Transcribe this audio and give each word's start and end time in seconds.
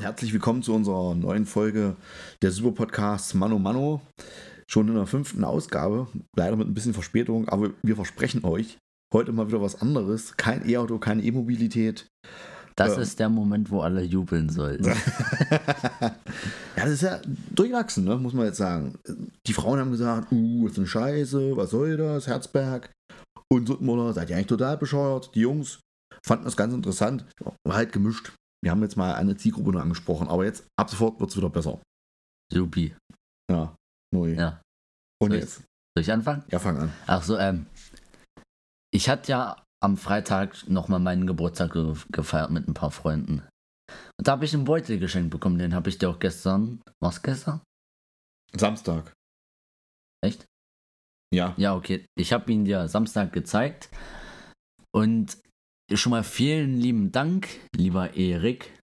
Und 0.00 0.06
herzlich 0.06 0.32
willkommen 0.32 0.62
zu 0.62 0.72
unserer 0.72 1.14
neuen 1.14 1.44
Folge 1.44 1.94
der 2.40 2.52
Super 2.52 2.72
Podcasts 2.72 3.34
Mano 3.34 3.58
Mano. 3.58 4.00
Schon 4.66 4.88
in 4.88 4.94
der 4.94 5.04
fünften 5.04 5.44
Ausgabe, 5.44 6.06
leider 6.34 6.56
mit 6.56 6.66
ein 6.66 6.72
bisschen 6.72 6.94
Verspätung, 6.94 7.50
aber 7.50 7.72
wir 7.82 7.96
versprechen 7.96 8.42
euch 8.42 8.78
heute 9.12 9.32
mal 9.32 9.48
wieder 9.48 9.60
was 9.60 9.82
anderes. 9.82 10.38
Kein 10.38 10.66
E-Auto, 10.66 10.96
keine 10.96 11.22
E-Mobilität. 11.22 12.08
Das 12.76 12.96
Ähm. 12.96 13.02
ist 13.02 13.18
der 13.18 13.28
Moment, 13.28 13.70
wo 13.70 13.82
alle 13.82 14.00
jubeln 14.00 14.48
sollten. 14.48 14.84
ja, 16.00 16.14
das 16.76 16.92
ist 16.92 17.02
ja 17.02 17.20
durchwachsen, 17.54 18.04
ne? 18.04 18.16
muss 18.16 18.32
man 18.32 18.46
jetzt 18.46 18.56
sagen. 18.56 18.94
Die 19.46 19.52
Frauen 19.52 19.80
haben 19.80 19.90
gesagt, 19.90 20.32
uh, 20.32 20.66
ist 20.66 20.78
eine 20.78 20.86
Scheiße, 20.86 21.58
was 21.58 21.68
soll 21.68 21.98
das, 21.98 22.26
Herzberg. 22.26 22.90
Und 23.52 23.68
so 23.68 23.78
oder 23.78 24.14
seid 24.14 24.30
ihr 24.30 24.36
eigentlich 24.36 24.46
total 24.46 24.78
bescheuert? 24.78 25.30
Die 25.34 25.40
Jungs 25.40 25.80
fanden 26.24 26.46
das 26.46 26.56
ganz 26.56 26.72
interessant. 26.72 27.26
War 27.66 27.76
halt 27.76 27.92
gemischt. 27.92 28.32
Wir 28.62 28.70
haben 28.70 28.82
jetzt 28.82 28.96
mal 28.96 29.14
eine 29.14 29.36
Zielgruppe 29.36 29.70
nur 29.72 29.80
angesprochen, 29.82 30.28
aber 30.28 30.44
jetzt 30.44 30.66
ab 30.78 30.90
sofort 30.90 31.18
wird 31.20 31.30
es 31.30 31.36
wieder 31.36 31.48
besser. 31.50 31.80
Supi. 32.52 32.94
Ja, 33.50 33.74
neu. 34.14 34.34
Ja. 34.34 34.60
Und 35.22 35.30
Soll 35.30 35.34
ich- 35.38 35.42
jetzt? 35.44 35.54
Soll 35.96 36.02
ich 36.02 36.12
anfangen? 36.12 36.44
Ja, 36.50 36.58
fang 36.58 36.78
an. 36.78 36.92
Ach 37.06 37.22
so, 37.22 37.36
ähm. 37.38 37.66
Ich 38.92 39.08
hatte 39.08 39.30
ja 39.32 39.64
am 39.82 39.96
Freitag 39.96 40.68
nochmal 40.68 41.00
meinen 41.00 41.26
Geburtstag 41.26 41.72
ge 41.72 41.94
gefeiert 42.10 42.50
mit 42.50 42.68
ein 42.68 42.74
paar 42.74 42.90
Freunden. 42.90 43.42
Und 44.18 44.28
da 44.28 44.32
habe 44.32 44.44
ich 44.44 44.52
einen 44.54 44.64
Beutel 44.64 44.98
geschenkt 44.98 45.30
bekommen. 45.30 45.58
Den 45.58 45.74
habe 45.74 45.88
ich 45.88 45.98
dir 45.98 46.10
auch 46.10 46.18
gestern. 46.18 46.80
Was 47.00 47.22
gestern? 47.22 47.60
Samstag. 48.54 49.12
Echt? 50.22 50.44
Ja. 51.32 51.54
Ja, 51.56 51.74
okay. 51.74 52.04
Ich 52.18 52.32
habe 52.32 52.52
ihn 52.52 52.64
dir 52.64 52.88
Samstag 52.88 53.32
gezeigt. 53.32 53.88
Und 54.92 55.38
schon 55.94 56.10
mal 56.10 56.24
vielen 56.24 56.78
lieben 56.78 57.12
Dank, 57.12 57.48
lieber 57.74 58.14
Erik, 58.14 58.78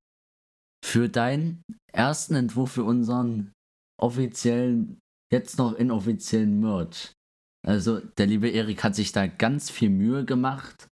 für 0.84 1.10
deinen 1.10 1.64
ersten 1.92 2.36
Entwurf 2.36 2.72
für 2.72 2.84
unseren 2.84 3.54
offiziellen, 4.00 5.00
jetzt 5.32 5.58
noch 5.58 5.74
inoffiziellen 5.74 6.60
Merch. 6.60 7.14
Also 7.66 8.00
der 8.00 8.28
liebe 8.28 8.50
Erik 8.50 8.84
hat 8.84 8.96
sich 8.96 9.12
da 9.12 9.28
ganz 9.28 9.70
viel 9.70 9.90
Mühe 9.90 10.26
gemacht, 10.26 10.88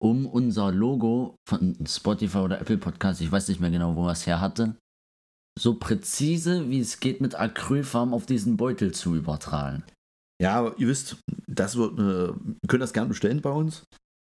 um 0.00 0.26
unser 0.26 0.70
Logo 0.70 1.36
von 1.48 1.76
Spotify 1.86 2.38
oder 2.38 2.60
Apple 2.60 2.78
Podcast, 2.78 3.20
ich 3.20 3.32
weiß 3.32 3.48
nicht 3.48 3.60
mehr 3.60 3.70
genau, 3.70 3.96
wo 3.96 4.06
er 4.06 4.12
es 4.12 4.26
her 4.26 4.40
hatte, 4.40 4.76
so 5.58 5.74
präzise 5.78 6.70
wie 6.70 6.80
es 6.80 7.00
geht 7.00 7.20
mit 7.20 7.34
Acrylfarben 7.34 8.14
auf 8.14 8.26
diesen 8.26 8.56
Beutel 8.56 8.92
zu 8.92 9.14
übertragen. 9.14 9.84
Ja, 10.40 10.56
aber 10.56 10.78
ihr 10.78 10.88
wisst, 10.88 11.18
das 11.46 11.76
wird 11.76 11.96
wir 11.96 12.36
können 12.66 12.80
das 12.80 12.92
gerne 12.92 13.08
bestellen 13.08 13.40
bei 13.40 13.50
uns, 13.50 13.84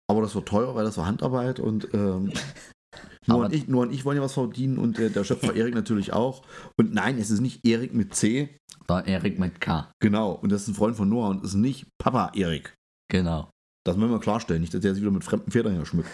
aber 0.10 0.22
das 0.22 0.36
wird 0.36 0.48
teuer, 0.48 0.74
weil 0.76 0.86
das 0.86 0.98
war 0.98 1.06
Handarbeit 1.06 1.60
und 1.60 1.88
ähm, 1.94 2.32
nur, 3.28 3.46
und 3.46 3.54
ich, 3.54 3.68
nur 3.68 3.82
und 3.84 3.92
ich 3.94 4.06
wollen 4.06 4.18
ja 4.18 4.24
was 4.24 4.34
verdienen 4.34 4.78
und 4.78 4.98
der, 4.98 5.10
der 5.10 5.24
Schöpfer 5.24 5.54
Erik 5.56 5.76
natürlich 5.76 6.14
auch. 6.14 6.44
Und 6.78 6.94
nein, 6.94 7.18
es 7.18 7.30
ist 7.30 7.42
nicht 7.42 7.66
Erik 7.66 7.94
mit 7.94 8.16
C, 8.16 8.58
War 8.88 9.06
Erik 9.08 9.38
mit 9.40 9.60
K. 9.62 9.92
genau. 10.00 10.32
Und 10.32 10.52
das 10.52 10.64
ist 10.64 10.70
ein 10.70 10.74
Freund 10.76 10.96
von 10.96 11.10
Noah 11.10 11.30
und 11.30 11.44
es 11.44 11.50
ist 11.52 11.56
nicht 11.56 11.88
Papa 11.98 12.32
Erik. 12.36 12.74
Genau. 13.10 13.50
Das 13.86 13.96
müssen 13.96 14.12
wir 14.12 14.20
klarstellen, 14.20 14.62
nicht, 14.62 14.74
dass 14.74 14.82
der 14.82 14.94
sich 14.94 15.02
wieder 15.02 15.12
mit 15.12 15.24
fremden 15.24 15.50
Federn 15.52 15.74
hier 15.74 15.86
schmückt. 15.86 16.10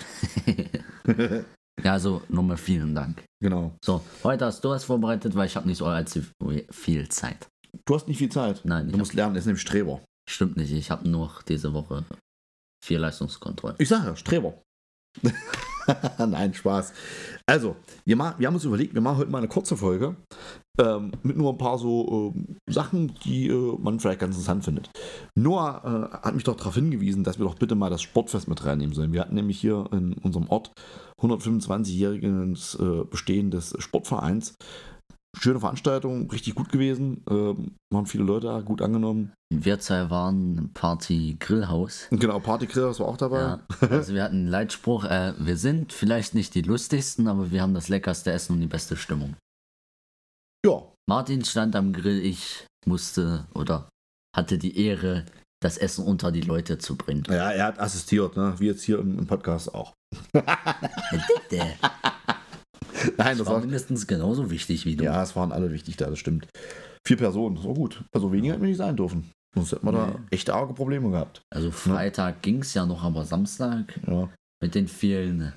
ja, 1.83 1.91
also 1.93 2.21
nochmal 2.29 2.57
vielen 2.57 2.93
Dank. 2.95 3.23
genau. 3.41 3.75
So, 3.83 4.01
heute 4.23 4.45
hast 4.45 4.63
du 4.63 4.69
was 4.69 4.83
vorbereitet, 4.85 5.35
weil 5.35 5.47
ich 5.47 5.55
habe 5.55 5.67
nicht 5.67 5.77
so 5.77 5.85
allzu 5.85 6.21
viel 6.69 7.09
Zeit. 7.09 7.47
Du 7.85 7.95
hast 7.95 8.07
nicht 8.07 8.19
viel 8.19 8.31
Zeit. 8.31 8.61
Nein, 8.63 8.87
Du 8.87 8.91
ich 8.93 8.97
musst 8.97 9.13
lernen, 9.15 9.35
er 9.35 9.39
ist 9.39 9.45
nämlich 9.47 9.61
Streber. 9.61 10.01
stimmt 10.29 10.57
nicht. 10.57 10.71
Ich 10.71 10.91
habe 10.91 11.09
nur 11.09 11.31
diese 11.47 11.73
Woche 11.73 12.05
vier 12.83 12.99
Leistungskontrollen. 12.99 13.77
Ich 13.79 13.87
sage 13.89 14.07
ja, 14.07 14.15
Streber. 14.15 14.61
Nein, 16.17 16.53
Spaß. 16.53 16.93
Also, 17.45 17.75
wir, 18.05 18.15
ma- 18.15 18.35
wir 18.37 18.47
haben 18.47 18.55
uns 18.55 18.63
überlegt, 18.65 18.93
wir 18.93 19.01
machen 19.01 19.17
heute 19.17 19.31
mal 19.31 19.37
eine 19.39 19.47
kurze 19.47 19.77
Folge 19.77 20.15
ähm, 20.79 21.11
mit 21.23 21.37
nur 21.37 21.51
ein 21.51 21.57
paar 21.57 21.77
so 21.77 22.33
ähm, 22.35 22.57
Sachen, 22.69 23.13
die 23.25 23.47
äh, 23.47 23.77
man 23.79 23.99
vielleicht 23.99 24.19
ganz 24.19 24.35
interessant 24.35 24.63
findet. 24.63 24.89
Noah 25.35 26.09
äh, 26.13 26.25
hat 26.25 26.33
mich 26.35 26.43
doch 26.45 26.55
darauf 26.55 26.75
hingewiesen, 26.75 27.23
dass 27.23 27.37
wir 27.37 27.45
doch 27.45 27.55
bitte 27.55 27.75
mal 27.75 27.89
das 27.89 28.01
Sportfest 28.01 28.47
mit 28.47 28.65
reinnehmen 28.65 28.95
sollen. 28.95 29.13
Wir 29.13 29.21
hatten 29.21 29.35
nämlich 29.35 29.59
hier 29.59 29.85
in 29.91 30.13
unserem 30.13 30.49
Ort 30.49 30.71
125-jähriges 31.21 32.75
äh, 32.79 33.05
Bestehen 33.05 33.51
des 33.51 33.75
Sportvereins. 33.79 34.55
Schöne 35.39 35.59
Veranstaltung, 35.59 36.29
richtig 36.29 36.55
gut 36.55 36.69
gewesen. 36.69 37.23
Ähm, 37.29 37.75
waren 37.91 38.05
viele 38.05 38.23
Leute 38.23 38.47
da, 38.47 38.61
gut 38.61 38.81
angenommen. 38.81 39.33
Wir 39.49 39.79
zwei 39.79 40.09
waren 40.09 40.71
Party 40.73 41.37
Grillhaus. 41.39 42.07
Genau, 42.11 42.39
Partygrill 42.39 42.83
war 42.83 43.07
auch 43.07 43.17
dabei. 43.17 43.39
Ja, 43.39 43.59
also 43.89 44.13
wir 44.13 44.23
hatten 44.23 44.37
einen 44.37 44.47
Leitspruch, 44.47 45.05
äh, 45.05 45.33
wir 45.37 45.57
sind 45.57 45.91
vielleicht 45.91 46.35
nicht 46.35 46.55
die 46.55 46.61
lustigsten, 46.61 47.27
aber 47.27 47.51
wir 47.51 47.61
haben 47.61 47.73
das 47.73 47.89
leckerste 47.89 48.31
Essen 48.31 48.53
und 48.53 48.61
die 48.61 48.67
beste 48.67 48.95
Stimmung. 48.95 49.35
ja 50.65 50.81
Martin 51.07 51.43
stand 51.43 51.75
am 51.75 51.91
Grill, 51.91 52.23
ich 52.23 52.65
musste 52.85 53.45
oder 53.53 53.89
hatte 54.35 54.57
die 54.57 54.77
Ehre, 54.77 55.25
das 55.61 55.77
Essen 55.77 56.05
unter 56.05 56.31
die 56.31 56.41
Leute 56.41 56.77
zu 56.77 56.95
bringen. 56.95 57.23
Ja, 57.27 57.51
er 57.51 57.65
hat 57.65 57.79
assistiert, 57.79 58.37
ne? 58.37 58.55
wie 58.59 58.67
jetzt 58.67 58.83
hier 58.83 58.99
im, 58.99 59.19
im 59.19 59.27
Podcast 59.27 59.73
auch. 59.73 59.93
Nein, 63.17 63.37
das 63.37 63.45
war 63.47 63.53
war. 63.55 63.61
mindestens 63.61 64.07
genauso 64.07 64.49
wichtig 64.51 64.85
wie 64.85 64.95
du. 64.95 65.03
Ja, 65.03 65.21
es 65.23 65.35
waren 65.35 65.51
alle 65.51 65.71
wichtig 65.71 65.97
da, 65.97 66.09
das 66.09 66.19
stimmt. 66.19 66.47
Vier 67.05 67.17
Personen, 67.17 67.55
das 67.55 67.65
war 67.65 67.73
gut. 67.73 68.03
Also 68.13 68.31
weniger 68.31 68.53
hätten 68.53 68.63
wir 68.63 68.69
nicht 68.69 68.77
sein 68.77 68.95
dürfen. 68.95 69.29
Sonst 69.55 69.71
hätten 69.73 69.85
wir 69.85 69.91
da 69.91 70.07
Nee. 70.07 70.15
echte 70.31 70.53
arge 70.53 70.73
Probleme 70.73 71.09
gehabt. 71.11 71.41
Also 71.53 71.69
Freitag 71.71 72.41
ging 72.41 72.59
es 72.61 72.73
ja 72.73 72.85
noch, 72.85 73.03
aber 73.03 73.25
Samstag 73.25 73.99
Ja. 74.07 74.29
mit 74.61 74.73
den 74.75 74.87
vielen 74.87 75.53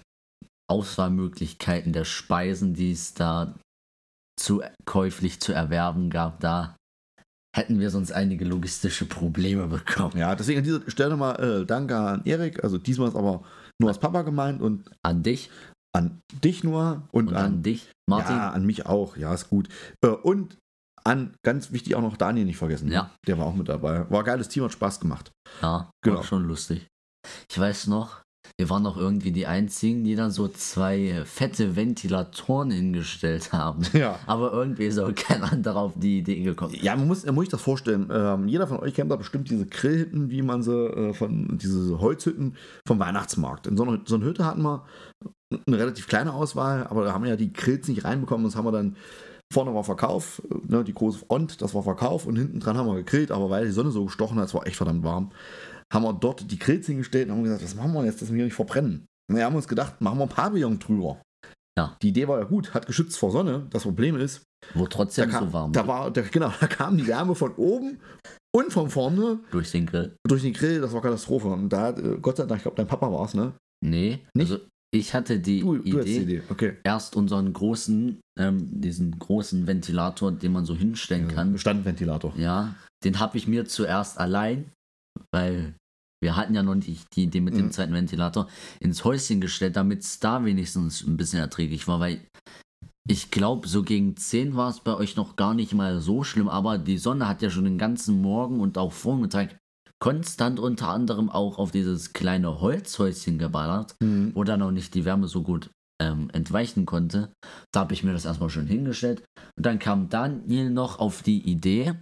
Auswahlmöglichkeiten 0.68 1.92
der 1.92 2.04
Speisen, 2.04 2.74
die 2.74 2.90
es 2.92 3.14
da 3.14 3.54
zu 4.38 4.62
käuflich 4.84 5.40
zu 5.40 5.52
erwerben 5.52 6.10
gab, 6.10 6.40
da 6.40 6.76
hätten 7.56 7.80
wir 7.80 7.88
sonst 7.90 8.12
einige 8.12 8.44
logistische 8.44 9.06
Probleme 9.06 9.66
bekommen. 9.68 10.18
ja, 10.18 10.34
deswegen 10.34 10.58
an 10.58 10.64
dieser 10.64 10.90
Stelle 10.90 11.16
mal 11.16 11.36
äh, 11.62 11.64
Danke 11.64 11.96
an 11.96 12.22
Erik. 12.26 12.62
Also 12.62 12.76
diesmal 12.76 13.08
ist 13.08 13.16
aber 13.16 13.44
nur 13.80 13.88
als 13.88 13.98
Papa 13.98 14.22
gemeint 14.22 14.60
und 14.60 14.90
An 15.02 15.22
dich 15.22 15.48
an 15.96 16.20
dich 16.44 16.62
nur 16.62 17.02
und, 17.10 17.28
und 17.28 17.34
an, 17.34 17.44
an 17.46 17.62
dich, 17.62 17.90
Martin. 18.08 18.36
Ja, 18.36 18.50
an 18.50 18.66
mich 18.66 18.86
auch. 18.86 19.16
Ja, 19.16 19.32
ist 19.34 19.48
gut. 19.48 19.68
Äh, 20.04 20.08
und 20.08 20.58
an, 21.04 21.34
ganz 21.44 21.72
wichtig, 21.72 21.94
auch 21.94 22.02
noch 22.02 22.16
Daniel 22.16 22.44
nicht 22.46 22.58
vergessen. 22.58 22.90
Ja. 22.90 23.10
Der 23.26 23.38
war 23.38 23.46
auch 23.46 23.54
mit 23.54 23.68
dabei. 23.68 24.08
War 24.10 24.20
ein 24.20 24.24
geiles 24.26 24.48
Team, 24.48 24.64
hat 24.64 24.72
Spaß 24.72 25.00
gemacht. 25.00 25.30
Ja, 25.62 25.90
Genau. 26.04 26.22
schon 26.22 26.44
lustig. 26.44 26.86
Ich 27.50 27.58
weiß 27.58 27.86
noch, 27.86 28.22
wir 28.58 28.70
waren 28.70 28.82
noch 28.82 28.96
irgendwie 28.96 29.32
die 29.32 29.46
einzigen, 29.46 30.04
die 30.04 30.14
dann 30.16 30.30
so 30.30 30.48
zwei 30.48 31.22
fette 31.24 31.76
Ventilatoren 31.76 32.70
hingestellt 32.70 33.52
haben. 33.52 33.82
Ja. 33.92 34.18
Aber 34.26 34.52
irgendwie 34.52 34.86
ist 34.86 34.98
auch 34.98 35.14
kein 35.14 35.42
anderer 35.42 35.80
auf 35.80 35.92
die 35.96 36.18
Idee 36.18 36.42
gekommen. 36.42 36.74
Ja, 36.80 36.94
man 36.96 37.06
muss, 37.06 37.24
man 37.24 37.34
muss 37.34 37.42
sich 37.44 37.50
das 37.50 37.62
vorstellen. 37.62 38.08
Ähm, 38.12 38.48
jeder 38.48 38.66
von 38.66 38.78
euch 38.80 38.94
kennt 38.94 39.10
da 39.10 39.16
bestimmt 39.16 39.48
diese 39.50 39.66
Grillhütten, 39.66 40.30
wie 40.30 40.42
man 40.42 40.62
sie 40.62 40.72
äh, 40.72 41.12
von, 41.14 41.58
diese 41.58 41.98
Holzhütten 42.00 42.56
vom 42.86 42.98
Weihnachtsmarkt. 42.98 43.66
In 43.66 43.76
so 43.76 43.84
einer, 43.84 44.00
so 44.04 44.16
einer 44.16 44.24
Hütte 44.26 44.44
hatten 44.44 44.62
wir 44.62 44.84
eine 45.66 45.78
relativ 45.78 46.08
kleine 46.08 46.32
Auswahl, 46.32 46.86
aber 46.86 47.04
da 47.04 47.12
haben 47.12 47.24
wir 47.24 47.30
ja 47.30 47.36
die 47.36 47.52
Grills 47.52 47.88
nicht 47.88 48.04
reinbekommen. 48.04 48.44
Das 48.44 48.56
haben 48.56 48.64
wir 48.64 48.72
dann, 48.72 48.96
vorne 49.52 49.74
war 49.74 49.84
Verkauf, 49.84 50.42
ne, 50.66 50.82
die 50.82 50.94
große 50.94 51.20
Front, 51.20 51.62
das 51.62 51.74
war 51.74 51.82
Verkauf 51.82 52.26
und 52.26 52.36
hinten 52.36 52.60
dran 52.60 52.76
haben 52.76 52.88
wir 52.88 52.96
gegrillt, 52.96 53.30
aber 53.30 53.48
weil 53.50 53.66
die 53.66 53.72
Sonne 53.72 53.90
so 53.90 54.04
gestochen 54.04 54.38
hat, 54.38 54.46
es 54.46 54.54
war 54.54 54.66
echt 54.66 54.76
verdammt 54.76 55.04
warm, 55.04 55.30
haben 55.92 56.02
wir 56.02 56.12
dort 56.12 56.50
die 56.50 56.58
Grills 56.58 56.86
hingestellt 56.86 57.28
und 57.28 57.36
haben 57.36 57.44
gesagt, 57.44 57.62
was 57.62 57.74
machen 57.76 57.92
wir 57.92 58.04
jetzt, 58.04 58.20
dass 58.22 58.28
wir 58.30 58.36
hier 58.36 58.44
nicht 58.46 58.54
verbrennen? 58.54 59.06
Und 59.28 59.36
wir 59.36 59.44
haben 59.44 59.56
uns 59.56 59.68
gedacht, 59.68 60.00
machen 60.00 60.18
wir 60.18 60.24
ein 60.24 60.28
Pavillon 60.28 60.78
drüber. 60.78 61.20
Ja. 61.78 61.96
Die 62.02 62.08
Idee 62.08 62.26
war 62.26 62.38
ja 62.38 62.44
gut, 62.44 62.74
hat 62.74 62.86
geschützt 62.86 63.18
vor 63.18 63.30
Sonne. 63.30 63.66
Das 63.70 63.82
Problem 63.82 64.16
ist, 64.16 64.42
Wo 64.74 64.84
da 64.84 64.88
trotzdem 64.88 65.28
kam, 65.30 65.46
so 65.46 65.52
warm 65.52 65.72
da 65.72 65.86
war, 65.86 66.10
da, 66.10 66.22
genau, 66.22 66.50
da 66.60 66.66
kam 66.66 66.96
die 66.96 67.06
Wärme 67.06 67.34
von 67.34 67.52
oben 67.56 68.00
und 68.54 68.72
von 68.72 68.88
vorne 68.88 69.40
durch 69.50 69.70
den 69.72 69.84
Grill. 69.86 70.16
durch 70.26 70.42
den 70.42 70.54
Grill. 70.54 70.80
Das 70.80 70.92
war 70.92 71.02
Katastrophe. 71.02 71.48
Und 71.48 71.68
da 71.68 71.82
hat, 71.82 71.98
äh, 71.98 72.16
Gott 72.20 72.38
sei 72.38 72.46
Dank, 72.46 72.60
ich 72.60 72.62
glaube, 72.62 72.76
dein 72.76 72.86
Papa 72.86 73.12
war 73.12 73.26
es, 73.26 73.34
ne? 73.34 73.52
Nee, 73.84 74.24
Nicht? 74.34 74.50
also 74.52 74.64
ich 74.98 75.14
hatte 75.14 75.38
die 75.38 75.60
Du, 75.60 75.76
du 75.78 75.98
hast 75.98 76.04
die 76.06 76.16
Idee, 76.16 76.22
Idee. 76.22 76.42
Okay. 76.48 76.76
erst 76.84 77.16
unseren 77.16 77.52
großen, 77.52 78.18
ähm, 78.38 78.80
diesen 78.80 79.18
großen 79.18 79.66
Ventilator, 79.66 80.32
den 80.32 80.52
man 80.52 80.64
so 80.64 80.74
hinstellen 80.74 81.28
kann. 81.28 81.58
Standventilator. 81.58 82.32
Ja, 82.36 82.74
den 83.04 83.18
habe 83.20 83.36
ich 83.38 83.46
mir 83.46 83.64
zuerst 83.66 84.18
allein, 84.18 84.70
weil 85.32 85.74
wir 86.22 86.36
hatten 86.36 86.54
ja 86.54 86.62
noch 86.62 86.74
nicht 86.74 87.14
die 87.14 87.24
Idee 87.24 87.40
mit 87.40 87.54
Mhm. 87.54 87.58
dem 87.58 87.70
zweiten 87.70 87.92
Ventilator, 87.92 88.48
ins 88.80 89.04
Häuschen 89.04 89.40
gestellt, 89.40 89.76
damit 89.76 90.00
es 90.00 90.18
da 90.18 90.44
wenigstens 90.44 91.06
ein 91.06 91.16
bisschen 91.16 91.40
erträglich 91.40 91.86
war, 91.88 92.00
weil 92.00 92.20
ich 93.08 93.30
glaube, 93.30 93.68
so 93.68 93.82
gegen 93.84 94.16
10 94.16 94.56
war 94.56 94.70
es 94.70 94.80
bei 94.80 94.94
euch 94.94 95.14
noch 95.14 95.36
gar 95.36 95.54
nicht 95.54 95.72
mal 95.74 96.00
so 96.00 96.24
schlimm, 96.24 96.48
aber 96.48 96.78
die 96.78 96.98
Sonne 96.98 97.28
hat 97.28 97.40
ja 97.42 97.50
schon 97.50 97.64
den 97.64 97.78
ganzen 97.78 98.20
Morgen 98.20 98.60
und 98.60 98.78
auch 98.78 98.92
Vormittag 98.92 99.56
konstant 99.98 100.60
unter 100.60 100.88
anderem 100.88 101.30
auch 101.30 101.58
auf 101.58 101.70
dieses 101.70 102.12
kleine 102.12 102.60
Holzhäuschen 102.60 103.38
geballert, 103.38 103.94
Mhm. 104.02 104.32
wo 104.34 104.44
dann 104.44 104.62
auch 104.62 104.70
nicht 104.70 104.94
die 104.94 105.04
Wärme 105.04 105.28
so 105.28 105.42
gut 105.42 105.70
ähm, 106.00 106.28
entweichen 106.34 106.84
konnte. 106.84 107.32
Da 107.72 107.80
habe 107.80 107.94
ich 107.94 108.04
mir 108.04 108.12
das 108.12 108.26
erstmal 108.26 108.50
schön 108.50 108.66
hingestellt. 108.66 109.22
Und 109.56 109.64
dann 109.64 109.78
kam 109.78 110.08
Daniel 110.10 110.68
noch 110.70 110.98
auf 110.98 111.22
die 111.22 111.40
Idee, 111.50 111.94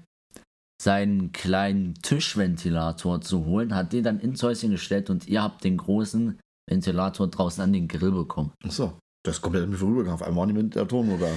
seinen 0.82 1.30
kleinen 1.30 1.94
Tischventilator 2.02 3.20
zu 3.20 3.44
holen, 3.44 3.74
hat 3.74 3.92
den 3.92 4.02
dann 4.02 4.18
ins 4.18 4.42
Häuschen 4.42 4.72
gestellt 4.72 5.08
und 5.10 5.28
ihr 5.28 5.42
habt 5.42 5.62
den 5.62 5.76
großen 5.76 6.38
Ventilator 6.68 7.28
draußen 7.28 7.62
an 7.62 7.72
den 7.72 7.86
Grill 7.86 8.10
bekommen. 8.10 8.50
Achso. 8.64 8.98
das 9.24 9.36
ist 9.36 9.42
komplett 9.42 9.68
mit 9.68 9.78
vorübergegangen. 9.78 10.20
Auf 10.20 10.26
einmal 10.26 10.40
war 10.40 10.46
nicht 10.46 10.54
mehr 10.56 10.64
der 10.64 10.88
Ton 10.88 11.08
da. 11.20 11.28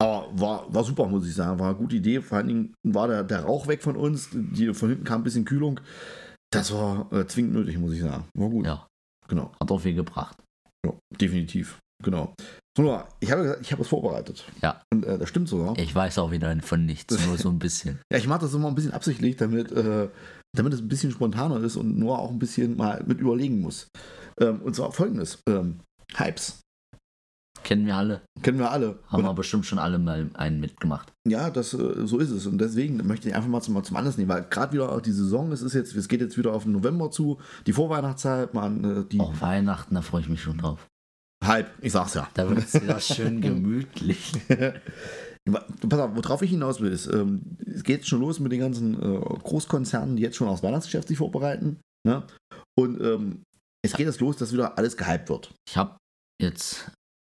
Aber 0.00 0.28
war, 0.32 0.72
war 0.74 0.84
super, 0.84 1.06
muss 1.06 1.26
ich 1.26 1.34
sagen. 1.34 1.58
War 1.58 1.70
eine 1.70 1.78
gute 1.78 1.96
Idee. 1.96 2.20
Vor 2.20 2.38
allen 2.38 2.48
Dingen 2.48 2.74
war 2.84 3.08
der, 3.08 3.24
der 3.24 3.40
Rauch 3.44 3.66
weg 3.66 3.82
von 3.82 3.96
uns. 3.96 4.28
Die, 4.32 4.72
von 4.72 4.90
hinten 4.90 5.04
kam 5.04 5.20
ein 5.20 5.24
bisschen 5.24 5.44
Kühlung. 5.44 5.80
Das 6.52 6.72
war 6.72 7.12
äh, 7.12 7.26
zwingend 7.26 7.54
nötig, 7.54 7.78
muss 7.78 7.92
ich 7.92 8.00
sagen. 8.00 8.24
War 8.34 8.48
gut. 8.48 8.66
Ja, 8.66 8.86
Genau. 9.28 9.52
hat 9.60 9.70
auch 9.70 9.80
viel 9.80 9.94
gebracht. 9.94 10.36
Ja, 10.86 10.92
definitiv. 11.20 11.78
Genau. 12.02 12.32
So, 12.76 13.02
ich 13.18 13.32
habe 13.32 13.42
gesagt, 13.42 13.60
ich 13.62 13.72
habe 13.72 13.82
es 13.82 13.88
vorbereitet. 13.88 14.46
Ja. 14.62 14.80
Und 14.94 15.04
äh, 15.04 15.18
das 15.18 15.28
stimmt 15.28 15.48
sogar. 15.48 15.76
Ich 15.76 15.92
weiß 15.92 16.18
auch 16.18 16.30
wieder 16.30 16.56
von 16.62 16.86
nichts, 16.86 17.26
nur 17.26 17.36
so 17.36 17.48
ein 17.50 17.58
bisschen. 17.58 17.98
Ja, 18.12 18.18
ich 18.18 18.28
mache 18.28 18.42
das 18.42 18.54
immer 18.54 18.68
ein 18.68 18.76
bisschen 18.76 18.92
absichtlich, 18.92 19.36
damit, 19.36 19.72
äh, 19.72 20.08
damit 20.56 20.72
es 20.72 20.80
ein 20.80 20.88
bisschen 20.88 21.10
spontaner 21.10 21.60
ist 21.60 21.74
und 21.76 21.98
nur 21.98 22.18
auch 22.20 22.30
ein 22.30 22.38
bisschen 22.38 22.76
mal 22.76 23.02
mit 23.04 23.18
überlegen 23.20 23.60
muss. 23.60 23.88
Ähm, 24.40 24.62
und 24.62 24.76
zwar 24.76 24.92
folgendes: 24.92 25.42
ähm, 25.48 25.80
Hypes. 26.14 26.60
Kennen 27.64 27.86
wir 27.86 27.96
alle. 27.96 28.22
Kennen 28.42 28.58
wir 28.58 28.70
alle. 28.70 28.98
Haben 29.08 29.24
wir 29.24 29.34
bestimmt 29.34 29.66
schon 29.66 29.78
alle 29.78 29.98
mal 29.98 30.30
einen 30.34 30.60
mitgemacht. 30.60 31.12
ja, 31.26 31.50
das, 31.50 31.74
äh, 31.74 32.06
so 32.06 32.18
ist 32.18 32.30
es. 32.30 32.46
Und 32.46 32.58
deswegen 32.58 32.96
möchte 33.06 33.28
ich 33.28 33.34
einfach 33.34 33.48
mal 33.48 33.60
zum, 33.60 33.82
zum 33.84 33.96
Anlass 33.96 34.16
nehmen, 34.16 34.30
weil 34.30 34.44
gerade 34.44 34.72
wieder 34.72 34.90
auch 34.90 35.00
die 35.00 35.12
Saison, 35.12 35.52
es 35.52 35.62
ist 35.62 35.74
jetzt, 35.74 35.94
es 35.94 36.08
geht 36.08 36.20
jetzt 36.20 36.38
wieder 36.38 36.52
auf 36.52 36.62
den 36.64 36.72
November 36.72 37.10
zu, 37.10 37.38
die 37.66 37.72
Vorweihnachtszeit, 37.72 38.54
man, 38.54 38.84
äh, 38.84 39.04
die 39.04 39.20
Oh, 39.20 39.32
Weihnachten, 39.40 39.94
da 39.94 40.02
freue 40.02 40.22
ich 40.22 40.28
mich 40.28 40.42
schon 40.42 40.58
drauf. 40.58 40.86
Hype, 41.44 41.70
ich 41.82 41.92
sag's 41.92 42.14
ja. 42.14 42.28
Da 42.34 42.48
wird 42.48 42.58
es 42.58 42.74
wieder 42.82 43.00
schön 43.00 43.40
gemütlich. 43.40 44.32
Pass 45.88 46.00
auf, 46.00 46.10
worauf 46.14 46.42
ich 46.42 46.50
hinaus 46.50 46.80
will, 46.80 46.92
ist, 46.92 47.06
ähm, 47.06 47.56
es 47.64 47.82
geht 47.82 48.06
schon 48.06 48.20
los 48.20 48.38
mit 48.38 48.52
den 48.52 48.60
ganzen 48.60 48.94
äh, 48.94 49.18
Großkonzernen, 49.18 50.16
die 50.16 50.22
jetzt 50.22 50.36
schon 50.36 50.48
aufs 50.48 50.62
Weihnachtsgeschäft 50.62 51.08
sich 51.08 51.16
vorbereiten. 51.18 51.80
Ne? 52.06 52.22
Und 52.78 53.00
ähm, 53.00 53.42
es 53.82 53.94
geht 53.94 54.06
jetzt 54.06 54.20
los, 54.20 54.36
dass 54.36 54.52
wieder 54.52 54.76
alles 54.76 54.96
gehypt 54.96 55.30
wird. 55.30 55.54
Ich 55.66 55.76
habe 55.76 55.96
jetzt 56.40 56.90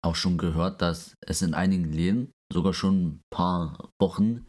auch 0.04 0.16
schon 0.16 0.38
gehört, 0.38 0.82
dass 0.82 1.14
es 1.20 1.42
in 1.42 1.54
einigen 1.54 1.92
Läden, 1.92 2.32
sogar 2.52 2.74
schon 2.74 3.04
ein 3.06 3.20
paar 3.30 3.90
Wochen 4.00 4.46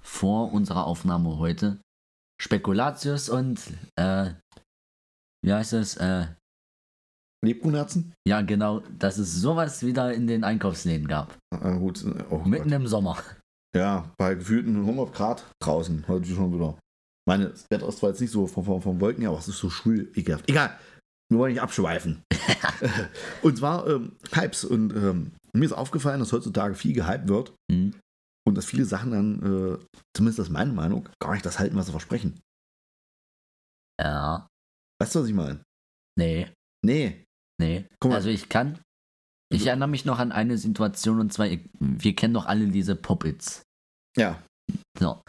vor 0.00 0.52
unserer 0.52 0.86
Aufnahme 0.86 1.38
heute, 1.38 1.80
Spekulatius 2.40 3.28
und, 3.28 3.60
äh, 3.96 4.30
wie 5.42 5.52
heißt 5.52 5.74
es, 5.74 5.96
äh, 5.96 6.26
Lebkuchenherzen? 7.44 8.14
ja 8.26 8.40
genau, 8.40 8.80
dass 8.98 9.18
es 9.18 9.34
sowas 9.34 9.84
wieder 9.84 10.12
in 10.14 10.26
den 10.26 10.44
Einkaufsläden 10.44 11.06
gab. 11.06 11.36
Ah, 11.54 11.76
gut. 11.76 12.04
Oh 12.30 12.38
Mitten 12.38 12.70
Gott. 12.70 12.72
im 12.72 12.86
Sommer. 12.86 13.18
Ja, 13.76 14.10
bei 14.16 14.34
gefühlten 14.34 14.76
100 14.76 15.12
Grad 15.12 15.44
draußen 15.62 16.06
heute 16.08 16.26
schon 16.26 16.54
wieder. 16.54 16.78
Meine, 17.26 17.50
das 17.50 17.66
Wetter 17.70 17.88
ist 17.88 17.98
zwar 17.98 18.10
jetzt 18.10 18.20
nicht 18.20 18.30
so 18.30 18.46
vom, 18.46 18.64
vom, 18.64 18.80
vom 18.82 19.00
Wolken 19.00 19.22
her, 19.22 19.30
aber 19.30 19.38
es 19.38 19.48
ist 19.48 19.58
so 19.58 19.70
schwül, 19.70 20.10
ekelhaft. 20.14 20.48
Egal, 20.48 20.78
wir 21.34 21.38
wollen 21.40 21.52
nicht 21.52 21.62
abschweifen. 21.62 22.22
und 23.42 23.56
zwar 23.58 23.86
ähm, 23.88 24.12
Hypes. 24.32 24.64
Und 24.64 24.92
ähm, 24.94 25.32
mir 25.52 25.64
ist 25.66 25.72
aufgefallen, 25.72 26.20
dass 26.20 26.32
heutzutage 26.32 26.74
viel 26.74 26.92
gehypt 26.94 27.28
wird 27.28 27.52
Hm? 27.70 27.94
und 28.46 28.54
dass 28.56 28.66
viele 28.66 28.84
Sachen 28.84 29.10
dann, 29.12 29.34
äh, 29.38 29.78
zumindest 30.16 30.38
das 30.38 30.46
ist 30.48 30.52
meine 30.52 30.72
Meinung, 30.72 31.08
gar 31.20 31.32
nicht 31.32 31.46
das 31.46 31.58
halten, 31.58 31.76
was 31.76 31.86
sie 31.86 31.92
versprechen. 31.92 32.40
Ja, 34.00 34.48
Weißt 35.00 35.14
du, 35.14 35.20
was 35.20 35.28
ich 35.28 35.34
meine? 35.34 35.62
nee, 36.18 36.48
Nee. 36.84 37.24
nee. 37.60 37.86
Guck 38.00 38.10
mal. 38.10 38.16
Also 38.16 38.28
ich 38.28 38.48
kann, 38.48 38.78
ich 39.52 39.66
erinnere 39.66 39.88
mich 39.88 40.04
noch 40.04 40.18
an 40.18 40.32
eine 40.32 40.58
Situation 40.58 41.20
und 41.20 41.32
zwar, 41.32 41.48
wir 41.80 42.14
kennen 42.16 42.34
doch 42.34 42.46
alle 42.46 42.68
diese 42.68 42.94
Pop-Its. 42.96 43.62
Ja. 44.16 44.42
So. 44.98 45.20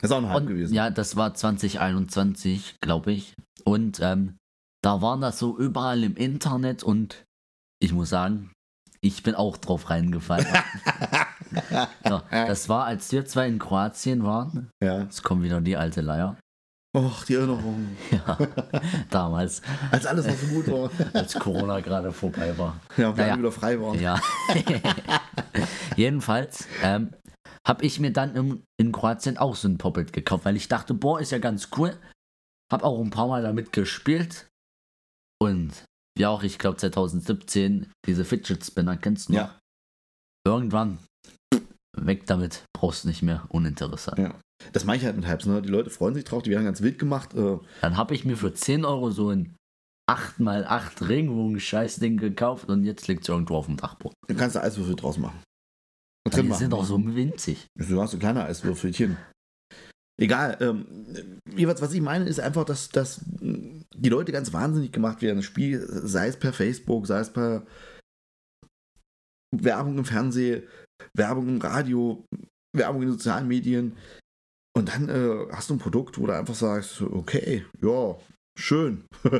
Das 0.00 0.10
ist 0.10 0.12
auch 0.12 0.18
ein 0.18 0.28
Hype 0.28 0.46
gewesen. 0.48 0.74
ja, 0.74 0.90
das 0.90 1.14
war 1.16 1.34
2021, 1.34 2.76
glaube 2.80 3.12
ich. 3.12 3.34
Und 3.64 4.00
ähm, 4.00 4.36
da 4.82 5.00
waren 5.02 5.20
das 5.20 5.38
so 5.38 5.56
überall 5.58 6.02
im 6.04 6.16
Internet 6.16 6.82
und 6.82 7.24
ich 7.80 7.92
muss 7.92 8.10
sagen, 8.10 8.50
ich 9.00 9.22
bin 9.22 9.34
auch 9.34 9.56
drauf 9.56 9.90
reingefallen. 9.90 10.46
so, 12.08 12.20
das 12.30 12.68
war, 12.68 12.84
als 12.84 13.10
wir 13.12 13.24
zwei 13.26 13.48
in 13.48 13.58
Kroatien 13.58 14.24
waren. 14.24 14.70
ja. 14.82 15.00
Jetzt 15.02 15.22
kommt 15.22 15.42
wieder 15.42 15.60
die 15.60 15.76
alte 15.76 16.00
Leier. 16.00 16.36
Och, 16.94 17.24
die 17.24 17.34
Erinnerung. 17.34 17.96
Ja, 18.10 18.36
damals, 19.10 19.62
Als 19.90 20.04
alles 20.04 20.26
noch 20.26 20.34
so 20.36 20.46
gut 20.48 20.68
war. 20.70 20.90
als 21.14 21.32
Corona 21.34 21.80
gerade 21.80 22.12
vorbei 22.12 22.56
war. 22.58 22.78
Ja, 22.98 23.16
wir 23.16 23.24
Naja. 23.24 23.38
wieder 23.38 23.50
frei 23.52 23.80
waren. 23.80 23.98
Ja. 23.98 24.20
Jedenfalls 25.96 26.66
ähm, 26.82 27.14
habe 27.66 27.84
ich 27.84 27.98
mir 27.98 28.12
dann 28.12 28.34
im, 28.36 28.62
in 28.78 28.92
Kroatien 28.92 29.38
auch 29.38 29.56
so 29.56 29.68
ein 29.68 29.78
Poppet 29.78 30.12
gekauft, 30.12 30.44
weil 30.44 30.56
ich 30.56 30.68
dachte, 30.68 30.94
boah, 30.94 31.18
ist 31.20 31.32
ja 31.32 31.38
ganz 31.38 31.68
cool. 31.76 31.96
Hab 32.70 32.82
auch 32.82 33.00
ein 33.00 33.10
paar 33.10 33.28
Mal 33.28 33.42
damit 33.42 33.72
gespielt. 33.72 34.48
Und 35.42 35.84
wie 36.18 36.26
auch, 36.26 36.42
ich 36.42 36.58
glaube 36.58 36.76
2017, 36.76 37.90
diese 38.06 38.24
Fidget 38.24 38.64
Spinner 38.64 38.96
kennst 38.96 39.28
du 39.28 39.32
noch? 39.32 39.38
Ja. 39.40 39.58
Irgendwann 40.46 40.98
weg 41.96 42.26
damit, 42.26 42.64
brauchst 42.76 43.04
du 43.04 43.08
nicht 43.08 43.22
mehr, 43.22 43.44
uninteressant. 43.48 44.18
Ja. 44.18 44.34
Das 44.72 44.84
mache 44.84 44.98
ich 44.98 45.04
halt 45.04 45.16
mit 45.16 45.26
Hypes. 45.26 45.46
Ne? 45.46 45.60
Die 45.62 45.68
Leute 45.68 45.90
freuen 45.90 46.14
sich 46.14 46.24
drauf, 46.24 46.42
die 46.42 46.50
werden 46.50 46.64
ganz 46.64 46.80
wild 46.82 46.98
gemacht. 46.98 47.34
Äh, 47.34 47.58
Dann 47.80 47.96
habe 47.96 48.14
ich 48.14 48.24
mir 48.24 48.36
für 48.36 48.54
10 48.54 48.84
Euro 48.84 49.10
so 49.10 49.30
ein 49.30 49.56
8x8 50.10 51.08
Regenbogen-Scheißding 51.08 52.16
gekauft 52.18 52.68
und 52.68 52.84
jetzt 52.84 53.08
liegt 53.08 53.22
es 53.22 53.28
irgendwo 53.28 53.56
auf 53.56 53.66
dem 53.66 53.76
Dachboden. 53.76 54.14
du 54.28 54.34
kannst 54.34 54.56
da 54.56 54.60
Eiswürfel 54.62 54.96
draus 54.96 55.18
machen. 55.18 55.40
Und 56.24 56.34
drin 56.34 56.42
Die 56.44 56.48
machen. 56.50 56.58
sind 56.60 56.72
doch 56.72 56.84
so 56.84 56.98
winzig. 57.14 57.66
Du 57.76 58.00
hast 58.00 58.12
so 58.12 58.18
kleine 58.18 58.44
Eiswürfelchen. 58.44 59.16
Egal. 60.20 60.56
Ähm, 60.60 60.86
jeweils, 61.56 61.80
was 61.82 61.92
ich 61.94 62.00
meine, 62.00 62.26
ist 62.26 62.38
einfach, 62.38 62.64
dass, 62.64 62.90
dass 62.90 63.20
die 63.94 64.08
Leute 64.08 64.32
ganz 64.32 64.52
wahnsinnig 64.52 64.92
gemacht 64.92 65.22
werden. 65.22 65.38
Das 65.38 65.44
Spiel, 65.44 65.80
sei 65.86 66.28
es 66.28 66.36
per 66.36 66.52
Facebook, 66.52 67.06
sei 67.06 67.20
es 67.20 67.32
per 67.32 67.66
Werbung 69.54 69.98
im 69.98 70.04
Fernsehen, 70.04 70.62
Werbung 71.14 71.48
im 71.48 71.60
Radio, 71.60 72.24
Werbung 72.74 73.02
in 73.02 73.10
sozialen 73.10 73.48
Medien. 73.48 73.96
Und 74.74 74.88
dann 74.88 75.08
äh, 75.08 75.46
hast 75.52 75.68
du 75.68 75.74
ein 75.74 75.78
Produkt, 75.78 76.18
wo 76.18 76.26
du 76.26 76.34
einfach 76.34 76.54
sagst, 76.54 77.02
okay, 77.02 77.66
ja, 77.82 78.16
schön. 78.58 79.04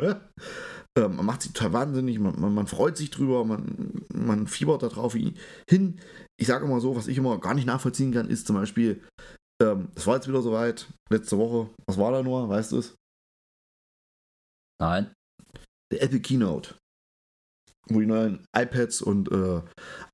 ähm, 0.99 1.17
man 1.17 1.25
macht 1.25 1.43
sich 1.43 1.53
total 1.53 1.73
wahnsinnig, 1.73 2.19
man, 2.19 2.38
man, 2.38 2.53
man 2.55 2.67
freut 2.67 2.99
sich 2.99 3.11
drüber, 3.11 3.45
man, 3.45 4.05
man 4.12 4.47
fiebert 4.47 4.83
darauf 4.83 5.15
hin. 5.15 6.00
Ich 6.38 6.47
sage 6.47 6.67
immer 6.67 6.81
so, 6.81 6.95
was 6.95 7.09
ich 7.09 7.17
immer 7.17 7.41
gar 7.41 7.55
nicht 7.55 7.67
nachvollziehen 7.67 8.12
kann, 8.12 8.29
ist 8.29 8.47
zum 8.47 8.57
Beispiel, 8.57 9.03
ähm, 9.62 9.88
das 9.95 10.07
war 10.07 10.17
jetzt 10.17 10.29
wieder 10.29 10.43
soweit, 10.43 10.87
letzte 11.11 11.38
Woche, 11.38 11.71
was 11.87 11.97
war 11.97 12.12
da 12.12 12.23
nur, 12.23 12.49
weißt 12.49 12.73
du 12.73 12.79
es? 12.79 12.95
Nein, 14.83 15.15
Der 15.93 16.03
Apple 16.03 16.19
Keynote. 16.19 16.75
Wo 17.89 18.01
die 18.01 18.07
neuen 18.07 18.45
iPads 18.57 19.03
und 19.03 19.31
äh, 19.31 19.61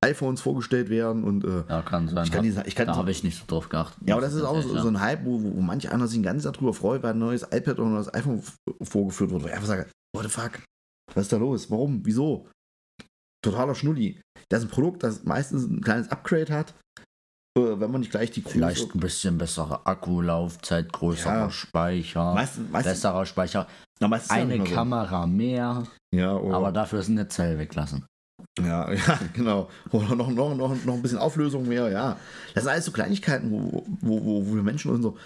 iPhones 0.03 0.43
vorgestellt 0.43 0.91
werden 0.91 1.25
und 1.25 1.45
äh, 1.45 1.65
ja, 1.69 1.83
kann 1.83 2.09
sein. 2.09 2.25
ich 2.25 2.33
kann 2.33 2.43
die, 2.43 2.55
ich 2.67 2.75
kann 2.75 2.87
da 2.87 2.97
habe 2.97 3.11
ich 3.11 3.23
nicht 3.23 3.39
so 3.39 3.45
drauf 3.47 3.69
geachtet. 3.69 4.07
Ja, 4.07 4.15
aber 4.15 4.23
das 4.23 4.35
ist 4.35 4.43
auch 4.43 4.61
so, 4.61 4.79
so 4.79 4.89
ein 4.89 5.01
Hype, 5.01 5.25
wo, 5.25 5.43
wo 5.43 5.61
manch 5.61 5.91
einer 5.91 6.07
sich 6.07 6.23
Tag 6.23 6.39
drüber 6.55 6.73
freut, 6.75 7.03
weil 7.03 7.13
ein 7.13 7.19
neues 7.19 7.43
iPad 7.43 7.79
oder 7.79 7.85
ein 7.85 7.95
neues 7.95 8.13
iPhone 8.13 8.43
vorgeführt 8.83 9.31
wird. 9.31 9.43
Wo 9.43 9.47
ich 9.47 9.53
einfach 9.53 9.67
sage, 9.67 9.87
what 10.15 10.25
the 10.25 10.31
fuck? 10.31 10.63
Was 11.15 11.25
ist 11.25 11.33
da 11.33 11.37
los? 11.39 11.71
Warum? 11.71 12.05
Wieso? 12.05 12.49
Totaler 13.43 13.75
Schnulli. 13.75 14.21
Das 14.51 14.63
ist 14.63 14.69
ein 14.69 14.71
Produkt, 14.71 15.03
das 15.03 15.25
meistens 15.25 15.65
ein 15.65 15.81
kleines 15.81 16.11
Upgrade 16.11 16.53
hat, 16.53 16.75
wenn 17.81 17.91
man 17.91 18.01
nicht 18.01 18.11
gleich 18.11 18.31
die 18.31 18.43
Größe... 18.43 18.55
Vielleicht 18.55 18.95
ein 18.95 19.01
bisschen 19.01 19.39
bessere 19.39 19.87
Akkulaufzeit, 19.87 20.93
größerer 20.93 21.35
Ja. 21.35 21.51
Speicher, 21.51 22.35
Meistens, 22.35 22.71
meistens, 22.71 22.93
besserer 22.95 23.27
Speicher, 23.27 23.67
na, 24.01 24.21
eine 24.29 24.67
so. 24.67 24.75
Kamera 24.75 25.27
mehr, 25.27 25.85
Ja, 26.15 26.37
oder, 26.37 26.57
aber 26.57 26.73
dafür 26.73 27.01
ist 27.01 27.09
eine 27.09 27.29
Zelle 27.29 27.59
weglassen. 27.59 28.07
ja, 28.61 28.93
ja, 28.93 29.19
genau. 29.35 29.69
Oder 29.91 30.15
noch, 30.15 30.31
noch, 30.31 30.55
noch, 30.55 30.85
noch 30.85 30.95
ein 30.95 31.03
bisschen 31.03 31.19
Auflösung 31.19 31.67
mehr, 31.67 31.89
ja. 31.91 32.17
Das 32.55 32.65
sind 32.65 32.73
alles 32.73 32.85
so 32.85 32.93
Kleinigkeiten, 32.93 33.51
wo, 33.51 33.85
wo, 34.01 34.25
wo, 34.25 34.47
wo 34.47 34.55
wir 34.55 34.63
Menschen 34.63 34.91
und 34.91 35.03
so... 35.03 35.17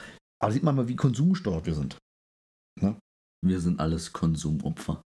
Aber 0.42 0.52
sieht 0.52 0.62
man 0.64 0.74
mal, 0.74 0.88
wie 0.88 0.96
konsumgesteuert 0.96 1.66
wir 1.66 1.74
sind. 1.74 1.96
Wir 3.44 3.60
sind 3.60 3.80
alles 3.80 4.12
Konsumopfer. 4.12 5.02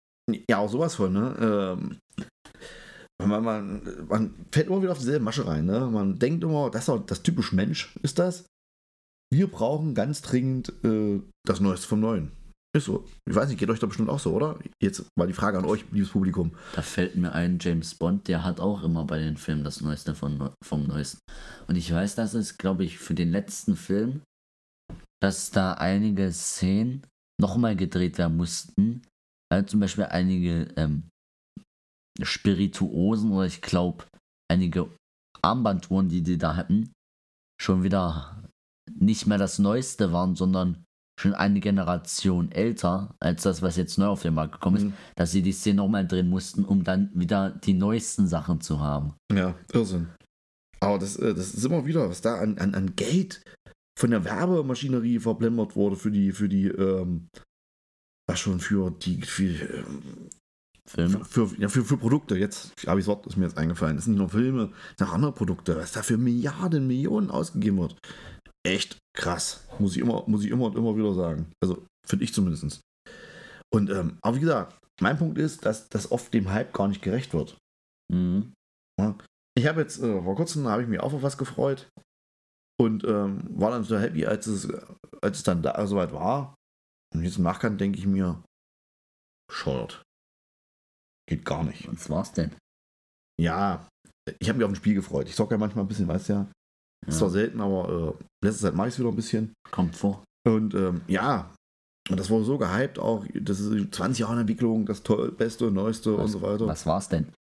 Ja, 0.51 0.59
auch 0.59 0.69
sowas 0.69 0.95
von, 0.97 1.13
ne? 1.13 1.37
Ähm, 1.41 1.99
man, 3.27 3.45
man, 3.45 3.83
man 4.09 4.35
fällt 4.51 4.69
immer 4.69 4.83
wieder 4.83 4.93
auf 4.93 4.99
dieselbe 4.99 5.25
Masche 5.25 5.47
rein, 5.47 5.67
ne? 5.67 5.89
Man 5.93 6.19
denkt 6.19 6.45
immer, 6.45 6.71
das 6.71 6.89
ist 6.89 7.03
das 7.07 7.23
typisch 7.23 7.53
Mensch, 7.53 7.95
ist 8.03 8.19
das. 8.19 8.45
Wir 9.33 9.49
brauchen 9.49 9.95
ganz 9.95 10.23
dringend 10.23 10.73
äh, 10.85 11.21
das 11.45 11.61
Neueste 11.61 11.89
vom 11.89 12.01
Neuen. 12.01 12.33
Ist 12.77 12.85
so. 12.85 13.07
Ich 13.29 13.35
weiß 13.35 13.49
nicht, 13.49 13.59
geht 13.59 13.71
euch 13.71 13.79
da 13.79 13.87
bestimmt 13.87 14.11
auch 14.11 14.19
so, 14.19 14.35
oder? 14.35 14.59
Jetzt 14.83 15.07
mal 15.19 15.27
die 15.27 15.33
Frage 15.33 15.59
an 15.59 15.65
euch, 15.65 15.85
liebes 15.93 16.11
Publikum. 16.11 16.53
Da 16.75 16.83
fällt 16.83 17.17
mir 17.17 17.33
ein, 17.33 17.59
James 17.59 17.95
Bond, 17.95 18.29
der 18.29 18.45
hat 18.45 18.61
auch 18.61 18.85
immer 18.85 19.05
bei 19.05 19.19
den 19.19 19.39
Filmen 19.39 19.65
das 19.65 19.81
Neueste 19.81 20.15
von, 20.15 20.51
vom 20.63 20.87
Neuesten. 20.87 21.19
Und 21.69 21.77
ich 21.77 21.91
weiß, 21.93 22.17
dass 22.17 22.35
es, 22.35 22.59
glaube 22.59 22.85
ich, 22.85 22.99
für 22.99 23.15
den 23.15 23.31
letzten 23.31 23.77
Film, 23.77 24.21
dass 25.23 25.51
da 25.51 25.73
einige 25.73 26.31
Szenen 26.33 27.07
nochmal 27.41 27.77
gedreht 27.77 28.19
werden 28.19 28.37
mussten. 28.37 29.03
Weil 29.51 29.65
zum 29.67 29.81
Beispiel 29.81 30.05
einige 30.05 30.69
ähm, 30.77 31.05
Spirituosen 32.23 33.33
oder 33.33 33.47
ich 33.47 33.61
glaube 33.63 34.05
einige 34.51 34.89
Armbanduhren, 35.43 36.09
die 36.09 36.23
die 36.23 36.39
da 36.39 36.57
hatten, 36.57 36.93
schon 37.61 37.83
wieder 37.83 38.43
nicht 38.91 39.27
mehr 39.27 39.39
das 39.39 39.59
Neueste 39.59 40.13
waren, 40.13 40.35
sondern 40.37 40.85
schon 41.19 41.35
eine 41.35 41.61
Generation 41.61 42.53
älter 42.53 43.15
als 43.21 43.43
das, 43.43 43.63
was 43.63 43.77
jetzt 43.77 43.97
neu 43.99 44.07
auf 44.07 44.23
den 44.23 44.35
Markt 44.35 44.53
gekommen 44.53 44.77
ist, 44.77 44.85
Mhm. 44.85 44.93
dass 45.17 45.33
sie 45.33 45.43
die 45.43 45.53
Szene 45.53 45.77
nochmal 45.77 46.07
drehen 46.07 46.29
mussten, 46.29 46.65
um 46.65 46.85
dann 46.85 47.11
wieder 47.15 47.51
die 47.51 47.73
neuesten 47.73 48.27
Sachen 48.27 48.61
zu 48.61 48.81
haben. 48.81 49.15
Ja, 49.33 49.55
Irrsinn. 49.73 50.09
Aber 50.81 50.99
das, 50.99 51.17
äh, 51.17 51.35
das 51.35 51.55
ist 51.55 51.65
immer 51.65 51.87
wieder, 51.87 52.09
was 52.09 52.21
da 52.21 52.37
an, 52.39 52.59
an, 52.59 52.75
an 52.75 52.95
Geld 52.97 53.43
von 53.99 54.11
der 54.11 54.25
Werbemaschinerie 54.25 55.19
verblendert 55.19 55.75
wurde 55.75 55.97
für 55.97 56.11
die, 56.11 56.33
für 56.33 56.51
die, 56.51 56.67
ähm, 56.67 57.29
was 58.29 58.39
schon 58.41 58.61
für 58.61 58.91
die, 58.91 59.23
für, 59.23 59.45
ähm, 59.45 60.29
Filme. 60.87 61.25
für, 61.25 61.49
für, 61.49 61.61
ja, 61.61 61.69
für, 61.69 61.85
für 61.85 61.97
Produkte, 61.97 62.37
jetzt 62.37 62.73
habe 62.87 63.01
ich 63.01 63.07
das 63.07 63.15
Wort, 63.15 63.27
ist 63.27 63.37
mir 63.37 63.47
jetzt 63.47 63.59
eingefallen. 63.59 63.97
Das 63.97 64.05
sind 64.05 64.15
nicht 64.15 64.21
nur 64.21 64.29
Filme, 64.29 64.73
auch 65.01 65.13
andere 65.13 65.33
Produkte, 65.33 65.77
was 65.77 65.93
da 65.93 66.03
für 66.03 66.17
Milliarden, 66.17 66.87
Millionen 66.87 67.31
ausgegeben 67.31 67.79
wird. 67.79 67.97
Echt 68.67 68.99
krass. 69.17 69.65
Muss 69.79 69.97
ich 69.97 70.03
immer, 70.03 70.25
muss 70.27 70.45
ich 70.45 70.51
immer 70.51 70.67
und 70.67 70.77
immer 70.77 70.97
wieder 70.97 71.15
sagen. 71.15 71.51
Also, 71.63 71.85
finde 72.07 72.25
ich 72.25 72.33
zumindest. 72.33 72.81
Und, 73.73 73.91
ähm, 73.91 74.19
aber 74.23 74.37
wie 74.37 74.41
gesagt, 74.41 74.79
mein 75.01 75.19
Punkt 75.19 75.39
ist, 75.39 75.65
dass 75.65 75.89
das 75.89 76.11
oft 76.11 76.33
dem 76.33 76.51
Hype 76.51 76.73
gar 76.73 76.89
nicht 76.89 77.03
gerecht 77.03 77.35
wird. 77.35 77.57
Mhm. 78.13 78.53
Ich 79.59 79.67
habe 79.67 79.81
jetzt, 79.81 80.03
äh, 80.03 80.23
vor 80.23 80.37
kurzem 80.37 80.67
habe 80.69 80.83
ich 80.83 80.89
mich 80.89 81.01
auch 81.01 81.13
auf 81.13 81.23
was 81.23 81.39
gefreut 81.39 81.89
und 82.79 83.05
ähm, 83.05 83.45
war 83.51 83.71
dann 83.71 83.85
so 83.85 83.99
happy, 83.99 84.27
als 84.27 84.47
es, 84.47 84.69
als 85.23 85.39
es 85.39 85.43
dann 85.43 85.63
da 85.63 85.87
soweit 85.87 86.13
war. 86.13 86.55
Und 87.15 87.25
jetzt 87.25 87.39
im 87.39 87.45
Nachgang 87.45 87.79
denke 87.79 87.99
ich 87.99 88.07
mir, 88.07 88.43
schort. 89.51 90.03
Geht 91.29 91.45
gar 91.45 91.65
nicht. 91.65 91.89
Was 91.91 92.09
war's 92.11 92.33
denn? 92.33 92.53
Ja, 93.41 93.87
ich 94.39 94.49
habe 94.49 94.59
mich 94.59 94.65
auf 94.65 94.73
ein 94.73 94.77
Spiel 94.77 94.95
gefreut. 94.95 95.29
Ich 95.29 95.35
zocke 95.35 95.55
ja 95.55 95.59
manchmal 95.59 95.85
ein 95.85 95.89
bisschen, 95.89 96.09
weißt 96.09 96.29
du 96.29 96.33
ja. 96.33 96.41
Ist 97.07 97.15
Ja, 97.15 97.19
zwar 97.19 97.31
selten, 97.31 97.61
aber 97.61 98.17
äh, 98.21 98.25
letzte 98.47 98.63
Zeit 98.63 98.75
mache 98.75 98.89
ich 98.89 98.95
es 98.95 99.01
wieder 99.01 99.11
ein 99.11 99.17
bisschen. 99.17 99.53
kommt 99.71 99.97
vor. 99.97 100.25
Und 100.47 100.75
ähm, 100.75 101.03
ja, 101.09 101.53
und 102.09 102.19
das 102.21 102.31
wurde 102.31 102.45
so 102.45 102.57
gehypt 102.59 102.99
auch. 102.99 103.27
Das 103.35 103.59
ist 103.61 103.95
20 103.95 104.21
Jahre 104.21 104.41
Entwicklung, 104.41 104.87
das 104.87 105.03
toll, 105.03 105.33
Beste 105.33 105.67
und 105.67 105.75
Neueste 105.75 106.15
und 106.15 106.25
Was, 106.25 106.33
so 106.33 106.43
weiter. 106.43 106.67
was 106.67 106.87
war's 106.87 107.09
denn? 107.09 107.33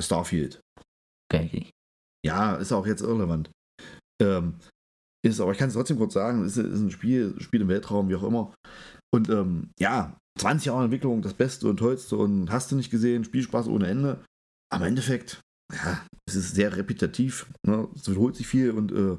Starfield. 0.00 0.60
Okay. 1.32 1.70
Ja, 2.24 2.56
ist 2.56 2.72
auch 2.72 2.86
jetzt 2.86 3.00
irrelevant. 3.02 3.50
Ähm, 4.20 4.54
ist, 5.24 5.40
aber 5.40 5.52
ich 5.52 5.58
kann 5.58 5.68
es 5.68 5.74
trotzdem 5.74 5.98
kurz 5.98 6.14
sagen, 6.14 6.44
ist, 6.44 6.56
ist 6.56 6.80
ein 6.80 6.90
Spiel, 6.90 7.40
Spiel 7.40 7.60
im 7.60 7.68
Weltraum, 7.68 8.08
wie 8.08 8.16
auch 8.16 8.22
immer. 8.24 8.52
Und 9.14 9.28
ähm, 9.28 9.70
ja, 9.78 10.16
20 10.38 10.66
Jahre 10.66 10.84
Entwicklung, 10.84 11.22
das 11.22 11.34
Beste 11.34 11.68
und 11.68 11.76
Tollste 11.78 12.16
und 12.16 12.50
hast 12.50 12.72
du 12.72 12.76
nicht 12.76 12.90
gesehen, 12.90 13.24
Spielspaß 13.24 13.68
ohne 13.68 13.86
Ende. 13.86 14.24
Aber 14.72 14.84
im 14.86 14.90
Endeffekt, 14.90 15.40
ja, 15.72 16.00
es 16.26 16.34
ist 16.34 16.54
sehr 16.54 16.76
repetitiv, 16.76 17.46
ne? 17.66 17.88
es 17.94 18.08
wiederholt 18.08 18.36
sich 18.36 18.46
viel 18.46 18.70
und 18.70 18.92
äh, 18.92 19.16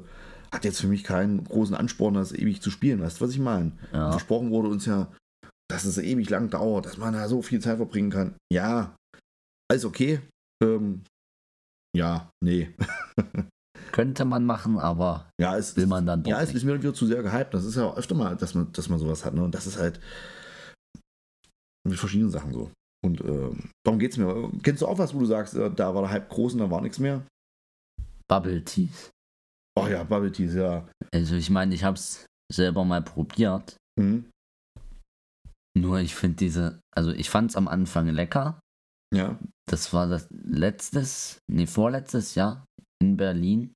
hat 0.52 0.64
jetzt 0.64 0.80
für 0.80 0.88
mich 0.88 1.04
keinen 1.04 1.44
großen 1.44 1.74
Ansporn, 1.76 2.14
das 2.14 2.32
ewig 2.32 2.60
zu 2.60 2.70
spielen. 2.70 3.00
Weißt 3.00 3.20
du, 3.20 3.24
was 3.24 3.30
ich 3.32 3.38
meine? 3.38 3.72
Ja. 3.92 4.10
Versprochen 4.10 4.50
wurde 4.50 4.68
uns 4.68 4.86
ja, 4.86 5.10
dass 5.70 5.84
es 5.84 5.98
ewig 5.98 6.28
lang 6.30 6.50
dauert, 6.50 6.86
dass 6.86 6.98
man 6.98 7.14
da 7.14 7.28
so 7.28 7.42
viel 7.42 7.60
Zeit 7.60 7.76
verbringen 7.76 8.10
kann. 8.10 8.34
Ja, 8.52 8.96
alles 9.70 9.84
okay. 9.84 10.20
Ähm, 10.62 11.02
ja, 11.96 12.28
nee. 12.42 12.74
Könnte 13.92 14.24
man 14.24 14.44
machen, 14.44 14.78
aber 14.78 15.30
Ja, 15.40 15.56
es 15.56 15.76
will 15.76 15.86
man 15.86 16.04
dann 16.04 16.24
doch 16.24 16.30
Ja, 16.30 16.40
es 16.40 16.48
nicht. 16.48 16.56
ist 16.56 16.64
mir 16.64 16.76
wieder 16.80 16.94
zu 16.94 17.06
sehr 17.06 17.22
gehypt. 17.22 17.54
Das 17.54 17.64
ist 17.64 17.76
ja 17.76 17.84
auch 17.84 17.96
öfter 17.96 18.16
mal, 18.16 18.36
dass 18.36 18.54
man, 18.54 18.72
dass 18.72 18.88
man 18.88 18.98
sowas 18.98 19.24
hat. 19.24 19.34
Ne? 19.34 19.42
Und 19.44 19.54
das 19.54 19.68
ist 19.68 19.78
halt 19.78 20.00
mit 21.86 21.98
verschiedenen 21.98 22.30
Sachen 22.30 22.52
so. 22.52 22.70
Und 23.04 23.20
ähm, 23.20 23.70
darum 23.84 23.98
geht 23.98 24.12
es 24.12 24.16
mir. 24.16 24.50
Kennst 24.62 24.82
du 24.82 24.86
auch 24.86 24.98
was, 24.98 25.14
wo 25.14 25.20
du 25.20 25.26
sagst, 25.26 25.54
äh, 25.54 25.70
da 25.70 25.94
war 25.94 26.02
der 26.02 26.10
Hype 26.10 26.28
groß 26.30 26.54
und 26.54 26.60
da 26.60 26.70
war 26.70 26.80
nichts 26.80 26.98
mehr? 26.98 27.22
Bubble 28.28 28.64
Teas. 28.64 29.10
Oh 29.78 29.86
ja, 29.86 30.04
Bubble 30.04 30.32
Teas, 30.32 30.54
ja. 30.54 30.88
Also 31.12 31.34
ich 31.34 31.50
meine, 31.50 31.74
ich 31.74 31.84
hab's 31.84 32.24
selber 32.50 32.84
mal 32.84 33.02
probiert. 33.02 33.76
Mhm. 34.00 34.30
Nur 35.76 35.98
ich 35.98 36.14
finde 36.14 36.36
diese, 36.36 36.80
also 36.96 37.10
ich 37.10 37.28
fand's 37.28 37.56
am 37.56 37.68
Anfang 37.68 38.08
lecker. 38.08 38.60
Ja. 39.14 39.38
Das 39.68 39.92
war 39.92 40.06
das 40.06 40.28
letztes, 40.30 41.38
nee, 41.50 41.66
vorletztes 41.66 42.34
Jahr 42.34 42.64
in 43.02 43.16
Berlin. 43.16 43.72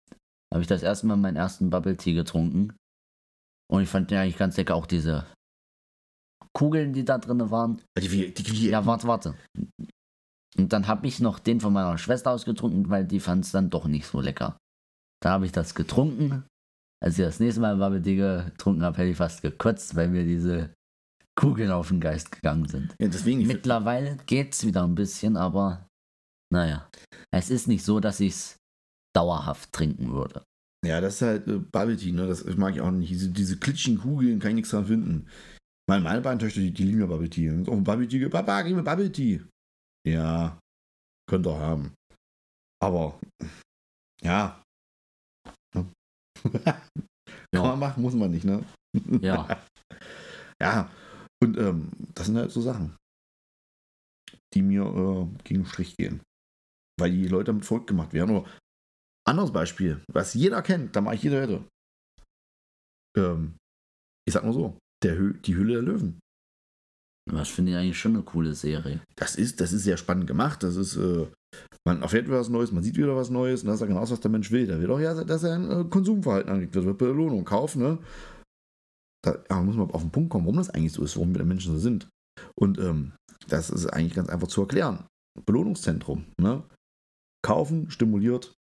Habe 0.53 0.63
ich 0.63 0.69
das 0.69 0.83
erste 0.83 1.07
Mal 1.07 1.17
meinen 1.17 1.37
ersten 1.37 1.71
Bubble 1.71 1.97
Tea 1.97 2.15
getrunken. 2.15 2.75
Und 3.71 3.83
ich 3.83 3.89
fand 3.89 4.11
den 4.11 4.19
eigentlich 4.19 4.39
ganz 4.39 4.57
lecker. 4.57 4.75
Auch 4.75 4.87
diese 4.87 5.27
Kugeln, 6.53 6.93
die 6.93 7.05
da 7.05 7.19
drin 7.19 7.51
waren. 7.51 7.81
Die, 7.99 8.09
die, 8.09 8.35
die, 8.35 8.43
die, 8.43 8.69
Ja, 8.71 8.85
warte, 8.87 9.07
warte. 9.07 9.35
Und 10.57 10.73
dann 10.73 10.87
habe 10.89 11.07
ich 11.07 11.21
noch 11.21 11.39
den 11.39 11.61
von 11.61 11.73
meiner 11.73 11.99
Schwester 11.99 12.31
ausgetrunken, 12.33 12.91
weil 12.91 13.05
die 13.07 13.21
fand 13.21 13.45
es 13.45 13.53
dann 13.53 13.71
doch 13.71 13.87
nicht 13.87 14.07
so 14.07 14.21
lecker. 14.21 14.59
Da 15.23 15.31
habe 15.31 15.47
ich 15.47 15.53
das 15.53 15.75
getrunken. 15.75 16.45
Als 17.01 17.19
ich 17.19 17.25
das 17.25 17.39
nächste 17.39 17.61
Mal 17.61 17.77
Bubble 17.77 18.01
getrunken 18.01 18.83
habe, 18.83 18.99
hätte 18.99 19.11
ich 19.11 19.17
fast 19.17 19.43
gekotzt, 19.43 19.95
weil 19.95 20.09
mir 20.09 20.25
diese 20.25 20.75
Kugeln 21.39 21.71
auf 21.71 21.89
den 21.89 22.01
Geist 22.01 22.33
gegangen 22.33 22.67
sind. 22.67 22.95
ja, 23.01 23.07
deswegen, 23.07 23.47
Mittlerweile 23.47 24.17
geht's 24.27 24.67
wieder 24.67 24.83
ein 24.83 24.97
bisschen, 24.97 25.37
aber 25.37 25.87
naja. 26.53 26.89
Es 27.31 27.51
ist 27.51 27.69
nicht 27.69 27.85
so, 27.85 28.01
dass 28.01 28.19
ich 28.19 28.33
es 28.33 28.57
dauerhaft 29.15 29.73
trinken 29.73 30.13
würde. 30.13 30.43
ja, 30.85 31.01
das 31.01 31.17
ist 31.17 31.23
halt 31.23 31.47
äh, 31.47 31.59
Bubble 31.59 31.97
Tea, 31.97 32.13
ne? 32.13 32.27
Das 32.27 32.45
mag 32.57 32.75
ich 32.75 32.81
auch 32.81 32.91
nicht. 32.91 33.11
Diese, 33.11 33.29
diese 33.31 33.57
klitschigen 33.59 34.01
Kugeln 34.01 34.41
kann 34.41 34.51
ich 34.51 34.57
nichts 34.57 34.71
dran 34.71 34.87
finden. 34.87 35.27
Meine, 35.89 36.03
meine 36.05 36.21
beiden 36.21 36.39
Töchter, 36.39 36.61
die, 36.61 36.71
die 36.73 36.85
lieben 36.85 37.01
ja 37.01 37.07
Bubble 37.07 37.31
Tea. 37.31 37.51
Und 37.51 37.69
auch 37.69 37.77
Bubble 37.77 38.07
Tea, 38.09 38.29
Papa, 38.29 38.63
gib 38.63 38.77
mir 38.77 38.83
Bubble 38.83 39.11
Tea. 39.11 39.43
Ja, 40.07 40.59
könnt 41.29 41.47
ihr 41.47 41.59
haben. 41.59 41.95
Aber, 42.83 43.19
ja. 44.23 44.63
Kann 45.75 46.83
Ja. 47.55 47.63
man 47.63 47.79
machen, 47.79 48.03
muss 48.03 48.15
man 48.15 48.31
nicht, 48.31 48.45
ne? 48.45 48.65
Ja. 49.23 49.63
Ja, 50.61 50.91
und 51.43 51.57
ähm, 51.57 51.91
das 52.15 52.27
sind 52.27 52.37
halt 52.37 52.51
so 52.51 52.61
Sachen, 52.61 52.97
die 54.55 54.63
mir 54.63 54.83
äh, 54.83 55.43
gegen 55.45 55.63
den 55.63 55.67
Strich 55.67 55.97
gehen. 55.97 56.21
Weil 56.99 57.13
die 57.13 57.29
Leute 57.29 57.47
damit 57.47 57.65
verrückt 57.65 57.87
gemacht 57.87 58.13
werden. 58.13 58.37
Oder 58.37 58.51
anderes 59.27 59.53
Beispiel, 59.53 60.03
was 60.13 60.35
jeder 60.35 60.63
kennt, 60.63 60.97
da 60.97 61.01
mache 61.01 61.15
ich 61.15 61.23
jede 61.23 61.41
Wette. 61.41 61.65
Ähm, 63.17 63.57
ich 64.27 64.35
sag 64.35 64.45
nur 64.45 64.53
so, 64.53 64.79
der 65.03 65.15
die 65.15 65.55
Hülle 65.55 65.75
der 65.75 65.83
Löwen. 65.83 66.21
Das 67.31 67.49
finde 67.49 67.73
ich 67.73 67.77
eigentlich 67.77 67.99
schon 67.99 68.15
eine 68.15 68.25
coole 68.25 68.55
Serie. 68.55 69.01
Das 69.17 69.37
ist, 69.37 69.61
das 69.61 69.73
ist 69.73 69.85
sehr 69.85 69.97
spannend 69.97 70.27
gemacht. 70.27 70.63
Das 70.63 70.77
ist, 70.77 70.97
äh, 70.97 71.27
man 71.87 72.03
erfährt 72.03 72.27
wieder 72.27 72.41
was 72.41 72.49
Neues, 72.49 72.73
man 72.73 72.83
sieht 72.83 72.97
wieder 72.97 73.17
was 73.17 73.31
Neues. 73.31 73.63
Und 73.63 73.69
das 73.69 73.77
ist 73.77 73.81
ja 73.83 73.87
genau 73.87 74.01
das, 74.01 74.11
was 74.11 74.21
der 74.21 74.31
Mensch 74.31 74.51
will. 74.51 74.67
Der 74.67 74.81
will 74.81 74.87
doch 74.87 75.01
ja, 75.01 75.25
dass 75.25 75.43
er 75.43 75.55
ein 75.55 75.71
äh, 75.71 75.85
Konsumverhalten 75.85 76.51
anlegt 76.51 76.75
wird, 76.75 76.87
wird 76.87 76.99
Belohnung 76.99 77.45
kaufen. 77.45 77.83
Ne? 77.83 77.99
Da 79.23 79.39
ja, 79.51 79.63
muss 79.63 79.77
man 79.77 79.91
auf 79.91 80.03
den 80.03 80.11
Punkt 80.11 80.31
kommen, 80.31 80.47
warum 80.47 80.57
das 80.57 80.71
eigentlich 80.71 80.93
so 80.93 81.03
ist, 81.05 81.17
warum 81.17 81.35
wir 81.35 81.45
Menschen 81.45 81.73
so 81.73 81.79
sind. 81.79 82.09
Und 82.55 82.79
ähm, 82.79 83.13
das 83.49 83.71
ist 83.71 83.87
eigentlich 83.87 84.15
ganz 84.15 84.29
einfach 84.29 84.49
zu 84.49 84.63
erklären. 84.63 85.07
Belohnungszentrum. 85.45 86.27
Ne? 86.41 86.65
Kaufen 87.43 87.91
stimuliert 87.91 88.55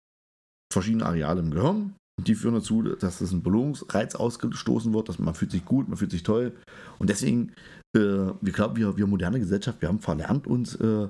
verschiedene 0.72 1.06
Areale 1.06 1.42
im 1.42 1.51
Gehirn. 1.51 1.96
Und 2.17 2.27
die 2.27 2.36
führen 2.36 2.55
dazu, 2.55 2.81
dass 2.81 3.22
es 3.22 3.31
ein 3.31 3.43
Belohnungsreiz 3.43 4.15
ausgestoßen 4.15 4.93
wird, 4.93 5.10
dass 5.10 5.19
man 5.19 5.36
fühlt 5.36 5.51
sich 5.51 5.65
gut, 5.65 5.89
man 5.89 5.98
fühlt 5.98 6.12
sich 6.12 6.24
toll. 6.24 6.55
Und 6.98 7.10
deswegen, 7.10 7.51
äh, 7.95 8.00
wir 8.00 8.53
glauben, 8.53 8.77
wir, 8.77 8.95
wir 8.95 9.07
moderne 9.07 9.39
Gesellschaft, 9.39 9.81
wir 9.81 9.89
haben 9.89 10.00
verlernt, 10.00 10.48
uns 10.48 10.75
äh, 10.75 11.10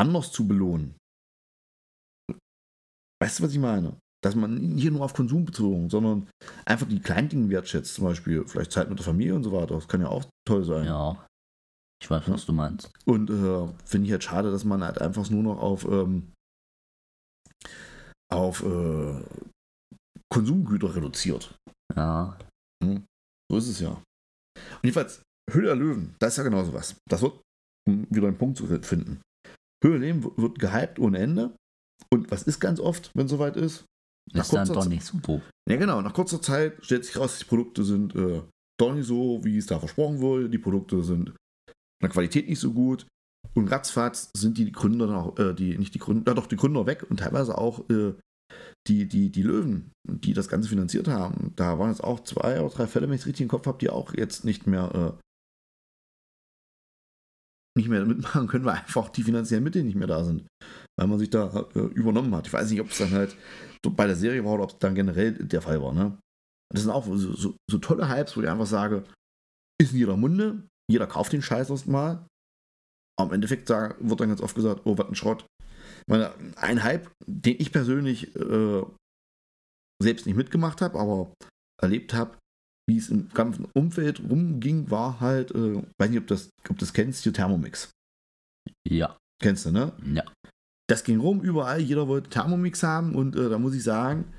anders 0.00 0.30
zu 0.30 0.46
belohnen. 0.46 0.94
Weißt 3.20 3.38
du, 3.38 3.44
was 3.44 3.52
ich 3.52 3.58
meine? 3.58 3.96
Dass 4.22 4.36
man 4.36 4.54
nicht 4.54 4.90
nur 4.90 5.02
auf 5.02 5.14
Konsum 5.14 5.44
bezogen, 5.44 5.90
sondern 5.90 6.28
einfach 6.64 6.86
die 6.86 7.00
kleinen 7.00 7.28
Dinge 7.28 7.48
wertschätzt. 7.50 7.94
Zum 7.94 8.04
Beispiel 8.04 8.46
vielleicht 8.46 8.70
Zeit 8.70 8.88
mit 8.88 8.98
der 8.98 9.04
Familie 9.04 9.34
und 9.34 9.42
so 9.42 9.52
weiter. 9.52 9.74
Das 9.74 9.88
kann 9.88 10.00
ja 10.00 10.08
auch 10.08 10.24
toll 10.46 10.64
sein. 10.64 10.86
Ja. 10.86 11.26
Ich 12.00 12.10
weiß, 12.10 12.28
was 12.28 12.46
du 12.46 12.52
meinst. 12.52 12.90
Und 13.04 13.30
äh, 13.30 13.68
finde 13.84 14.06
ich 14.06 14.12
halt 14.12 14.24
schade, 14.24 14.50
dass 14.50 14.64
man 14.64 14.82
halt 14.82 15.00
einfach 15.00 15.30
nur 15.30 15.44
noch 15.44 15.60
auf, 15.60 15.84
ähm, 15.84 16.32
auf 18.28 18.64
äh, 18.64 19.22
Konsumgüter 20.32 20.94
reduziert. 20.94 21.54
Ja. 21.94 22.38
So 22.82 23.58
ist 23.58 23.68
es 23.68 23.80
ja. 23.80 23.90
Und 23.90 24.82
jedenfalls, 24.82 25.22
Höhle 25.50 25.66
der 25.66 25.76
Löwen, 25.76 26.14
das 26.18 26.32
ist 26.32 26.36
ja 26.38 26.44
genauso 26.44 26.72
was. 26.72 26.96
Das 27.08 27.20
wird, 27.20 27.38
um 27.86 28.06
wieder 28.08 28.28
einen 28.28 28.38
Punkt 28.38 28.56
zu 28.56 28.66
finden. 28.66 29.20
Höhle 29.84 30.00
der 30.00 30.14
Löwen 30.14 30.36
wird 30.36 30.58
gehypt 30.58 30.98
ohne 30.98 31.18
Ende. 31.18 31.54
Und 32.10 32.30
was 32.30 32.44
ist 32.44 32.60
ganz 32.60 32.80
oft, 32.80 33.10
wenn 33.14 33.26
es 33.26 33.30
soweit 33.30 33.56
ist? 33.56 33.84
Nach 34.32 34.42
Ist 34.42 34.54
dann 34.54 34.68
doch 34.68 34.86
nicht 34.86 35.04
so 35.04 35.18
doof. 35.18 35.42
Ja, 35.68 35.76
genau. 35.76 36.00
Nach 36.00 36.14
kurzer 36.14 36.40
Zeit 36.40 36.82
stellt 36.84 37.04
sich 37.04 37.16
raus, 37.18 37.38
die 37.38 37.44
Produkte 37.44 37.84
sind 37.84 38.14
äh, 38.14 38.42
doch 38.80 38.94
nicht 38.94 39.06
so, 39.06 39.44
wie 39.44 39.58
es 39.58 39.66
da 39.66 39.78
versprochen 39.78 40.20
wurde. 40.20 40.48
Die 40.48 40.58
Produkte 40.58 41.02
sind 41.02 41.28
in 41.28 41.34
der 42.00 42.10
Qualität 42.10 42.48
nicht 42.48 42.60
so 42.60 42.72
gut. 42.72 43.06
Und 43.54 43.68
ratzfatz 43.68 44.30
sind 44.34 44.56
die 44.56 44.72
Gründer 44.72 45.14
auch, 45.14 45.38
äh, 45.38 45.52
die, 45.52 45.76
nicht 45.76 45.94
die 45.94 45.98
Gründer, 45.98 46.30
ja 46.30 46.34
doch 46.34 46.46
die 46.46 46.56
Gründer 46.56 46.86
weg 46.86 47.04
und 47.10 47.18
teilweise 47.18 47.58
auch 47.58 47.88
äh, 47.90 48.14
die, 48.88 49.06
die, 49.06 49.30
die 49.30 49.42
Löwen, 49.42 49.92
die 50.08 50.32
das 50.32 50.48
Ganze 50.48 50.68
finanziert 50.68 51.08
haben. 51.08 51.52
Da 51.56 51.78
waren 51.78 51.90
jetzt 51.90 52.02
auch 52.02 52.20
zwei 52.20 52.60
oder 52.60 52.74
drei 52.74 52.86
Fälle, 52.86 53.08
wenn 53.08 53.14
ich 53.14 53.22
es 53.22 53.26
richtig 53.26 53.42
im 53.42 53.48
Kopf 53.48 53.66
habe, 53.66 53.78
die 53.78 53.90
auch 53.90 54.14
jetzt 54.14 54.44
nicht 54.44 54.66
mehr 54.66 55.18
äh, 55.18 55.22
nicht 57.74 57.88
mehr 57.88 58.04
mitmachen 58.04 58.48
können, 58.48 58.64
weil 58.64 58.76
einfach 58.76 59.08
die 59.08 59.22
finanziellen 59.22 59.64
Mittel 59.64 59.82
nicht 59.82 59.94
mehr 59.94 60.06
da 60.06 60.24
sind. 60.24 60.46
Weil 60.98 61.06
man 61.06 61.18
sich 61.18 61.30
da 61.30 61.66
äh, 61.74 61.78
übernommen 61.78 62.34
hat. 62.34 62.46
Ich 62.46 62.52
weiß 62.52 62.70
nicht, 62.70 62.80
ob 62.80 62.90
es 62.90 62.98
dann 62.98 63.12
halt 63.12 63.36
so 63.84 63.90
bei 63.90 64.06
der 64.06 64.16
Serie 64.16 64.44
war 64.44 64.52
oder 64.52 64.64
ob 64.64 64.70
es 64.70 64.78
dann 64.78 64.94
generell 64.94 65.32
der 65.32 65.62
Fall 65.62 65.80
war. 65.80 65.92
Ne? 65.92 66.18
Das 66.70 66.82
sind 66.82 66.90
auch 66.90 67.06
so, 67.06 67.16
so, 67.16 67.56
so 67.70 67.78
tolle 67.78 68.08
Hypes, 68.08 68.36
wo 68.36 68.42
ich 68.42 68.48
einfach 68.48 68.66
sage, 68.66 69.04
ist 69.80 69.92
in 69.92 69.98
jeder 69.98 70.16
Munde, 70.16 70.68
jeder 70.90 71.06
kauft 71.06 71.32
den 71.32 71.42
Scheiß 71.42 71.70
erstmal. 71.70 72.26
Aber 73.18 73.30
im 73.30 73.34
Endeffekt 73.34 73.68
sagen, 73.68 74.08
wird 74.08 74.20
dann 74.20 74.28
ganz 74.28 74.40
oft 74.40 74.54
gesagt, 74.54 74.82
oh, 74.84 74.96
was 74.96 75.08
ein 75.08 75.14
Schrott. 75.14 75.46
Meine, 76.06 76.32
ein 76.56 76.82
Hype, 76.82 77.10
den 77.26 77.56
ich 77.58 77.72
persönlich 77.72 78.34
äh, 78.36 78.82
selbst 80.02 80.26
nicht 80.26 80.36
mitgemacht 80.36 80.80
habe, 80.80 80.98
aber 80.98 81.32
erlebt 81.80 82.14
habe, 82.14 82.36
wie 82.88 82.98
es 82.98 83.08
im 83.08 83.28
ganzen 83.28 83.66
Umfeld 83.74 84.20
rumging, 84.20 84.90
war 84.90 85.20
halt, 85.20 85.52
äh, 85.52 85.82
weiß 85.98 86.10
nicht, 86.10 86.20
ob 86.20 86.26
das, 86.26 86.50
ob 86.68 86.78
das 86.78 86.92
kennst, 86.92 87.24
die 87.24 87.32
Thermomix. 87.32 87.90
Ja. 88.88 89.16
Kennst 89.40 89.66
du, 89.66 89.70
ne? 89.72 89.92
Ja. 90.14 90.24
Das 90.88 91.04
ging 91.04 91.20
rum, 91.20 91.40
überall, 91.40 91.80
jeder 91.80 92.08
wollte 92.08 92.30
Thermomix 92.30 92.82
haben 92.82 93.14
und 93.14 93.36
äh, 93.36 93.48
da 93.48 93.58
muss 93.58 93.74
ich 93.74 93.82
sagen, 93.84 94.32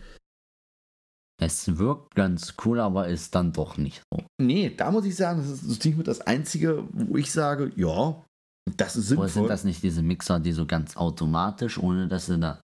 Es 1.41 1.77
wirkt 1.77 2.15
ganz 2.15 2.53
cool, 2.63 2.79
aber 2.79 3.07
ist 3.07 3.33
dann 3.35 3.53
doch 3.53 3.77
nicht 3.77 4.03
so. 4.11 4.25
nee, 4.39 4.69
da 4.69 4.91
muss 4.91 5.05
ich 5.05 5.15
sagen, 5.15 5.39
das 5.39 5.63
ist 5.63 5.81
ziemlich 5.81 5.97
mit 5.97 6.07
das 6.07 6.21
Einzige, 6.21 6.87
wo 6.91 7.17
ich 7.17 7.31
sage, 7.31 7.71
ja, 7.75 8.23
das 8.77 8.95
ist 8.95 9.11
Oder 9.11 9.27
sinnvoll. 9.27 9.29
sind 9.29 9.47
das 9.49 9.63
nicht 9.63 9.83
diese 9.83 10.01
Mixer, 10.01 10.39
die 10.39 10.51
so 10.53 10.65
ganz 10.65 10.97
automatisch, 10.97 11.77
ohne 11.77 12.07
dass 12.07 12.27
du 12.27 12.37
da 12.39 12.61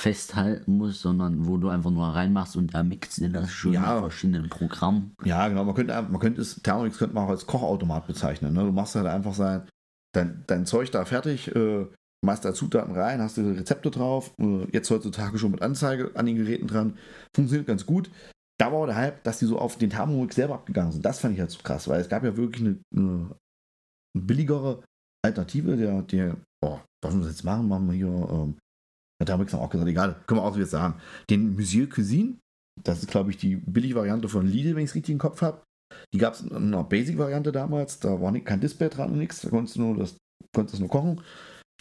festhalten 0.00 0.78
musst, 0.78 1.00
sondern 1.00 1.46
wo 1.46 1.58
du 1.58 1.68
einfach 1.68 1.90
nur 1.90 2.06
reinmachst 2.08 2.56
und 2.56 2.72
der 2.74 2.82
mixt 2.82 3.18
dir 3.18 3.28
das 3.28 3.50
schön 3.52 3.74
Ja. 3.74 3.94
mit 3.94 4.00
verschiedenen 4.04 4.48
Programmen? 4.48 5.14
Ja, 5.24 5.46
genau. 5.48 5.64
Man 5.64 5.74
könnte, 5.74 5.92
man 6.02 6.18
könnte 6.20 6.40
es, 6.40 6.56
Thermomix 6.62 6.98
könnte 6.98 7.14
man 7.14 7.26
auch 7.26 7.30
als 7.30 7.46
Kochautomat 7.46 8.06
bezeichnen. 8.06 8.52
Ne? 8.54 8.64
Du 8.64 8.72
machst 8.72 8.94
halt 8.94 9.06
einfach 9.06 9.34
sein, 9.34 9.68
dein, 10.14 10.42
dein 10.46 10.66
Zeug 10.66 10.90
da 10.90 11.04
fertig, 11.04 11.54
äh, 11.54 11.86
machst 12.24 12.44
da 12.44 12.54
Zutaten 12.54 12.94
rein, 12.96 13.20
hast 13.20 13.36
du 13.36 13.42
Rezepte 13.54 13.90
drauf. 13.90 14.32
Äh, 14.40 14.64
jetzt 14.72 14.90
heutzutage 14.90 15.38
schon 15.38 15.52
mit 15.52 15.62
Anzeige 15.62 16.10
an 16.14 16.26
den 16.26 16.36
Geräten 16.36 16.66
dran. 16.66 16.96
Funktioniert 17.34 17.66
ganz 17.68 17.86
gut. 17.86 18.10
Da 18.58 18.72
war 18.72 18.86
der 18.86 18.96
Hype, 18.96 19.22
dass 19.24 19.38
die 19.38 19.46
so 19.46 19.58
auf 19.58 19.76
den 19.76 19.90
Thermomix 19.90 20.34
selber 20.36 20.54
abgegangen 20.54 20.92
sind. 20.92 21.04
Das 21.04 21.20
fand 21.20 21.34
ich 21.34 21.40
halt 21.40 21.50
so 21.50 21.60
krass, 21.62 21.86
weil 21.88 22.00
es 22.00 22.08
gab 22.08 22.24
ja 22.24 22.36
wirklich 22.36 22.64
eine, 22.64 22.78
eine 22.96 23.30
billigere 24.18 24.82
Alternative, 25.24 25.76
der, 25.76 26.02
der, 26.02 26.36
boah, 26.60 26.84
was 27.02 27.16
wir 27.16 27.26
jetzt 27.26 27.44
machen? 27.44 27.68
Machen 27.68 27.86
wir 27.88 27.94
hier, 27.94 28.28
ähm, 28.30 28.58
der 29.20 29.26
Thermomix 29.26 29.52
haben 29.52 29.60
auch 29.60 29.70
gesagt, 29.70 29.88
egal, 29.88 30.20
können 30.26 30.40
wir 30.40 30.44
auch 30.44 30.54
so 30.54 30.64
sagen. 30.64 31.00
Den 31.30 31.54
Monsieur 31.54 31.88
Cuisine, 31.88 32.38
das 32.82 33.00
ist, 33.00 33.10
glaube 33.10 33.30
ich, 33.30 33.36
die 33.36 33.56
billige 33.56 33.94
Variante 33.94 34.28
von 34.28 34.46
Lidl, 34.46 34.74
wenn 34.74 34.84
ich 34.84 34.90
es 34.90 34.94
richtig 34.94 35.12
im 35.12 35.18
Kopf 35.18 35.42
habe. 35.42 35.62
Die 36.12 36.18
gab 36.18 36.34
es 36.34 36.40
in 36.40 36.54
einer 36.56 36.84
Basic-Variante 36.84 37.52
damals. 37.52 38.00
Da 38.00 38.20
war 38.20 38.32
kein 38.40 38.60
Display 38.60 38.88
dran 38.88 39.12
und 39.12 39.18
nichts. 39.18 39.42
Da 39.42 39.50
konntest 39.50 39.76
du 39.76 39.82
nur 39.82 39.96
das, 39.96 40.16
konntest 40.54 40.80
nur 40.80 40.88
kochen. 40.88 41.20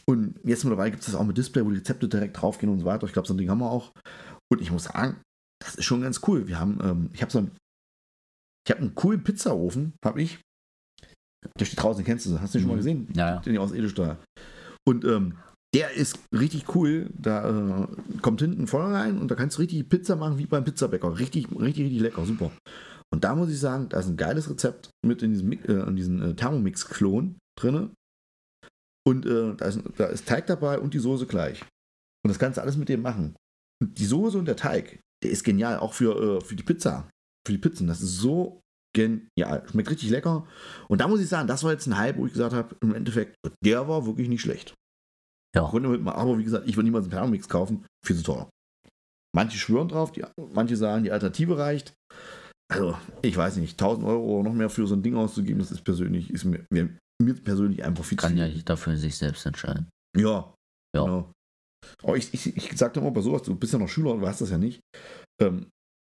Und 0.06 0.40
jetzt 0.44 0.64
mittlerweile 0.64 0.92
gibt 0.92 1.02
es 1.02 1.08
das 1.08 1.16
auch 1.16 1.26
mit 1.26 1.38
Display, 1.38 1.64
wo 1.66 1.70
die 1.70 1.78
Rezepte 1.78 2.10
direkt 2.10 2.42
draufgehen 2.42 2.72
und 2.72 2.80
so 2.80 2.86
weiter. 2.86 3.06
Ich 3.06 3.14
glaube, 3.14 3.28
so 3.28 3.34
ein 3.34 3.38
Ding 3.38 3.50
haben 3.50 3.60
wir 3.60 3.72
auch. 3.72 3.92
Und 4.52 4.62
ich 4.62 4.72
muss 4.72 4.86
sagen, 4.86 5.22
das 5.64 5.76
ist 5.76 5.86
schon 5.86 6.02
ganz 6.02 6.22
cool. 6.28 6.48
Wir 6.48 6.60
haben, 6.60 6.80
ähm, 6.84 7.10
ich 7.14 7.22
habe 7.22 7.32
so 7.32 7.40
einen, 7.40 7.56
ich 8.68 8.72
habe 8.72 8.82
einen 8.82 8.96
coolen 8.96 9.24
Pizzaofen, 9.24 9.94
habe 10.04 10.22
ich. 10.22 10.40
Der 11.60 11.66
steht 11.66 11.82
draußen, 11.82 12.04
kennst 12.04 12.26
du, 12.26 12.40
hast 12.40 12.54
du 12.54 12.58
den 12.58 12.64
schon 12.64 12.72
mal 12.72 12.78
gesehen? 12.78 13.08
Ja. 13.16 13.40
Den 13.40 13.58
aus 13.58 13.72
Edelstahl. 13.72 14.18
Und 14.88 15.06
ähm, 15.06 15.38
der 15.74 15.92
ist 15.92 16.20
richtig 16.34 16.76
cool. 16.76 17.10
Da 17.18 17.84
äh, 17.84 17.88
kommt 18.22 18.42
hinten 18.42 18.68
Feuer 18.68 18.94
rein 18.94 19.20
und 19.20 19.30
da 19.32 19.36
kannst 19.36 19.58
du 19.58 19.62
richtig 19.62 19.88
Pizza 19.88 20.16
machen 20.16 20.38
wie 20.38 20.46
beim 20.46 20.64
Pizzabäcker. 20.64 21.18
Richtig, 21.18 21.48
richtig, 21.52 21.86
richtig 21.86 22.02
lecker, 22.02 22.26
super. 22.26 22.52
Und 23.14 23.24
da 23.24 23.36
muss 23.36 23.50
ich 23.50 23.60
sagen, 23.60 23.90
da 23.90 24.00
ist 24.00 24.08
ein 24.08 24.18
geiles 24.18 24.50
Rezept 24.50 24.90
mit 25.06 25.22
in 25.22 25.32
diesem, 25.32 25.52
äh, 25.52 25.88
in 25.88 25.96
diesem 25.96 26.22
äh, 26.22 26.34
Thermomix-Klon 26.34 27.38
drin. 27.60 27.92
Und 29.08 29.26
äh, 29.26 29.56
da, 29.56 29.66
ist, 29.66 29.82
da 29.98 30.06
ist 30.08 30.28
Teig 30.28 30.48
dabei 30.48 30.80
und 30.80 30.94
die 30.94 31.00
Soße 31.00 31.26
gleich. 31.26 31.62
Und 32.24 32.30
das 32.30 32.40
kannst 32.40 32.58
du 32.58 32.62
alles 32.62 32.78
mit 32.78 32.90
dem 32.90 33.02
machen. 33.02 33.36
Und 33.82 33.98
die 33.98 34.06
Soße 34.06 34.38
und 34.38 34.46
der 34.46 34.56
Teig, 34.56 35.00
der 35.24 35.32
ist 35.32 35.44
genial, 35.44 35.80
auch 35.80 35.94
für, 35.94 36.38
äh, 36.38 36.42
für 36.42 36.56
die 36.56 36.64
Pizza. 36.64 37.10
Für 37.46 37.54
die 37.54 37.58
Pizzen. 37.58 37.88
Das 37.88 38.02
ist 38.02 38.18
so 38.18 38.62
genial. 38.94 39.64
Schmeckt 39.70 39.90
richtig 39.90 40.10
lecker. 40.10 40.48
Und 40.88 41.02
da 41.02 41.08
muss 41.08 41.22
ich 41.22 41.28
sagen, 41.28 41.48
das 41.48 41.64
war 41.64 41.72
jetzt 41.72 41.88
ein 41.88 41.98
Hype, 41.98 42.18
wo 42.18 42.26
ich 42.26 42.34
gesagt 42.34 42.54
habe, 42.54 42.76
im 42.82 42.94
Endeffekt, 42.94 43.36
der 43.64 43.88
war 43.88 44.06
wirklich 44.06 44.30
nicht 44.30 44.42
schlecht. 44.42 44.74
Ja. 45.56 45.68
Konnte 45.68 45.90
mit, 45.90 46.06
aber 46.08 46.38
wie 46.38 46.44
gesagt, 46.44 46.68
ich 46.68 46.76
würde 46.76 46.86
niemals 46.86 47.06
einen 47.06 47.12
Thermomix 47.12 47.50
kaufen, 47.50 47.86
viel 48.06 48.16
zu 48.16 48.24
teuer. 48.24 48.50
Manche 49.36 49.58
schwören 49.58 49.88
drauf, 49.88 50.12
die, 50.12 50.24
manche 50.54 50.76
sagen, 50.76 51.04
die 51.04 51.12
Alternative 51.12 51.58
reicht. 51.58 51.94
Also, 52.72 52.98
ich 53.22 53.36
weiß 53.36 53.58
nicht, 53.58 53.74
1000 53.74 54.06
Euro 54.06 54.40
oder 54.40 54.50
noch 54.50 54.56
mehr 54.56 54.70
für 54.70 54.88
so 54.88 54.96
ein 54.96 55.04
Ding 55.04 55.16
auszugeben, 55.16 55.60
das 55.60 55.72
ist 55.72 55.84
persönlich, 55.84 56.30
ist 56.30 56.46
mir, 56.46 56.66
mir, 56.72 56.90
mir 57.22 57.34
persönlich 57.36 57.84
einfach 57.84 58.06
viel 58.06 58.18
Kann 58.18 58.32
zu 58.32 58.38
ja 58.40 58.46
viel. 58.46 58.56
jeder 58.56 58.78
für 58.78 58.96
sich 58.96 59.18
selbst 59.18 59.46
entscheiden. 59.46 59.90
Ja. 60.18 60.54
Ja. 60.96 61.04
Genau. 61.04 61.32
Aber 62.04 62.16
ich, 62.16 62.34
ich, 62.34 62.56
ich 62.56 62.78
sag 62.78 62.94
dir 62.94 63.02
mal 63.02 63.12
bei 63.12 63.22
sowas, 63.22 63.44
du 63.44 63.56
bist 63.56 63.74
ja 63.74 63.80
noch 63.80 63.90
Schüler 63.90 64.12
und 64.12 64.22
weißt 64.22 64.42
das 64.42 64.52
ja 64.52 64.58
nicht. 64.58 64.80
Ähm, 65.42 65.68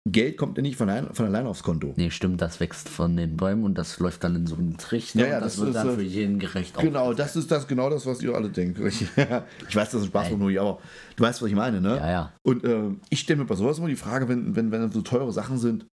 Geld 0.09 0.37
kommt 0.37 0.57
ja 0.57 0.63
nicht 0.63 0.77
von, 0.77 0.89
allein, 0.89 1.15
von 1.15 1.27
alleine 1.27 1.49
aufs 1.49 1.63
Konto. 1.63 1.95
Nee, 1.97 2.11
stimmt, 2.11 2.41
das 2.41 2.59
wächst 2.59 2.89
von 2.89 3.17
den 3.17 3.37
Bäumen 3.37 3.63
und 3.63 3.79
das 3.79 4.01
läuft 4.01 4.25
dann 4.25 4.35
in 4.35 4.47
so 4.49 4.57
einen 4.57 4.77
Trichter 4.77 5.21
Ja, 5.21 5.27
ja, 5.27 5.37
und 5.37 5.45
das, 5.45 5.53
das 5.53 5.61
wird 5.61 5.69
ist, 5.69 5.77
dann 5.77 5.89
äh, 5.91 5.95
für 5.95 6.03
jeden 6.03 6.39
gerecht. 6.41 6.77
Genau, 6.79 7.15
das 7.15 7.37
ist 7.37 7.51
das 7.53 7.69
genau 7.69 7.89
das, 7.89 8.05
was 8.05 8.21
ihr 8.21 8.35
alle 8.35 8.51
denkt. 8.51 8.81
Ich, 8.81 9.03
ich 9.69 9.77
weiß, 9.77 9.91
das 9.91 9.95
ist 9.95 10.07
Spaß 10.07 10.29
von 10.29 10.41
nur, 10.41 10.61
aber 10.61 10.81
du 11.15 11.23
weißt, 11.23 11.41
was 11.41 11.49
ich 11.49 11.55
meine, 11.55 11.81
ne? 11.81 11.97
Ja, 11.97 12.11
ja. 12.11 12.33
Und 12.43 12.65
ähm, 12.65 13.01
ich 13.11 13.21
stelle 13.21 13.39
mir 13.39 13.45
bei 13.45 13.55
sowas 13.55 13.79
immer 13.79 13.89
die 13.89 13.97
Frage, 13.97 14.29
wenn, 14.29 14.57
wenn, 14.57 14.73
wenn 14.73 14.91
so 14.91 15.03
teure 15.03 15.31
Sachen 15.31 15.59
sind, 15.59 15.87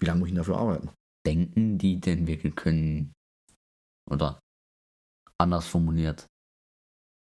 wie 0.00 0.06
lange 0.06 0.18
muss 0.18 0.28
ich 0.28 0.32
denn 0.32 0.38
dafür 0.38 0.56
arbeiten? 0.56 0.90
Denken 1.24 1.78
die 1.78 2.00
denn, 2.00 2.26
wir 2.26 2.38
können. 2.50 3.12
Oder 4.10 4.40
anders 5.38 5.66
formuliert. 5.66 6.26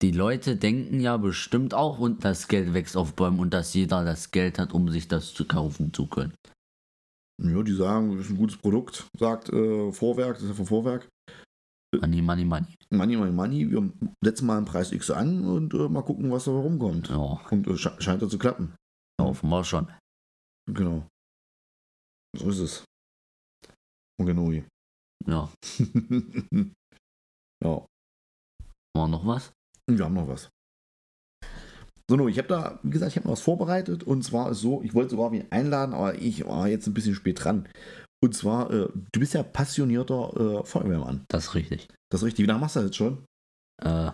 Die 0.01 0.11
Leute 0.11 0.57
denken 0.57 0.99
ja 0.99 1.17
bestimmt 1.17 1.73
auch, 1.73 1.99
und 1.99 2.25
das 2.25 2.47
Geld 2.47 2.73
wächst 2.73 2.97
auf 2.97 3.13
Bäumen 3.15 3.39
und 3.39 3.53
dass 3.53 3.73
jeder 3.73 4.03
das 4.03 4.31
Geld 4.31 4.59
hat, 4.59 4.73
um 4.73 4.89
sich 4.89 5.07
das 5.07 5.33
zu 5.33 5.45
kaufen 5.47 5.93
zu 5.93 6.07
können. 6.07 6.33
Ja, 7.41 7.63
die 7.63 7.73
sagen, 7.73 8.15
das 8.17 8.25
ist 8.25 8.31
ein 8.31 8.37
gutes 8.37 8.57
Produkt, 8.57 9.07
sagt 9.17 9.49
äh, 9.49 9.91
Vorwerk, 9.91 10.35
das 10.35 10.43
ist 10.43 10.49
ja 10.49 10.55
von 10.55 10.65
Vorwerk. 10.65 11.09
Money, 11.93 12.21
money, 12.21 12.45
money. 12.45 12.75
Money, 12.91 13.15
money, 13.17 13.31
money, 13.31 13.71
wir 13.71 13.91
setzen 14.23 14.47
mal 14.47 14.57
einen 14.57 14.65
Preis 14.65 14.91
X 14.91 15.11
an 15.11 15.45
und 15.45 15.73
äh, 15.73 15.87
mal 15.89 16.01
gucken, 16.03 16.29
was 16.31 16.45
da 16.45 16.51
rumkommt. 16.51 17.09
Ja, 17.09 17.41
Und 17.49 17.67
äh, 17.67 17.77
sche 17.77 17.95
scheint 18.01 18.21
ja 18.21 18.27
zu 18.27 18.37
klappen. 18.37 18.75
kaufen 19.19 19.49
wir 19.49 19.63
schon. 19.63 19.89
Genau. 20.69 21.07
So 22.37 22.49
ist 22.49 22.59
es. 22.59 22.83
Und 24.19 24.25
genau. 24.25 24.51
Ja, 25.25 25.49
ja. 27.63 27.85
war 28.95 29.07
noch 29.07 29.25
was? 29.25 29.51
Wir 29.87 30.05
haben 30.05 30.13
noch 30.13 30.27
was. 30.27 30.49
So, 32.09 32.15
no, 32.15 32.27
ich 32.27 32.37
habe 32.37 32.47
da, 32.47 32.79
wie 32.83 32.91
gesagt, 32.91 33.11
ich 33.11 33.17
habe 33.17 33.27
noch 33.27 33.33
was 33.33 33.41
vorbereitet. 33.41 34.03
Und 34.03 34.23
zwar 34.23 34.51
ist 34.51 34.61
so, 34.61 34.81
ich 34.83 34.93
wollte 34.93 35.11
sogar 35.11 35.31
wen 35.31 35.51
einladen, 35.51 35.93
aber 35.93 36.15
ich 36.15 36.45
war 36.45 36.67
jetzt 36.67 36.87
ein 36.87 36.93
bisschen 36.93 37.15
spät 37.15 37.43
dran. 37.43 37.67
Und 38.23 38.35
zwar, 38.35 38.71
äh, 38.71 38.89
du 39.11 39.19
bist 39.19 39.33
ja 39.33 39.43
passionierter 39.43 40.61
äh, 40.61 40.65
Feuerwehrmann. 40.65 41.25
Das 41.29 41.45
ist 41.45 41.55
richtig. 41.55 41.87
Das 42.11 42.21
ist 42.21 42.25
richtig. 42.27 42.43
Wie 42.43 42.47
lange 42.47 42.59
machst 42.61 42.75
du 42.75 42.79
das 42.79 42.87
jetzt 42.87 42.97
schon? 42.97 43.25
Äh, 43.83 44.11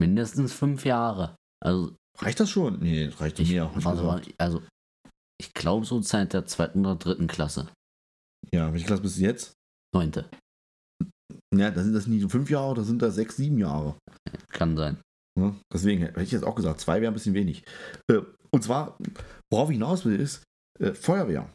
mindestens 0.00 0.52
fünf 0.52 0.84
Jahre. 0.84 1.36
Also, 1.62 1.94
Reicht 2.18 2.40
das 2.40 2.50
schon? 2.50 2.78
Nee, 2.78 3.06
das 3.06 3.20
reicht 3.20 3.38
ich, 3.40 3.50
mehr. 3.50 3.70
gesagt. 3.74 4.34
also, 4.38 4.62
ich 5.38 5.52
glaube 5.52 5.84
so 5.84 6.00
seit 6.00 6.32
der 6.32 6.46
zweiten 6.46 6.80
oder 6.80 6.96
dritten 6.96 7.26
Klasse. 7.26 7.68
Ja, 8.52 8.72
welche 8.72 8.86
Klasse 8.86 9.02
bist 9.02 9.18
du 9.18 9.22
jetzt? 9.22 9.52
Neunte. 9.94 10.28
Ja, 11.54 11.70
da 11.70 11.82
sind 11.82 11.92
das 11.92 12.06
nicht 12.06 12.22
so 12.22 12.28
fünf 12.28 12.50
Jahre, 12.50 12.74
da 12.74 12.82
sind 12.82 13.02
das 13.02 13.14
sechs, 13.14 13.36
sieben 13.36 13.58
Jahre. 13.58 13.96
Kann 14.50 14.76
sein. 14.76 14.98
Ne? 15.38 15.54
Deswegen 15.72 16.02
hätte 16.02 16.22
ich 16.22 16.32
jetzt 16.32 16.44
auch 16.44 16.54
gesagt, 16.54 16.80
zwei 16.80 17.00
wäre 17.00 17.10
ein 17.10 17.14
bisschen 17.14 17.34
wenig. 17.34 17.64
Äh, 18.10 18.20
und 18.50 18.62
zwar, 18.62 18.96
worauf 19.50 19.70
ich 19.70 19.74
hinaus 19.76 20.04
will, 20.04 20.18
ist 20.18 20.42
äh, 20.80 20.92
Feuerwehr. 20.92 21.50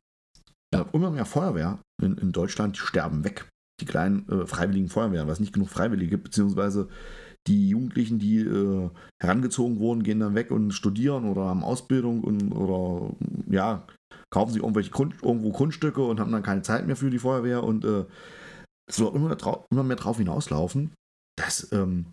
Ja. 0.74 0.86
Immer 0.94 1.12
mehr 1.12 1.26
Feuerwehr 1.26 1.80
in, 2.02 2.18
in 2.18 2.32
Deutschland, 2.32 2.76
die 2.76 2.82
sterben 2.82 3.24
weg. 3.24 3.50
Die 3.82 3.86
kleinen 3.86 4.28
äh, 4.30 4.46
freiwilligen 4.46 4.90
Feuerwehren, 4.90 5.28
weil 5.28 5.34
es 5.34 5.40
nicht 5.40 5.54
genug 5.54 5.70
Freiwillige 5.70 6.12
gibt, 6.12 6.26
beziehungsweise 6.26 6.90
die 7.48 7.70
Jugendlichen, 7.70 8.20
die 8.20 8.42
äh, 8.42 8.90
herangezogen 9.20 9.80
wurden, 9.80 10.04
gehen 10.04 10.20
dann 10.20 10.36
weg 10.36 10.52
und 10.52 10.72
studieren 10.72 11.26
oder 11.26 11.46
haben 11.46 11.64
Ausbildung 11.64 12.24
und, 12.24 12.52
oder 12.52 13.16
ja, 13.50 13.88
kaufen 14.30 14.54
sich 14.54 14.62
irgendwelche 14.62 14.92
Grund, 14.92 15.16
irgendwo 15.24 15.52
Grundstücke 15.52 16.04
und 16.04 16.20
haben 16.20 16.32
dann 16.32 16.44
keine 16.44 16.62
Zeit 16.62 16.86
mehr 16.86 16.96
für 16.96 17.10
die 17.10 17.20
Feuerwehr 17.20 17.64
und 17.64 17.84
äh, 17.84 18.06
es 18.88 18.98
soll 18.98 19.16
immer, 19.16 19.36
immer 19.72 19.84
mehr 19.84 19.98
drauf 19.98 20.18
hinauslaufen, 20.18 20.94
dass 21.36 21.72
ähm, 21.72 22.06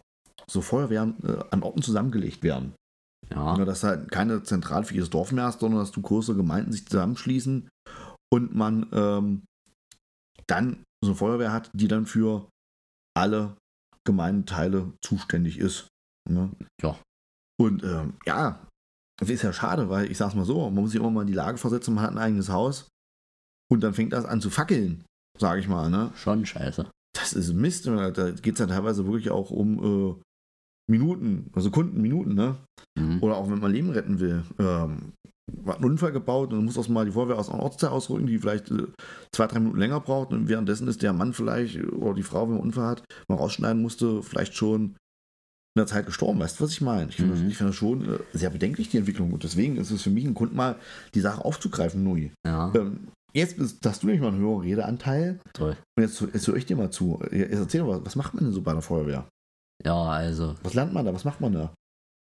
so 0.51 0.61
Feuerwehren 0.61 1.17
äh, 1.25 1.45
an 1.51 1.63
Orten 1.63 1.83
zusammengelegt 1.83 2.43
werden. 2.43 2.75
Ja, 3.31 3.57
Ja, 3.57 3.65
dass 3.65 3.85
halt 3.85 4.11
keine 4.11 4.43
zentral 4.43 4.85
für 4.85 4.95
jedes 4.95 5.11
Dorf 5.11 5.33
mehr 5.33 5.49
ist, 5.49 5.61
sondern 5.61 5.81
dass 5.81 5.93
du 5.93 6.01
größere 6.01 6.37
Gemeinden 6.37 6.73
sich 6.73 6.87
zusammenschließen 6.87 7.69
und 8.33 8.55
man 8.55 8.87
ähm, 8.93 9.43
dann 10.47 10.85
so 11.03 11.11
eine 11.11 11.17
Feuerwehr 11.17 11.53
hat, 11.53 11.71
die 11.75 11.89
dann 11.89 12.07
für 12.07 12.49
alle 13.17 13.57
Gemeindeteile 14.05 14.93
zuständig 15.05 15.59
ist. 15.59 15.89
Ne? 16.29 16.51
Ja. 16.83 16.99
Und 17.61 17.83
ähm, 17.85 18.15
ja, 18.27 18.67
das 19.19 19.29
ist 19.29 19.43
ja 19.43 19.53
schade, 19.53 19.91
weil 19.91 20.11
ich 20.11 20.17
sag's 20.17 20.35
mal 20.35 20.45
so, 20.45 20.65
man 20.71 20.83
muss 20.83 20.93
sich 20.93 21.01
immer 21.01 21.11
mal 21.11 21.23
in 21.23 21.27
die 21.27 21.35
Lage 21.35 21.59
versetzen, 21.59 21.95
man 21.95 22.05
hat 22.05 22.13
ein 22.13 22.19
eigenes 22.19 22.49
Haus 22.49 22.89
und 23.71 23.81
dann 23.83 23.95
fängt 23.95 24.13
das 24.13 24.25
an 24.25 24.41
zu 24.41 24.49
fackeln, 24.49 25.05
sage 25.39 25.61
ich 25.61 25.69
mal. 25.69 25.91
Ne? 25.91 26.13
schon 26.15 26.47
scheiße. 26.47 26.89
Das 27.15 27.33
ist 27.33 27.53
Mist. 27.53 27.87
Da 27.87 28.11
geht 28.11 28.55
es 28.55 28.61
ja 28.61 28.67
teilweise 28.67 29.05
wirklich 29.05 29.31
auch 29.31 29.51
um, 29.51 30.13
äh, 30.13 30.23
Minuten, 30.89 31.51
also 31.53 31.69
Sekunden, 31.69 32.01
Minuten, 32.01 32.35
ne? 32.35 32.57
Mhm. 32.99 33.23
Oder 33.23 33.37
auch 33.37 33.51
wenn 33.51 33.59
man 33.61 33.73
Leben 33.73 33.91
retten 33.91 34.21
will. 34.21 34.43
Ähm, 34.59 35.13
hat 35.67 35.77
einen 35.77 35.85
Unfall 35.87 36.13
gebaut 36.13 36.51
und 36.51 36.57
dann 36.59 36.65
muss 36.67 36.77
auch 36.79 36.89
mal 36.89 37.05
die 37.07 37.13
Feuerwehr 37.13 37.39
aus 37.39 37.49
einem 37.51 37.61
Ortsteil 37.61 37.91
ausrücken, 37.91 38.27
die 38.27 38.39
vielleicht 38.39 38.71
äh, 38.71 38.87
zwei, 39.35 39.47
drei 39.47 39.61
Minuten 39.61 39.79
länger 39.79 40.01
braucht 40.01 40.33
und 40.33 40.49
währenddessen 40.49 40.89
ist 40.89 41.03
der 41.03 41.13
Mann 41.13 41.33
vielleicht 41.33 41.83
oder 41.93 42.15
die 42.15 42.23
Frau, 42.23 42.43
wenn 42.43 42.49
man 42.51 42.59
einen 42.59 42.67
Unfall 42.69 42.87
hat, 42.87 43.05
mal 43.29 43.37
rausschneiden 43.37 43.81
musste, 43.81 44.23
vielleicht 44.23 44.55
schon 44.55 44.83
in 44.83 45.81
der 45.81 45.87
Zeit 45.87 46.07
gestorben. 46.07 46.39
Weißt 46.41 46.59
du, 46.61 46.65
was 46.65 46.73
ich 46.73 46.81
meine? 46.81 47.09
Ich 47.11 47.17
finde 47.17 47.33
das, 47.35 47.43
Mhm. 47.43 47.49
ich 47.49 47.57
finde 47.57 47.71
das 47.71 47.77
schon 47.77 48.03
äh, 48.15 48.19
sehr 48.33 48.51
bedenklich, 48.51 48.91
die 48.91 48.99
Entwicklung. 48.99 49.33
Und 49.33 49.43
deswegen 49.45 49.77
ist 49.77 49.91
es 49.91 50.03
für 50.03 50.11
mich 50.11 50.25
ein 50.27 50.35
Grund, 50.35 50.55
mal 50.55 50.77
die 51.15 51.21
Sache 51.21 51.45
aufzugreifen, 51.45 52.03
Nui. 52.03 52.31
Ja, 52.47 52.73
Ähm, 52.75 53.09
jetzt 53.33 53.57
bist, 53.57 53.85
hast 53.87 54.03
du 54.03 54.07
nämlich 54.07 54.21
mal 54.23 54.29
einen 54.33 54.41
höheren 54.41 54.61
Redeanteil 54.63 55.39
toll. 55.55 55.77
und 55.97 56.03
jetzt, 56.03 56.21
jetzt 56.21 56.47
höre 56.47 56.57
ich 56.57 56.67
dir 56.67 56.77
mal 56.77 56.91
zu. 56.91 57.21
Jetzt 57.31 57.59
erzähl 57.59 57.85
mal, 57.85 58.05
was 58.05 58.17
macht 58.17 58.35
man 58.35 58.45
denn 58.45 58.53
so 58.53 58.61
bei 58.63 58.73
der 58.73 58.83
Feuerwehr? 58.83 59.27
Ja, 59.85 60.03
also, 60.11 60.55
Was 60.63 60.75
lernt 60.75 60.93
man 60.93 61.05
da? 61.05 61.15
Was 61.15 61.25
macht 61.25 61.41
man 61.41 61.53
da? 61.53 61.73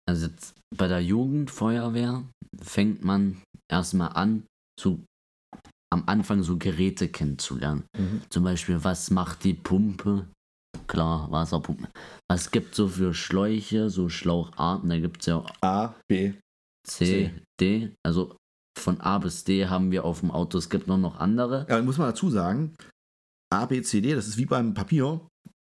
also 0.08 0.28
jetzt 0.28 0.54
bei 0.76 0.88
der 0.88 1.02
Jugendfeuerwehr 1.02 2.24
fängt 2.62 3.04
man 3.04 3.42
erstmal 3.72 4.10
an, 4.10 4.44
so 4.80 5.00
am 5.92 6.04
Anfang 6.06 6.44
so 6.44 6.58
Geräte 6.58 7.08
kennenzulernen. 7.08 7.86
Zum 8.30 8.44
Beispiel, 8.44 8.84
was 8.84 9.10
macht 9.10 9.44
die 9.44 9.54
Pumpe? 9.54 10.28
Klar, 10.88 11.32
Wasserpumpe. 11.32 11.88
Was 12.30 12.52
gibt 12.52 12.76
so 12.76 12.88
für 12.88 13.14
Schläuche, 13.14 13.90
so 13.90 14.10
Schlaucharten? 14.10 14.90
Da 14.90 15.00
gibt 15.00 15.22
es 15.22 15.28
ja 15.28 15.44
A, 15.62 15.96
B. 16.08 16.34
C, 16.88 17.34
D. 17.60 17.96
Also 18.06 18.36
von 18.78 19.00
A 19.02 19.18
bis 19.18 19.44
D 19.44 19.68
haben 19.68 19.92
wir 19.92 20.06
auf 20.06 20.20
dem 20.20 20.32
Auto. 20.32 20.58
Es 20.58 20.70
gibt 20.70 20.88
nur 20.88 20.98
noch 20.98 21.20
andere. 21.20 21.66
Ja, 21.70 21.82
muss 21.82 21.98
man 21.98 22.10
dazu 22.10 22.30
sagen, 22.30 22.76
A, 23.52 23.66
B, 23.66 23.82
C, 23.82 24.02
D, 24.02 24.14
das 24.14 24.28
ist 24.28 24.38
wie 24.38 24.46
beim 24.46 24.74
Papier. 24.74 25.22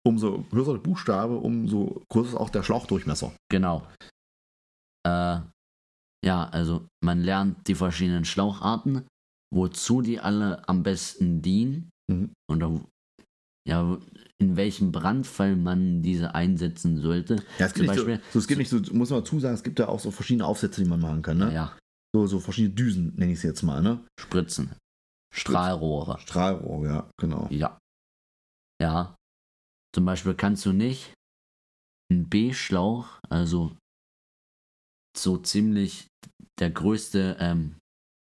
Umso 0.06 0.44
größer 0.52 0.74
der 0.74 0.80
Buchstabe, 0.82 1.38
umso 1.38 2.02
größer 2.10 2.30
ist 2.30 2.36
auch 2.36 2.50
der 2.50 2.64
Schlauchdurchmesser. 2.64 3.34
Genau. 3.50 3.88
Äh, 5.08 5.40
ja, 6.26 6.50
also 6.52 6.86
man 7.04 7.22
lernt 7.22 7.68
die 7.68 7.76
verschiedenen 7.76 8.26
Schlaucharten, 8.26 9.06
wozu 9.54 10.02
die 10.02 10.20
alle 10.20 10.68
am 10.68 10.84
besten 10.84 11.42
dienen 11.42 11.90
Mhm. 12.12 12.34
oder 12.52 12.82
ja, 13.66 13.98
in 14.40 14.58
welchem 14.58 14.92
Brandfall 14.92 15.56
man 15.56 16.02
diese 16.02 16.36
einsetzen 16.36 16.98
sollte. 17.00 17.38
Ja, 17.60 17.68
es 17.68 17.74
Zum 17.74 17.82
geht 17.84 17.92
nicht 17.92 18.00
so, 18.00 18.06
Beispiel- 18.06 18.22
so, 18.34 18.40
es 18.40 18.48
geht 18.48 18.58
nicht 18.58 18.70
so, 18.70 18.78
muss 18.94 19.10
man 19.10 19.20
dazu 19.20 19.40
sagen, 19.40 19.54
es 19.56 19.64
gibt 19.64 19.80
ja 19.80 19.88
auch 19.88 20.02
so 20.02 20.12
verschiedene 20.12 20.46
Aufsätze, 20.46 20.84
die 20.84 20.90
man 20.90 21.00
machen 21.00 21.22
kann. 21.22 21.38
Ne? 21.38 21.54
Ja, 21.54 21.78
So, 22.14 22.28
so 22.28 22.40
verschiedene 22.42 22.76
Düsen, 22.76 23.14
nenne 23.16 23.32
ich 23.32 23.38
es 23.38 23.44
jetzt 23.44 23.64
mal. 23.64 23.82
Ne? 23.82 24.04
Spritzen, 24.20 24.72
Strahlrohre. 25.34 26.20
Strahlrohr, 26.20 26.86
ja, 26.86 27.10
genau. 27.18 27.48
Ja. 27.52 27.78
Ja. 28.82 29.16
Zum 29.94 30.06
Beispiel 30.06 30.34
kannst 30.34 30.66
du 30.66 30.74
nicht 30.74 31.14
einen 32.12 32.28
B-Schlauch, 32.30 33.20
also 33.30 33.76
so 35.16 35.38
ziemlich 35.38 36.08
der 36.60 36.72
größte 36.72 37.38
ähm, 37.40 37.76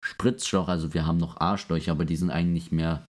Spritzschlauch, 0.06 0.68
also 0.68 0.94
wir 0.94 1.06
haben 1.06 1.18
noch 1.18 1.42
A-Schläuche, 1.42 1.92
aber 1.92 2.06
die 2.06 2.16
sind 2.16 2.30
eigentlich 2.30 2.72
mehr 2.72 3.06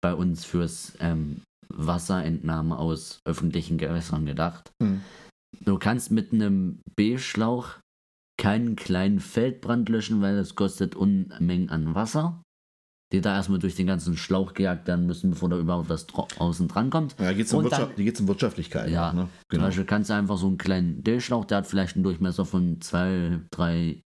bei 0.00 0.14
uns 0.14 0.44
fürs 0.44 0.96
ähm, 1.00 1.42
Wasserentnahme 1.68 2.78
aus 2.78 3.18
öffentlichen 3.26 3.78
Gewässern 3.78 4.26
gedacht. 4.26 4.70
Mhm. 4.80 5.02
Du 5.60 5.78
kannst 5.78 6.10
mit 6.10 6.32
einem 6.32 6.80
B-Schlauch 6.94 7.78
keinen 8.38 8.76
kleinen 8.76 9.18
Feldbrand 9.18 9.88
löschen, 9.88 10.20
weil 10.20 10.36
das 10.36 10.54
kostet 10.54 10.94
Unmengen 10.94 11.70
an 11.70 11.94
Wasser, 11.94 12.42
die 13.12 13.20
da 13.20 13.34
erstmal 13.36 13.58
durch 13.60 13.76
den 13.76 13.86
ganzen 13.86 14.16
Schlauch 14.16 14.52
gejagt 14.54 14.86
werden 14.88 15.06
müssen, 15.06 15.30
bevor 15.30 15.48
da 15.48 15.56
überhaupt 15.58 15.88
was 15.88 16.06
außen 16.38 16.66
dran 16.66 16.90
kommt. 16.90 17.14
Ja, 17.20 17.32
geht's 17.32 17.52
um, 17.52 17.58
Und 17.60 17.64
Wirtschaft, 17.66 17.96
dann- 17.96 18.04
geht's 18.04 18.20
um 18.20 18.26
Wirtschaftlichkeit. 18.28 18.90
Ja, 18.90 19.12
ne? 19.12 19.22
Zum 19.22 19.30
genau. 19.48 19.64
Beispiel 19.64 19.84
kannst 19.84 20.10
du 20.10 20.14
einfach 20.14 20.36
so 20.36 20.48
einen 20.48 20.58
kleinen 20.58 21.04
D-Schlauch, 21.04 21.44
der 21.44 21.58
hat 21.58 21.66
vielleicht 21.68 21.94
einen 21.94 22.02
Durchmesser 22.02 22.44
von 22.44 22.80
2, 22.80 23.40
3 23.52 24.02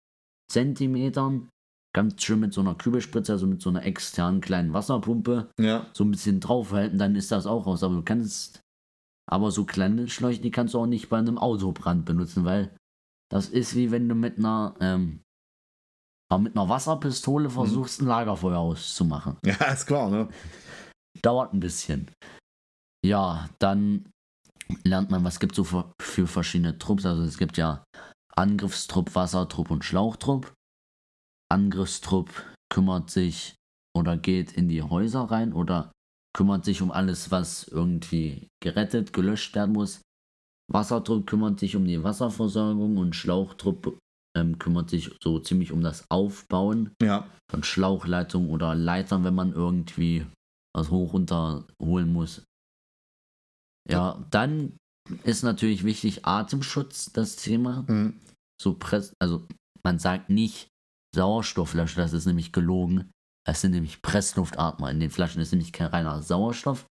Zentimetern. 0.50 1.48
Ganz 1.94 2.22
schön 2.22 2.40
mit 2.40 2.52
so 2.52 2.60
einer 2.60 2.74
Kübelspritze, 2.74 3.32
also 3.32 3.46
mit 3.46 3.62
so 3.62 3.70
einer 3.70 3.84
externen 3.84 4.40
kleinen 4.40 4.72
Wasserpumpe, 4.74 5.50
Ja, 5.58 5.86
so 5.94 6.04
ein 6.04 6.10
bisschen 6.10 6.40
draufhalten, 6.40 6.98
dann 6.98 7.16
ist 7.16 7.32
das 7.32 7.46
auch 7.46 7.66
raus. 7.66 7.82
Aber 7.82 7.94
du 7.94 8.02
kannst, 8.02 8.60
aber 9.30 9.50
so 9.50 9.64
kleine 9.64 10.08
Schläuche, 10.08 10.40
die 10.42 10.50
kannst 10.50 10.74
du 10.74 10.78
auch 10.78 10.86
nicht 10.86 11.08
bei 11.08 11.18
einem 11.18 11.38
Autobrand 11.38 12.04
benutzen, 12.04 12.44
weil 12.44 12.74
das 13.30 13.48
ist 13.48 13.74
wie 13.74 13.90
wenn 13.90 14.08
du 14.08 14.14
mit 14.14 14.38
einer, 14.38 14.74
ähm, 14.80 15.20
ja, 16.30 16.38
mit 16.38 16.56
einer 16.56 16.68
Wasserpistole 16.68 17.50
versuchst, 17.50 18.00
ein 18.00 18.06
Lagerfeuer 18.06 18.58
auszumachen. 18.58 19.36
ja, 19.44 19.54
ist 19.72 19.86
klar, 19.86 20.10
ne? 20.10 20.28
Dauert 21.22 21.54
ein 21.54 21.60
bisschen. 21.60 22.10
Ja, 23.04 23.48
dann 23.58 24.10
lernt 24.84 25.10
man, 25.10 25.24
was 25.24 25.38
gibt 25.38 25.52
es 25.52 25.56
so 25.56 25.64
für, 25.64 25.92
für 26.00 26.26
verschiedene 26.26 26.78
Trupps. 26.78 27.06
Also 27.06 27.22
es 27.22 27.38
gibt 27.38 27.56
ja 27.56 27.84
Angriffstrupp, 28.34 29.14
Wassertrupp 29.14 29.70
und 29.70 29.84
Schlauchtrupp. 29.84 30.52
Angriffstrupp 31.48 32.30
kümmert 32.68 33.10
sich 33.10 33.54
oder 33.96 34.16
geht 34.16 34.52
in 34.52 34.68
die 34.68 34.82
Häuser 34.82 35.22
rein 35.22 35.52
oder 35.52 35.92
kümmert 36.36 36.64
sich 36.64 36.82
um 36.82 36.90
alles, 36.90 37.30
was 37.30 37.66
irgendwie 37.68 38.48
gerettet, 38.60 39.12
gelöscht 39.12 39.54
werden 39.54 39.72
muss. 39.72 40.02
Wassertrupp 40.70 41.26
kümmert 41.26 41.60
sich 41.60 41.76
um 41.76 41.86
die 41.86 42.02
Wasserversorgung 42.02 42.98
und 42.98 43.14
Schlauchtrupp 43.14 43.98
ähm, 44.36 44.58
kümmert 44.58 44.90
sich 44.90 45.10
so 45.22 45.40
ziemlich 45.40 45.72
um 45.72 45.80
das 45.80 46.10
Aufbauen 46.10 46.90
Ja, 47.02 47.26
von 47.50 47.62
Schlauchleitungen 47.64 48.50
oder 48.50 48.74
Leitern, 48.74 49.24
wenn 49.24 49.34
man 49.34 49.52
irgendwie 49.52 50.26
was 50.76 50.90
hoch 50.90 51.14
runter 51.14 51.64
holen 51.82 52.12
muss. 52.12 52.44
Ja, 53.88 54.24
dann 54.30 54.76
ist 55.24 55.42
natürlich 55.42 55.84
wichtig 55.84 56.26
Atemschutz, 56.26 57.12
das 57.12 57.36
Thema. 57.36 57.84
mhm. 57.88 58.20
So 58.60 58.74
Press, 58.74 59.12
also 59.20 59.46
man 59.84 59.98
sagt 59.98 60.30
nicht 60.30 60.68
Sauerstoffflasche, 61.14 61.96
das 61.96 62.12
ist 62.12 62.26
nämlich 62.26 62.52
gelogen. 62.52 63.10
Das 63.46 63.60
sind 63.60 63.72
nämlich 63.72 64.02
Pressluftatmer. 64.02 64.90
In 64.90 64.98
den 64.98 65.10
Flaschen 65.10 65.40
ist 65.40 65.52
nämlich 65.52 65.72
kein 65.72 65.88
reiner 65.88 66.20
Sauerstoff, 66.22 66.86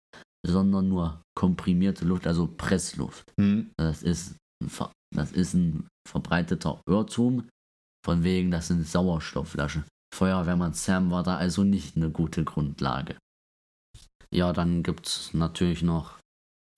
sondern 0.47 0.89
nur 0.89 1.23
komprimierte 1.37 2.05
Luft, 2.05 2.27
also 2.27 2.47
Pressluft. 2.47 3.33
Mhm. 3.39 3.73
Das 3.77 4.03
ist, 4.03 4.37
das 5.15 5.33
ist 5.33 5.55
ein 5.55 5.87
verbreiteter 6.09 6.81
Irrtum, 6.89 7.49
von 8.05 8.23
wegen, 8.25 8.51
das 8.51 8.69
sind 8.69 8.87
Sauerstoffflaschen. 8.87 9.85
Feuerwehrmann 10.15 10.75
Sam 10.75 11.11
war 11.11 11.23
da 11.23 11.37
also 11.37 11.65
nicht 11.65 11.97
eine 11.97 12.11
gute 12.11 12.45
Grundlage. 12.45 13.17
Ja, 14.31 14.53
dann 14.53 14.83
gibt 14.83 15.07
es 15.07 15.33
natürlich 15.35 15.83
noch 15.83 16.19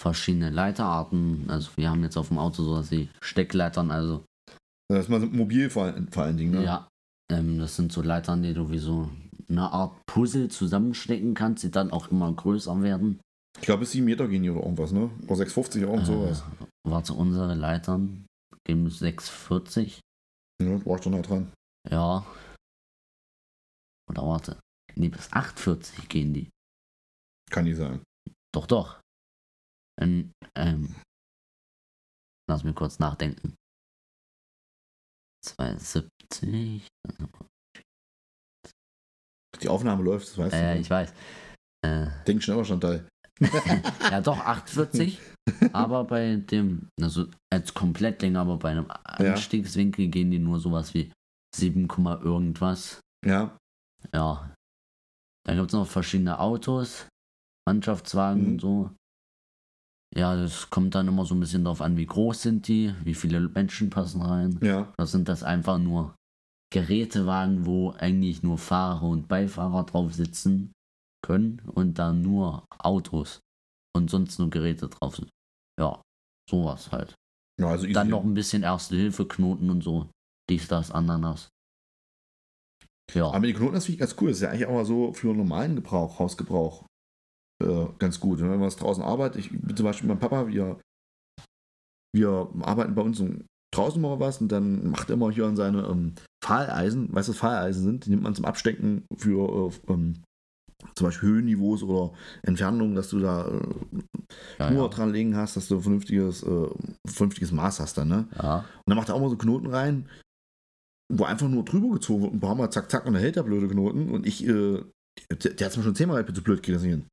verschiedene 0.00 0.50
Leiterarten. 0.50 1.46
Also 1.48 1.70
wir 1.76 1.90
haben 1.90 2.02
jetzt 2.02 2.16
auf 2.16 2.28
dem 2.28 2.38
Auto 2.38 2.62
sowas 2.62 2.90
wie 2.90 3.08
Steckleitern, 3.20 3.90
also 3.90 4.24
Das 4.88 5.04
ist 5.04 5.08
mal 5.08 5.20
so 5.20 5.26
mobil 5.26 5.68
vor, 5.70 5.84
allen- 5.84 6.08
vor 6.08 6.24
allen 6.24 6.36
Dingen, 6.36 6.52
ne? 6.52 6.64
ja, 6.64 6.88
ähm, 7.32 7.58
das 7.58 7.76
sind 7.76 7.92
so 7.92 8.02
Leitern, 8.02 8.42
die 8.42 8.54
du 8.54 8.70
wie 8.70 8.78
so 8.78 9.10
eine 9.48 9.70
Art 9.72 9.94
Puzzle 10.06 10.48
zusammenstecken 10.48 11.34
kannst, 11.34 11.64
die 11.64 11.70
dann 11.70 11.90
auch 11.90 12.08
immer 12.08 12.32
größer 12.32 12.82
werden. 12.82 13.20
Ich 13.58 13.62
glaube, 13.64 13.80
bis 13.80 13.92
7 13.92 14.04
Meter 14.04 14.28
gehen 14.28 14.42
die 14.42 14.50
oder 14.50 14.60
irgendwas, 14.62 14.92
ne? 14.92 15.10
Oder 15.26 15.36
6,50 15.36 15.78
oder 15.84 15.92
irgend 15.94 16.06
sowas. 16.06 16.44
Äh, 16.86 16.90
warte, 16.90 17.14
unsere 17.14 17.54
Leitern 17.54 18.26
gehen 18.64 18.88
640. 18.88 20.00
Ja, 20.62 20.78
du 20.78 20.86
warst 20.86 21.04
schon 21.04 21.12
nah 21.12 21.22
dran. 21.22 21.52
Ja. 21.90 22.24
Oder 24.08 24.22
warte. 24.22 24.60
Nee, 24.94 25.08
bis 25.08 25.32
840 25.32 26.08
gehen 26.08 26.32
die. 26.32 26.48
Kann 27.50 27.64
nicht 27.64 27.76
sein. 27.76 28.02
Doch, 28.54 28.66
doch. 28.66 29.00
Ähm, 30.00 30.32
ähm, 30.56 30.94
lass 32.48 32.64
mich 32.64 32.74
kurz 32.74 32.98
nachdenken. 32.98 33.54
270. 35.44 36.88
Die 39.62 39.68
Aufnahme 39.68 40.02
läuft, 40.02 40.28
das 40.28 40.38
weißt 40.38 40.52
du. 40.52 40.58
Äh, 40.58 40.74
ne? 40.74 40.80
ich 40.80 40.90
weiß. 40.90 41.12
Äh, 41.84 42.08
Denk 42.26 42.42
schneller, 42.42 42.64
Chantal. 42.64 43.08
ja, 44.10 44.20
doch, 44.20 44.38
840. 44.38 45.20
aber 45.72 46.04
bei 46.04 46.36
dem, 46.36 46.88
also 47.00 47.26
als 47.52 47.72
Komplettlänge, 47.74 48.38
aber 48.38 48.56
bei 48.58 48.70
einem 48.70 48.86
Anstiegswinkel 49.04 50.08
gehen 50.08 50.30
die 50.30 50.38
nur 50.38 50.58
sowas 50.60 50.94
wie 50.94 51.12
7, 51.54 51.88
Komma 51.88 52.20
irgendwas. 52.22 53.00
Ja, 53.24 53.56
Ja. 54.12 54.52
Dann 55.46 55.56
gibt 55.56 55.68
es 55.68 55.74
noch 55.74 55.86
verschiedene 55.86 56.38
Autos, 56.40 57.06
Mannschaftswagen 57.68 58.42
Mhm. 58.42 58.48
und 58.52 58.60
so. 58.60 58.90
Ja, 60.14 60.34
das 60.36 60.70
kommt 60.70 60.94
dann 60.94 61.08
immer 61.08 61.24
so 61.24 61.34
ein 61.34 61.40
bisschen 61.40 61.64
darauf 61.64 61.80
an, 61.82 61.96
wie 61.96 62.06
groß 62.06 62.42
sind 62.42 62.68
die, 62.68 62.94
wie 63.04 63.14
viele 63.14 63.40
Menschen 63.40 63.90
passen 63.90 64.22
rein. 64.22 64.58
ja. 64.62 64.92
Das 64.96 65.12
sind 65.12 65.28
das 65.28 65.42
einfach 65.42 65.78
nur 65.78 66.14
Gerätewagen, 66.72 67.64
wo 67.66 67.90
eigentlich 67.92 68.42
nur 68.42 68.58
Fahrer 68.58 69.02
und 69.04 69.28
Beifahrer 69.28 69.84
drauf 69.84 70.14
sitzen 70.14 70.72
können 71.24 71.60
und 71.66 71.98
dann 71.98 72.22
nur 72.22 72.64
Autos 72.78 73.40
und 73.96 74.10
sonst 74.10 74.38
nur 74.38 74.50
Geräte 74.50 74.88
drauf 74.88 75.16
sind. 75.16 75.28
Ja, 75.78 76.02
sowas 76.48 76.90
halt. 76.92 77.14
Ja, 77.60 77.68
also. 77.68 77.86
Dann 77.86 78.08
noch 78.08 78.24
ein 78.24 78.34
bisschen 78.34 78.62
Erste-Hilfe-Knoten 78.62 79.70
und 79.70 79.82
so. 79.82 80.10
Dies, 80.48 80.68
das, 80.68 80.90
Ananas. 80.90 81.48
Ja. 83.14 83.30
Aber 83.30 83.46
die 83.46 83.54
Knoten, 83.54 83.74
das 83.74 83.86
finde 83.86 83.94
ich 83.94 84.00
ganz 84.00 84.16
cool. 84.20 84.28
Das 84.28 84.38
ist 84.38 84.42
ja 84.42 84.50
eigentlich 84.50 84.66
auch 84.66 84.74
mal 84.74 84.84
so 84.84 85.12
für 85.12 85.32
normalen 85.32 85.76
Gebrauch, 85.76 86.18
Hausgebrauch 86.18 86.84
äh, 87.62 87.86
ganz 87.98 88.20
gut. 88.20 88.40
Wenn 88.40 88.48
man 88.48 88.60
was 88.60 88.76
draußen 88.76 89.02
arbeitet, 89.02 89.40
ich 89.40 89.50
bin 89.50 89.76
zum 89.76 89.84
Beispiel 89.84 90.08
mein 90.08 90.18
Papa, 90.18 90.48
wir, 90.48 90.80
wir 92.14 92.50
arbeiten 92.62 92.94
bei 92.94 93.02
uns 93.02 93.22
draußen 93.74 94.00
mal 94.00 94.20
was 94.20 94.40
und 94.40 94.48
dann 94.48 94.90
macht 94.90 95.10
er 95.10 95.14
immer 95.14 95.30
hier 95.30 95.46
an 95.46 95.56
seine 95.56 95.86
ähm, 95.86 96.14
Pfahleisen, 96.42 97.12
weißt 97.12 97.28
du, 97.28 97.32
was 97.32 97.38
Pfahleisen 97.38 97.84
sind? 97.84 98.06
Die 98.06 98.10
nimmt 98.10 98.22
man 98.22 98.34
zum 98.34 98.44
Abstecken 98.44 99.06
für 99.16 99.70
äh, 99.70 99.92
ähm, 99.92 100.22
zum 100.94 101.06
Beispiel 101.08 101.28
Höhenniveaus 101.28 101.82
oder 101.82 102.12
Entfernungen, 102.42 102.94
dass 102.94 103.08
du 103.10 103.18
da 103.20 103.46
äh, 103.48 103.60
Ja, 104.58 104.68
Schnur 104.68 104.82
ja. 104.84 104.88
dran 104.88 105.12
legen 105.12 105.36
hast, 105.36 105.56
dass 105.56 105.68
du 105.68 105.76
ein 105.76 105.82
vernünftiges, 105.82 106.42
äh, 106.42 106.68
vernünftiges 107.06 107.52
Maß 107.52 107.80
hast 107.80 107.98
dann, 107.98 108.08
ne? 108.08 108.28
ja. 108.42 108.58
Und 108.58 108.64
dann 108.86 108.96
macht 108.96 109.08
er 109.08 109.14
auch 109.14 109.20
mal 109.20 109.30
so 109.30 109.36
Knoten 109.36 109.66
rein, 109.68 110.08
wo 111.12 111.24
einfach 111.24 111.48
nur 111.48 111.64
drüber 111.64 111.90
gezogen 111.94 112.22
wird, 112.22 112.34
ein 112.34 112.40
paar 112.40 112.54
Mal 112.54 112.70
zack, 112.70 112.90
zack, 112.90 113.06
und 113.06 113.12
dann 113.14 113.22
hält 113.22 113.36
der 113.36 113.42
blöde 113.44 113.68
Knoten 113.68 114.10
und 114.10 114.26
ich, 114.26 114.44
äh, 114.46 114.82
der, 115.30 115.36
der 115.54 115.64
hat 115.66 115.72
es 115.72 115.76
mir 115.76 115.82
schon 115.84 115.94
zehnmal 115.94 116.26
zu 116.32 116.42
blöd 116.42 116.62
geht 116.62 116.74
das 116.74 116.82
nicht 116.82 116.92
hin. 116.92 117.06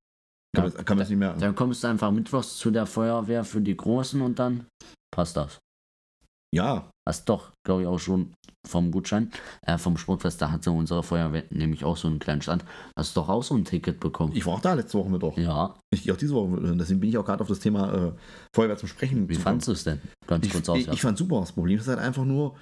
Kann, 0.56 0.66
Ja, 0.66 0.72
man, 0.76 0.86
kann 0.86 0.98
man 0.98 1.00
das 1.04 1.10
nicht 1.10 1.20
merken. 1.20 1.40
Dann 1.40 1.56
kommst 1.56 1.84
du 1.84 1.88
einfach 1.88 2.12
mittwochs 2.12 2.58
zu 2.58 2.72
der 2.72 2.86
Feuerwehr 2.86 3.44
für 3.44 3.62
die 3.62 3.78
Großen 3.78 4.22
und 4.22 4.40
dann 4.40 4.66
passt 5.14 5.38
das. 5.38 5.60
Ja, 6.54 6.92
Hast 7.08 7.28
doch, 7.28 7.52
glaube 7.66 7.82
ich, 7.82 7.88
auch 7.88 8.00
schon 8.00 8.34
vom 8.66 8.92
Gutschein, 8.92 9.30
äh, 9.64 9.78
vom 9.78 9.98
Sportfest, 9.98 10.42
da 10.42 10.52
hatte 10.52 10.72
unsere 10.72 11.04
Feuerwehr 11.04 11.44
nämlich 11.50 11.84
auch 11.84 11.98
so 11.98 12.08
einen 12.08 12.20
kleinen 12.20 12.42
Stand. 12.42 12.64
Hast 12.98 13.18
doch 13.18 13.28
auch 13.28 13.44
so 13.44 13.56
ein 13.56 13.66
Ticket 13.66 14.00
bekommen. 14.00 14.32
ich 14.34 14.46
war 14.46 14.54
auch 14.54 14.62
da 14.62 14.74
letzte 14.74 14.98
Woche 14.98 15.10
mit 15.10 15.22
doch. 15.22 15.38
ja, 15.38 15.76
Ich 15.94 16.04
gehe 16.04 16.14
auch 16.14 16.18
diese 16.18 16.34
Woche 16.34 16.48
mit. 16.48 16.64
hin. 16.64 16.78
Deswegen 16.78 17.02
bin 17.02 17.10
ich 17.10 17.18
auch 17.18 17.26
gerade 17.26 17.42
auf 17.42 17.50
das 17.50 17.60
Thema 17.60 17.94
äh, 17.94 18.12
Feuerwehr 18.56 18.78
zum 18.78 18.88
Sprechen. 18.88 19.24
wie 19.28 19.34
gekommen. 19.34 19.44
fandest 19.44 19.68
du 19.68 19.72
es 19.74 19.84
denn? 19.84 20.02
Ganz 20.28 20.46
ich, 20.46 20.54
kurz 20.54 20.64
ich, 20.66 20.70
auswerfen. 20.70 20.94
ich 20.94 21.02
fand 21.02 21.18
super. 21.18 21.42
Das 21.42 21.52
Problem 21.52 21.78
ist 21.78 21.88
halt 21.90 22.00
einfach 22.00 22.24
nur, 22.24 22.56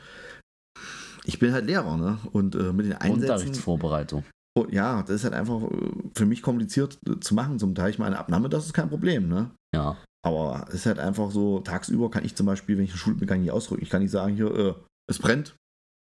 ich 1.26 1.38
bin 1.38 1.54
halt 1.54 1.66
Lehrer, 1.68 1.98
ne? 1.98 2.18
Und 2.32 2.56
äh, 2.56 2.74
mit 2.74 2.88
den 2.88 2.94
Einsätzen. 2.94 3.22
Unterrichtsvorbereitung. 3.22 4.24
Oh, 4.58 4.66
ja, 4.72 5.02
das 5.04 5.18
ist 5.18 5.24
halt 5.24 5.34
einfach 5.36 5.62
äh, 5.62 5.92
für 6.16 6.26
mich 6.26 6.42
kompliziert 6.42 6.98
äh, 7.08 7.20
zu 7.20 7.36
machen. 7.36 7.60
Zum 7.60 7.76
Teil, 7.76 7.92
ich 7.92 8.00
meine, 8.00 8.18
Abnahme, 8.18 8.50
das 8.50 8.66
ist 8.66 8.74
kein 8.74 8.90
Problem, 8.90 9.30
ne? 9.30 9.52
Ja, 9.76 9.98
Aber 10.24 10.66
es 10.70 10.76
ist 10.76 10.86
halt 10.86 11.00
einfach 11.00 11.32
so, 11.32 11.60
tagsüber 11.62 12.12
kann 12.12 12.24
ich 12.26 12.36
zum 12.36 12.46
Beispiel, 12.46 12.78
wenn 12.78 12.84
ich 12.86 12.92
einen 12.92 13.00
Schulbegang 13.00 13.42
nicht 13.42 13.52
ausdrücke, 13.52 13.82
ich 13.82 13.90
kann 13.90 14.02
nicht 14.02 14.12
sagen, 14.12 14.36
hier, 14.36 14.54
äh, 14.56 14.74
es 15.10 15.18
brennt. 15.20 15.56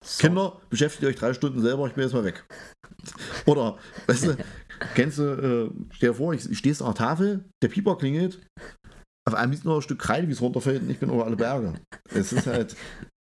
so. 0.04 0.22
Kinder, 0.28 0.60
beschäftigt 0.70 1.06
euch 1.06 1.16
drei 1.16 1.34
Stunden 1.34 1.62
selber, 1.62 1.86
ich 1.88 1.94
bin 1.94 2.04
jetzt 2.04 2.14
mal 2.14 2.24
weg. 2.24 2.46
Oder, 3.46 3.78
weißt 4.08 4.28
du, 4.28 4.38
kennst 4.96 5.20
du, 5.20 5.24
äh, 5.24 5.72
stell 5.92 6.10
dir 6.10 6.16
vor, 6.16 6.34
ich, 6.34 6.50
ich 6.50 6.58
stehst 6.58 6.82
an 6.82 6.88
der 6.90 6.96
Tafel, 6.96 7.46
der 7.62 7.68
Pieper 7.70 7.98
klingelt, 7.98 8.40
auf 9.28 9.36
einem 9.36 9.52
liegt 9.52 9.66
noch 9.66 9.76
ein 9.76 9.82
Stück 9.84 10.00
Kreide, 10.00 10.28
wie 10.28 10.32
es 10.32 10.42
runterfällt 10.42 10.82
und 10.82 10.90
ich 10.90 10.98
bin 11.00 11.10
über 11.10 11.26
alle 11.26 11.36
Berge. 11.36 11.76
Es 12.12 12.34
ist 12.34 12.48
halt, 12.48 12.76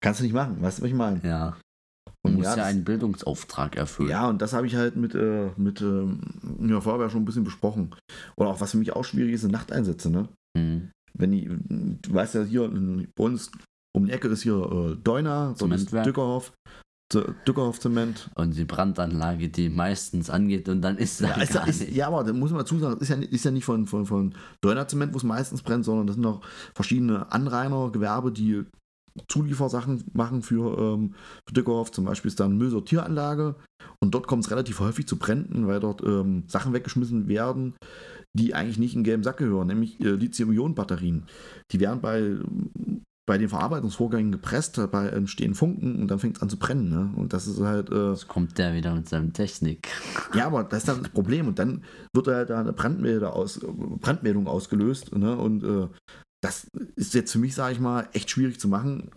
kannst 0.02 0.20
du 0.20 0.24
nicht 0.24 0.34
machen, 0.34 0.60
weißt 0.60 0.78
du, 0.78 0.82
was 0.82 0.88
ich 0.88 0.94
meine? 0.94 1.20
Ja, 1.24 1.56
du 2.06 2.12
Und 2.28 2.34
musst 2.34 2.44
ja, 2.50 2.56
das- 2.56 2.66
einen 2.66 2.84
Bildungsauftrag 2.84 3.76
erfüllen. 3.76 4.10
Ja, 4.10 4.28
und 4.28 4.42
das 4.42 4.52
habe 4.52 4.66
ich 4.66 4.76
halt 4.76 4.96
mit, 4.96 5.14
äh, 5.14 5.50
mit 5.56 5.80
ähm, 5.80 6.20
ja, 6.60 6.80
Feuerwehr 6.82 7.08
schon 7.08 7.22
ein 7.22 7.24
bisschen 7.24 7.44
besprochen. 7.44 7.94
Oder 8.36 8.50
auch 8.50 8.60
was 8.60 8.72
für 8.72 8.76
mich 8.76 8.92
auch 8.92 9.04
schwierig 9.04 9.32
ist, 9.32 9.40
sind 9.42 9.52
Nachteinsätze, 9.52 10.10
ne? 10.10 10.28
Mhm. 10.56 10.90
Wenn 11.16 11.30
die, 11.32 11.48
du 11.48 12.12
weißt 12.12 12.34
ja 12.34 12.42
hier, 12.44 12.68
bei 13.16 13.24
uns 13.24 13.50
um 13.96 14.06
die 14.06 14.12
Ecke 14.12 14.28
ist 14.28 14.42
hier 14.42 14.56
äh, 14.56 14.96
Deuna, 15.02 15.46
dort 15.46 15.52
ist 15.54 15.58
Zementwerk. 15.60 16.04
Dückerhof, 16.04 16.52
Z- 17.12 17.34
Dückerhof 17.46 17.78
Zement. 17.78 18.28
Und 18.34 18.56
die 18.56 18.64
Brandanlage, 18.64 19.48
die 19.48 19.68
meistens 19.68 20.30
angeht 20.30 20.68
und 20.68 20.82
dann 20.82 20.96
ist 20.98 21.20
da 21.20 21.28
Ja, 21.28 21.42
ist, 21.42 21.52
gar 21.52 21.68
ist, 21.68 21.88
ja, 21.88 22.08
aber 22.08 22.24
da 22.24 22.32
muss 22.32 22.50
man 22.50 22.60
dazu 22.60 22.78
sagen, 22.78 23.00
ist 23.00 23.08
ja, 23.08 23.16
ist 23.16 23.44
ja 23.44 23.52
nicht 23.52 23.64
von, 23.64 23.86
von, 23.86 24.06
von 24.06 24.34
Deuner 24.60 24.88
Zement, 24.88 25.12
wo 25.12 25.18
es 25.18 25.22
meistens 25.22 25.62
brennt, 25.62 25.84
sondern 25.84 26.08
das 26.08 26.16
sind 26.16 26.26
auch 26.26 26.40
verschiedene 26.74 27.30
Anrainergewerbe, 27.30 28.32
die 28.32 28.64
Zuliefersachen 29.28 30.02
machen 30.12 30.42
für, 30.42 30.76
ähm, 30.76 31.14
für 31.46 31.54
Dückerhof. 31.54 31.92
Zum 31.92 32.04
Beispiel 32.04 32.30
ist 32.30 32.40
da 32.40 32.46
eine 32.46 32.54
Müllsortieranlage 32.54 33.54
und 34.00 34.12
dort 34.12 34.26
kommt 34.26 34.44
es 34.44 34.50
relativ 34.50 34.80
häufig 34.80 35.06
zu 35.06 35.16
Bränden, 35.16 35.68
weil 35.68 35.78
dort 35.78 36.02
ähm, 36.02 36.42
Sachen 36.48 36.72
weggeschmissen 36.72 37.28
werden, 37.28 37.74
die 38.36 38.54
eigentlich 38.54 38.78
nicht 38.78 38.94
in 38.94 39.00
den 39.00 39.04
gelben 39.04 39.22
Sack 39.22 39.38
gehören, 39.38 39.68
nämlich 39.68 40.00
äh, 40.00 40.10
Lithium-Ionen-Batterien. 40.10 41.26
Die 41.70 41.80
werden 41.80 42.00
bei, 42.00 42.36
bei 43.26 43.38
den 43.38 43.48
Verarbeitungsvorgängen 43.48 44.32
gepresst, 44.32 44.76
dabei 44.76 45.08
entstehen 45.08 45.54
Funken 45.54 46.00
und 46.00 46.08
dann 46.08 46.18
fängt 46.18 46.36
es 46.36 46.42
an 46.42 46.50
zu 46.50 46.58
brennen. 46.58 46.88
Ne? 46.88 47.12
Und 47.16 47.32
das 47.32 47.46
ist 47.46 47.60
halt. 47.60 47.90
Äh, 47.90 48.10
Jetzt 48.10 48.28
kommt 48.28 48.58
der 48.58 48.74
wieder 48.74 48.94
mit 48.94 49.08
seinem 49.08 49.32
Technik. 49.32 49.88
ja, 50.34 50.46
aber 50.46 50.64
das 50.64 50.80
ist 50.80 50.88
dann 50.88 51.02
das 51.02 51.12
Problem. 51.12 51.46
Und 51.46 51.58
dann 51.58 51.84
wird 52.12 52.26
halt 52.26 52.50
da 52.50 52.60
eine 52.60 52.72
Brandmeldung, 52.72 53.30
aus, 53.30 53.60
Brandmeldung 54.00 54.48
ausgelöst. 54.48 55.14
Ne? 55.16 55.36
Und 55.36 55.62
äh, 55.62 55.88
das 56.42 56.66
ist 56.96 57.14
jetzt 57.14 57.32
für 57.32 57.38
mich, 57.38 57.54
sage 57.54 57.72
ich 57.72 57.80
mal, 57.80 58.08
echt 58.12 58.28
schwierig 58.30 58.60
zu 58.60 58.68
machen. 58.68 59.10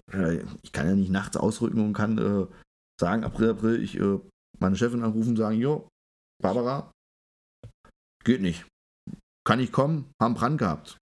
Ich 0.61 0.71
kann 0.71 0.87
ja 0.87 0.95
nicht 0.95 1.11
nachts 1.11 1.35
ausrücken 1.35 1.81
und 1.81 1.91
kann 1.91 2.17
äh, 2.17 2.47
sagen, 3.01 3.25
April, 3.25 3.49
April, 3.49 3.83
ich 3.83 3.99
äh, 3.99 4.19
meine 4.59 4.77
Chefin 4.77 5.03
anrufen 5.03 5.31
und 5.31 5.35
sagen, 5.35 5.59
jo, 5.59 5.89
Barbara, 6.41 6.89
geht 8.23 8.41
nicht. 8.41 8.65
Kann 9.47 9.61
ich 9.61 9.71
kommen, 9.71 10.11
haben 10.21 10.33
Brand 10.33 10.57
gehabt. 10.57 10.97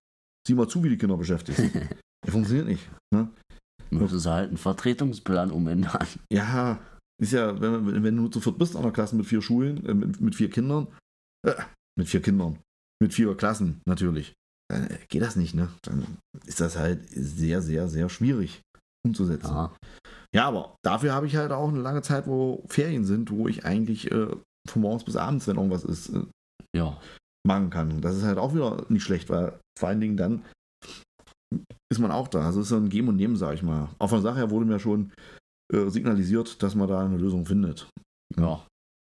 Sieh 0.46 0.54
mal 0.54 0.68
zu, 0.68 0.84
wie 0.84 0.88
die 0.88 0.98
Kinder 0.98 1.16
beschäftigt 1.16 1.58
sind. 1.58 1.74
Ja, 2.24 2.32
funktioniert 2.32 2.66
nicht. 2.66 2.90
Ne? 3.14 3.30
Müsstest 3.90 4.26
du 4.26 4.30
halt 4.30 4.48
einen 4.48 4.56
Vertretungsplan 4.56 5.52
umändern. 5.52 6.06
Ja, 6.32 6.80
ist 7.22 7.32
ja, 7.32 7.60
wenn, 7.60 8.02
wenn 8.02 8.16
du 8.16 8.22
nur 8.22 8.32
zu 8.32 8.40
viert 8.40 8.58
bist 8.58 8.74
an 8.74 8.82
der 8.82 8.90
Klasse 8.90 9.14
mit 9.14 9.26
vier 9.26 9.42
Schulen, 9.42 9.84
äh, 9.86 9.94
mit, 9.94 10.20
mit 10.20 10.34
vier 10.34 10.50
Kindern, 10.50 10.88
äh, 11.46 11.54
mit 11.96 12.08
vier 12.08 12.22
Kindern, 12.22 12.58
mit 13.00 13.14
vier 13.14 13.36
Klassen 13.36 13.80
natürlich, 13.86 14.32
dann 14.68 14.88
äh, 14.88 14.98
geht 15.08 15.22
das 15.22 15.36
nicht, 15.36 15.54
ne? 15.54 15.68
Dann 15.82 16.18
ist 16.46 16.60
das 16.60 16.76
halt 16.76 17.08
sehr, 17.10 17.62
sehr, 17.62 17.86
sehr 17.86 18.08
schwierig 18.08 18.62
umzusetzen. 19.06 19.50
Ja, 19.50 19.76
Ja, 20.34 20.48
aber 20.48 20.76
dafür 20.84 21.12
habe 21.12 21.26
ich 21.26 21.36
halt 21.36 21.52
auch 21.52 21.68
eine 21.68 21.80
lange 21.80 22.02
Zeit, 22.02 22.26
wo 22.26 22.64
Ferien 22.68 23.04
sind, 23.04 23.30
wo 23.30 23.46
ich 23.46 23.64
eigentlich 23.64 24.10
äh, 24.10 24.34
von 24.68 24.82
morgens 24.82 25.04
bis 25.04 25.16
abends, 25.16 25.46
wenn 25.46 25.56
irgendwas 25.56 25.84
ist, 25.84 26.08
äh, 26.08 26.24
ja. 26.76 27.00
Machen 27.46 27.70
kann. 27.70 27.90
Und 27.92 28.02
Das 28.02 28.16
ist 28.16 28.24
halt 28.24 28.38
auch 28.38 28.54
wieder 28.54 28.84
nicht 28.88 29.02
schlecht, 29.02 29.30
weil 29.30 29.58
vor 29.78 29.88
allen 29.88 30.00
Dingen 30.00 30.16
dann 30.16 30.44
ist 31.92 32.00
man 32.00 32.10
auch 32.10 32.28
da. 32.28 32.40
Also 32.44 32.60
es 32.60 32.66
ist 32.66 32.70
so 32.70 32.76
ein 32.76 32.88
Geben 32.88 33.08
und 33.08 33.16
Nehmen, 33.16 33.36
sage 33.36 33.54
ich 33.54 33.62
mal. 33.62 33.88
Auch 33.98 34.08
von 34.10 34.22
Sache 34.22 34.38
her 34.38 34.50
wurde 34.50 34.66
mir 34.66 34.80
schon 34.80 35.12
äh, 35.72 35.88
signalisiert, 35.88 36.62
dass 36.62 36.74
man 36.74 36.88
da 36.88 37.04
eine 37.04 37.16
Lösung 37.16 37.46
findet. 37.46 37.88
Ja. 38.36 38.66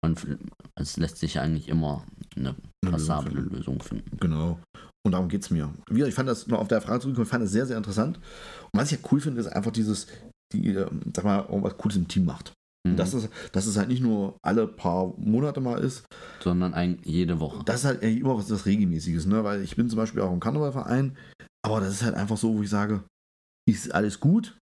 F- 0.05 0.27
es 0.75 0.97
lässt 0.97 1.19
sich 1.19 1.39
eigentlich 1.39 1.69
immer 1.69 2.05
eine 2.35 2.57
Lösung 2.85 2.91
passable 2.91 3.33
finden. 3.33 3.57
Lösung 3.57 3.83
finden. 3.83 4.17
Genau. 4.19 4.59
Und 5.05 5.13
darum 5.13 5.29
geht 5.29 5.43
es 5.43 5.51
mir. 5.51 5.73
Ich 5.91 6.15
fand 6.15 6.29
das 6.29 6.47
noch 6.47 6.61
auf 6.61 6.69
der 6.69 6.81
Frage 6.81 7.01
zurückgekommen, 7.01 7.27
ich 7.27 7.31
fand 7.31 7.45
das 7.45 7.53
sehr, 7.53 7.67
sehr 7.67 7.77
interessant. 7.77 8.19
Und 8.73 8.81
was 8.81 8.91
ich 8.91 9.01
ja 9.01 9.09
cool 9.11 9.21
finde, 9.21 9.41
ist 9.41 9.49
einfach 9.49 9.73
dieses, 9.73 10.07
die, 10.53 10.69
äh, 10.69 10.89
sag 11.15 11.25
mal, 11.25 11.41
irgendwas 11.41 11.77
Cooles 11.77 11.97
im 11.97 12.09
Team 12.09 12.25
macht. 12.25 12.53
Mhm. 12.87 12.97
Das 12.97 13.15
ist, 13.15 13.29
dass 13.53 13.67
es 13.67 13.77
halt 13.77 13.89
nicht 13.89 14.03
nur 14.03 14.37
alle 14.43 14.67
paar 14.67 15.15
Monate 15.19 15.61
mal 15.61 15.79
ist, 15.79 16.05
Sondern 16.41 16.75
ein, 16.75 16.99
jede 17.05 17.39
Woche. 17.41 17.65
das 17.65 17.81
ist 17.81 17.85
halt 17.85 18.03
eigentlich 18.03 18.21
immer 18.21 18.37
was, 18.37 18.51
was 18.51 18.67
Regelmäßiges, 18.67 19.27
ne? 19.27 19.45
Weil 19.45 19.63
ich 19.63 19.77
bin 19.77 19.89
zum 19.89 19.97
Beispiel 19.99 20.21
auch 20.23 20.33
im 20.33 20.41
Karnevalverein, 20.41 21.17
aber 21.65 21.81
das 21.81 21.91
ist 21.95 22.03
halt 22.03 22.15
einfach 22.17 22.37
so, 22.37 22.57
wo 22.57 22.63
ich 22.63 22.71
sage, 22.71 23.05
ist 23.69 23.95
alles 23.95 24.19
gut. 24.19 24.59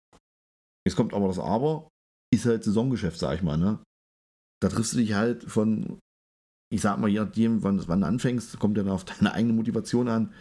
Jetzt 0.88 0.95
kommt 0.95 1.13
aber 1.13 1.28
das 1.28 1.39
Aber, 1.39 1.89
ist 2.34 2.45
halt 2.45 2.63
Saisongeschäft, 2.63 3.19
sag 3.19 3.36
ich 3.36 3.43
mal, 3.43 3.58
ne? 3.58 3.80
Da 4.62 4.69
triffst 4.69 4.93
du 4.93 4.97
dich 4.97 5.13
halt 5.13 5.43
von, 5.43 5.99
ich 6.73 6.82
sag 6.82 6.97
mal, 6.97 7.10
je 7.10 7.19
nachdem, 7.19 7.63
wann, 7.63 7.86
wann 7.88 8.01
du 8.01 8.08
anfängst, 8.08 8.58
kommt 8.60 8.78
ja 8.78 8.84
dann 8.84 8.93
auf 8.93 9.04
deine 9.06 9.34
eigene 9.34 9.54
Motivation 9.54 10.08
an. 10.08 10.32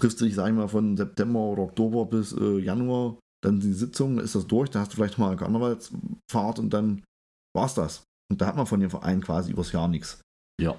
Triffst 0.00 0.20
du 0.20 0.24
dich, 0.24 0.34
sag 0.34 0.48
ich 0.48 0.54
mal, 0.54 0.68
von 0.68 0.96
September 0.96 1.40
oder 1.40 1.62
Oktober 1.62 2.06
bis 2.06 2.32
äh, 2.32 2.58
Januar, 2.58 3.18
dann 3.44 3.60
die 3.60 3.72
Sitzung, 3.72 4.18
ist 4.18 4.34
das 4.34 4.46
durch, 4.46 4.70
da 4.70 4.80
hast 4.80 4.92
du 4.92 4.96
vielleicht 4.96 5.18
mal 5.18 5.28
eine 5.28 5.36
Karnevalsfahrt 5.36 6.58
und 6.58 6.70
dann 6.70 7.02
war's 7.56 7.74
das. 7.74 8.04
Und 8.30 8.40
da 8.40 8.46
hat 8.46 8.56
man 8.56 8.66
von 8.66 8.80
dem 8.80 8.90
Verein 8.90 9.20
quasi 9.20 9.52
übers 9.52 9.72
Jahr 9.72 9.88
nichts. 9.88 10.20
Ja. 10.60 10.76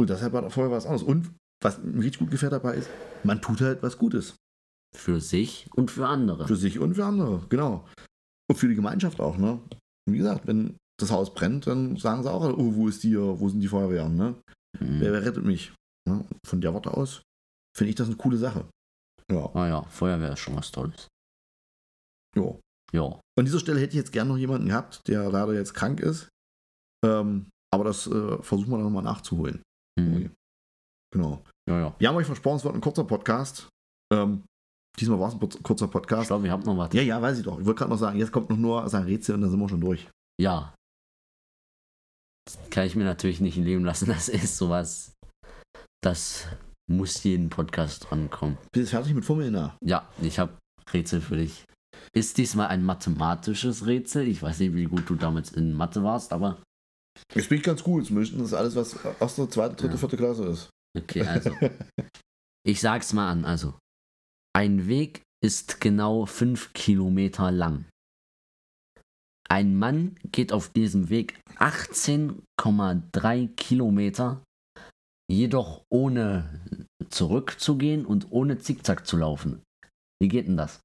Und 0.00 0.10
deshalb 0.10 0.32
war 0.32 0.48
vorher 0.50 0.72
was 0.72 0.86
anderes. 0.86 1.02
Und 1.02 1.30
was 1.62 1.78
mir 1.78 2.02
richtig 2.02 2.20
gut 2.20 2.30
gefällt 2.30 2.52
dabei 2.52 2.74
ist, 2.74 2.90
man 3.22 3.40
tut 3.40 3.60
halt 3.60 3.82
was 3.82 3.98
Gutes. 3.98 4.34
Für 4.94 5.20
sich 5.20 5.68
und 5.74 5.90
für 5.90 6.06
andere. 6.06 6.46
Für 6.46 6.56
sich 6.56 6.78
und 6.78 6.94
für 6.94 7.04
andere, 7.04 7.44
genau. 7.48 7.86
Und 8.48 8.56
für 8.56 8.68
die 8.68 8.74
Gemeinschaft 8.74 9.20
auch, 9.20 9.36
ne? 9.36 9.60
Wie 10.08 10.18
gesagt, 10.18 10.46
wenn 10.46 10.76
das 10.98 11.10
Haus 11.10 11.34
brennt, 11.34 11.66
dann 11.66 11.96
sagen 11.96 12.22
sie 12.22 12.30
auch, 12.30 12.42
oh, 12.56 12.74
wo 12.74 12.88
ist 12.88 13.02
die, 13.02 13.16
wo 13.18 13.48
sind 13.48 13.60
die 13.60 13.68
Feuerwehren, 13.68 14.16
ne? 14.16 14.36
Mhm. 14.80 15.00
Wer, 15.00 15.12
wer 15.12 15.22
rettet 15.24 15.44
mich? 15.44 15.72
Ne? 16.08 16.24
Von 16.46 16.60
der 16.60 16.72
Warte 16.72 16.94
aus 16.94 17.22
finde 17.76 17.90
ich 17.90 17.96
das 17.96 18.06
eine 18.06 18.16
coole 18.16 18.38
Sache. 18.38 18.66
Ja, 19.30 19.50
Ah 19.54 19.68
ja, 19.68 19.82
Feuerwehr 19.82 20.32
ist 20.32 20.38
schon 20.38 20.56
was 20.56 20.70
Tolles. 20.70 21.08
Ja. 22.36 22.54
Ja. 22.92 23.20
An 23.38 23.44
dieser 23.44 23.58
Stelle 23.58 23.80
hätte 23.80 23.90
ich 23.90 23.96
jetzt 23.98 24.12
gerne 24.12 24.30
noch 24.30 24.38
jemanden 24.38 24.68
gehabt, 24.68 25.06
der 25.08 25.28
leider 25.30 25.52
jetzt 25.54 25.74
krank 25.74 26.00
ist. 26.00 26.28
Ähm, 27.04 27.48
aber 27.74 27.84
das 27.84 28.06
äh, 28.06 28.42
versuchen 28.42 28.70
wir 28.70 28.76
dann 28.76 28.84
nochmal 28.84 29.02
nachzuholen. 29.02 29.60
Mhm. 29.98 30.30
Genau. 31.12 31.42
Ja, 31.68 31.80
ja. 31.80 31.96
Wir 31.98 32.08
haben 32.08 32.16
euch 32.16 32.26
versprochen, 32.26 32.56
es 32.58 32.64
wird 32.64 32.74
ein 32.74 32.80
kurzer 32.80 33.04
Podcast. 33.04 33.68
Ähm, 34.12 34.44
diesmal 34.98 35.18
war 35.18 35.28
es 35.28 35.34
ein 35.34 35.40
kurz- 35.40 35.60
kurzer 35.62 35.86
Ich 35.86 35.90
Podcast. 35.90 36.28
glaube, 36.28 36.46
ihr 36.46 36.52
habt 36.52 36.64
noch 36.64 36.76
was. 36.78 36.92
Ja, 36.94 37.02
ja, 37.02 37.20
weiß 37.20 37.38
ich 37.38 37.44
doch. 37.44 37.58
Ich 37.58 37.66
wollte 37.66 37.78
gerade 37.80 37.90
noch 37.90 37.98
sagen, 37.98 38.18
jetzt 38.18 38.32
kommt 38.32 38.50
noch 38.50 38.56
nur 38.56 38.88
sein 38.88 39.02
Rätsel 39.04 39.34
und 39.34 39.40
dann 39.42 39.50
sind 39.50 39.58
wir 39.60 39.68
schon 39.68 39.80
durch. 39.80 40.08
Ja. 40.40 40.74
Das 42.46 42.58
kann 42.70 42.86
ich 42.86 42.94
mir 42.94 43.04
natürlich 43.04 43.40
nicht 43.40 43.56
leben 43.56 43.84
lassen. 43.84 44.06
Das 44.12 44.28
ist 44.28 44.56
sowas. 44.56 45.12
Das 46.04 46.46
muss 46.88 47.22
jeden 47.24 47.50
Podcast 47.50 48.06
drankommen. 48.08 48.58
Bist 48.72 48.86
du 48.92 48.96
fertig 48.96 49.12
mit 49.14 49.24
Fummeln? 49.24 49.72
Ja, 49.84 50.08
ich 50.22 50.38
habe 50.38 50.56
Rätsel 50.92 51.20
für 51.20 51.36
dich. 51.36 51.64
Ist 52.12 52.38
diesmal 52.38 52.68
ein 52.68 52.82
mathematisches 52.84 53.86
Rätsel. 53.86 54.26
Ich 54.28 54.42
weiß 54.42 54.60
nicht, 54.60 54.74
wie 54.74 54.84
gut 54.84 55.08
du 55.08 55.14
damals 55.14 55.52
in 55.52 55.72
Mathe 55.72 56.02
warst, 56.02 56.32
aber 56.32 56.62
Jetzt 57.34 57.48
bin 57.48 57.58
ich 57.58 57.64
ganz 57.64 57.82
gut. 57.82 58.06
Zumindest 58.06 58.34
ist 58.34 58.52
alles, 58.54 58.76
was 58.76 58.94
erste, 59.20 59.48
zweite, 59.48 59.74
dritte, 59.76 59.94
Ja. 59.94 59.98
vierte 59.98 60.16
Klasse 60.18 60.44
ist. 60.46 60.70
okay, 60.98 61.22
also. 61.22 61.50
Ich 62.66 62.80
sag's 62.80 63.12
mal 63.12 63.30
an. 63.30 63.44
Also, 63.44 63.74
ein 64.52 64.88
Weg 64.88 65.22
ist 65.40 65.80
genau 65.80 66.26
5 66.26 66.72
Kilometer 66.72 67.52
lang. 67.52 67.84
Ein 69.48 69.76
Mann 69.78 70.16
geht 70.32 70.52
auf 70.52 70.70
diesem 70.70 71.08
Weg 71.08 71.40
18,3 71.60 73.54
Kilometer, 73.54 74.42
jedoch 75.30 75.84
ohne 75.90 76.60
zurückzugehen 77.08 78.04
und 78.04 78.32
ohne 78.32 78.58
Zickzack 78.58 79.06
zu 79.06 79.16
laufen. 79.16 79.62
Wie 80.20 80.26
geht 80.28 80.48
denn 80.48 80.56
das? 80.56 80.80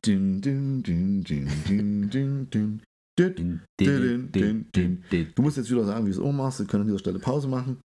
Dün, 0.00 0.42
dün, 0.42 0.82
dün, 0.82 1.22
dün, 1.24 1.50
dün, 1.68 2.10
dün, 2.10 2.50
dün. 2.50 2.82
Dün. 3.18 3.36
Din, 3.36 3.60
din, 3.78 4.32
din, 4.32 4.66
din, 4.74 5.04
din. 5.10 5.32
Du 5.36 5.42
musst 5.42 5.58
jetzt 5.58 5.70
wieder 5.70 5.84
sagen, 5.84 6.06
wie 6.06 6.12
du 6.12 6.18
es 6.18 6.24
auch 6.24 6.32
machst. 6.32 6.60
Wir 6.60 6.66
können 6.66 6.82
an 6.82 6.86
dieser 6.86 6.98
Stelle 6.98 7.18
Pause 7.18 7.46
machen. 7.46 7.80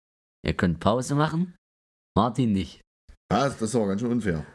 Ihr 0.46 0.54
könnt 0.54 0.78
Pause 0.78 1.16
machen, 1.16 1.56
Martin 2.16 2.52
nicht. 2.52 2.80
Ah, 3.28 3.48
das 3.48 3.60
ist 3.60 3.74
aber 3.74 3.88
ganz 3.88 4.00
schön 4.00 4.12
unfair. 4.12 4.46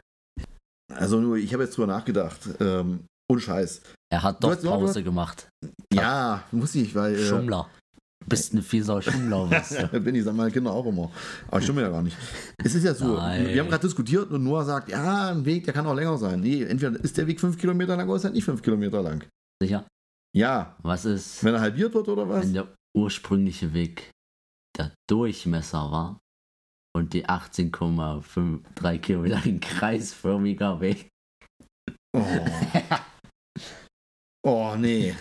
Also 0.94 1.20
nur, 1.20 1.36
ich 1.36 1.52
habe 1.52 1.64
jetzt 1.64 1.76
drüber 1.76 1.88
nachgedacht. 1.88 2.40
Ähm, 2.58 3.04
ohne 3.30 3.40
Scheiß. 3.40 3.82
Er 4.10 4.22
hat 4.22 4.42
doch 4.42 4.58
Pause 4.62 5.02
gemacht. 5.02 5.48
Ja, 5.92 6.44
muss 6.52 6.74
ich, 6.74 6.94
weil. 6.94 7.16
Äh, 7.16 7.26
Schummler. 7.26 7.68
Du 8.22 8.28
bist 8.28 8.54
ein 8.54 8.62
fieser 8.62 9.00
du. 9.00 10.00
bin 10.00 10.14
ich, 10.14 10.24
sagen 10.24 10.36
meine 10.36 10.50
Kinder 10.50 10.70
auch 10.72 10.86
immer. 10.86 11.10
Aber 11.48 11.58
ich 11.58 11.64
stimme 11.64 11.82
ja 11.82 11.88
gar 11.90 12.02
nicht. 12.02 12.16
Es 12.62 12.74
ist 12.74 12.84
ja 12.84 12.94
so, 12.94 13.16
Nein. 13.16 13.48
wir 13.48 13.60
haben 13.60 13.68
gerade 13.68 13.86
diskutiert 13.86 14.30
und 14.30 14.44
Noah 14.44 14.64
sagt, 14.64 14.88
ja, 14.90 15.30
ein 15.30 15.44
Weg, 15.44 15.64
der 15.64 15.74
kann 15.74 15.86
auch 15.86 15.94
länger 15.94 16.16
sein. 16.18 16.40
Nee, 16.40 16.62
entweder 16.62 16.98
ist 17.02 17.16
der 17.18 17.26
Weg 17.26 17.40
fünf 17.40 17.58
Kilometer 17.58 17.96
lang 17.96 18.08
oder 18.08 18.16
ist 18.16 18.24
er 18.24 18.30
nicht 18.30 18.44
fünf 18.44 18.62
Kilometer 18.62 19.02
lang. 19.02 19.24
Sicher? 19.62 19.86
Ja, 20.34 20.76
Was 20.82 21.04
ist, 21.04 21.44
wenn 21.44 21.54
er 21.54 21.60
halbiert 21.60 21.92
wird 21.94 22.08
oder 22.08 22.28
was? 22.28 22.44
wenn 22.46 22.54
der 22.54 22.68
ursprüngliche 22.96 23.74
Weg 23.74 24.10
der 24.78 24.92
Durchmesser 25.10 25.90
war 25.90 26.18
und 26.96 27.12
die 27.12 27.26
18,53 27.26 28.98
Kilometer 28.98 29.36
ein 29.44 29.60
kreisförmiger 29.60 30.80
Weg? 30.80 31.08
Oh, 32.16 32.22
oh 34.44 34.74
nee. 34.76 35.14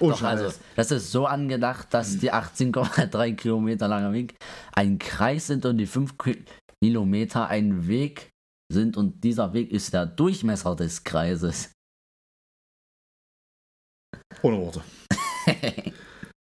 Oh, 0.00 0.10
Doch, 0.10 0.22
also, 0.22 0.52
das 0.76 0.90
ist 0.90 1.10
so 1.12 1.26
angedacht, 1.26 1.92
dass 1.94 2.18
die 2.18 2.32
18,3 2.32 3.34
Kilometer 3.34 3.88
langer 3.88 4.12
Weg 4.12 4.34
ein 4.74 4.98
Kreis 4.98 5.46
sind 5.46 5.64
und 5.66 5.78
die 5.78 5.86
5 5.86 6.18
Ki- 6.18 6.44
Kilometer 6.82 7.48
ein 7.48 7.86
Weg 7.86 8.30
sind 8.72 8.96
und 8.96 9.22
dieser 9.22 9.52
Weg 9.52 9.70
ist 9.70 9.92
der 9.94 10.06
Durchmesser 10.06 10.74
des 10.76 11.04
Kreises. 11.04 11.72
Ohne 14.42 14.58
Worte. 14.58 14.82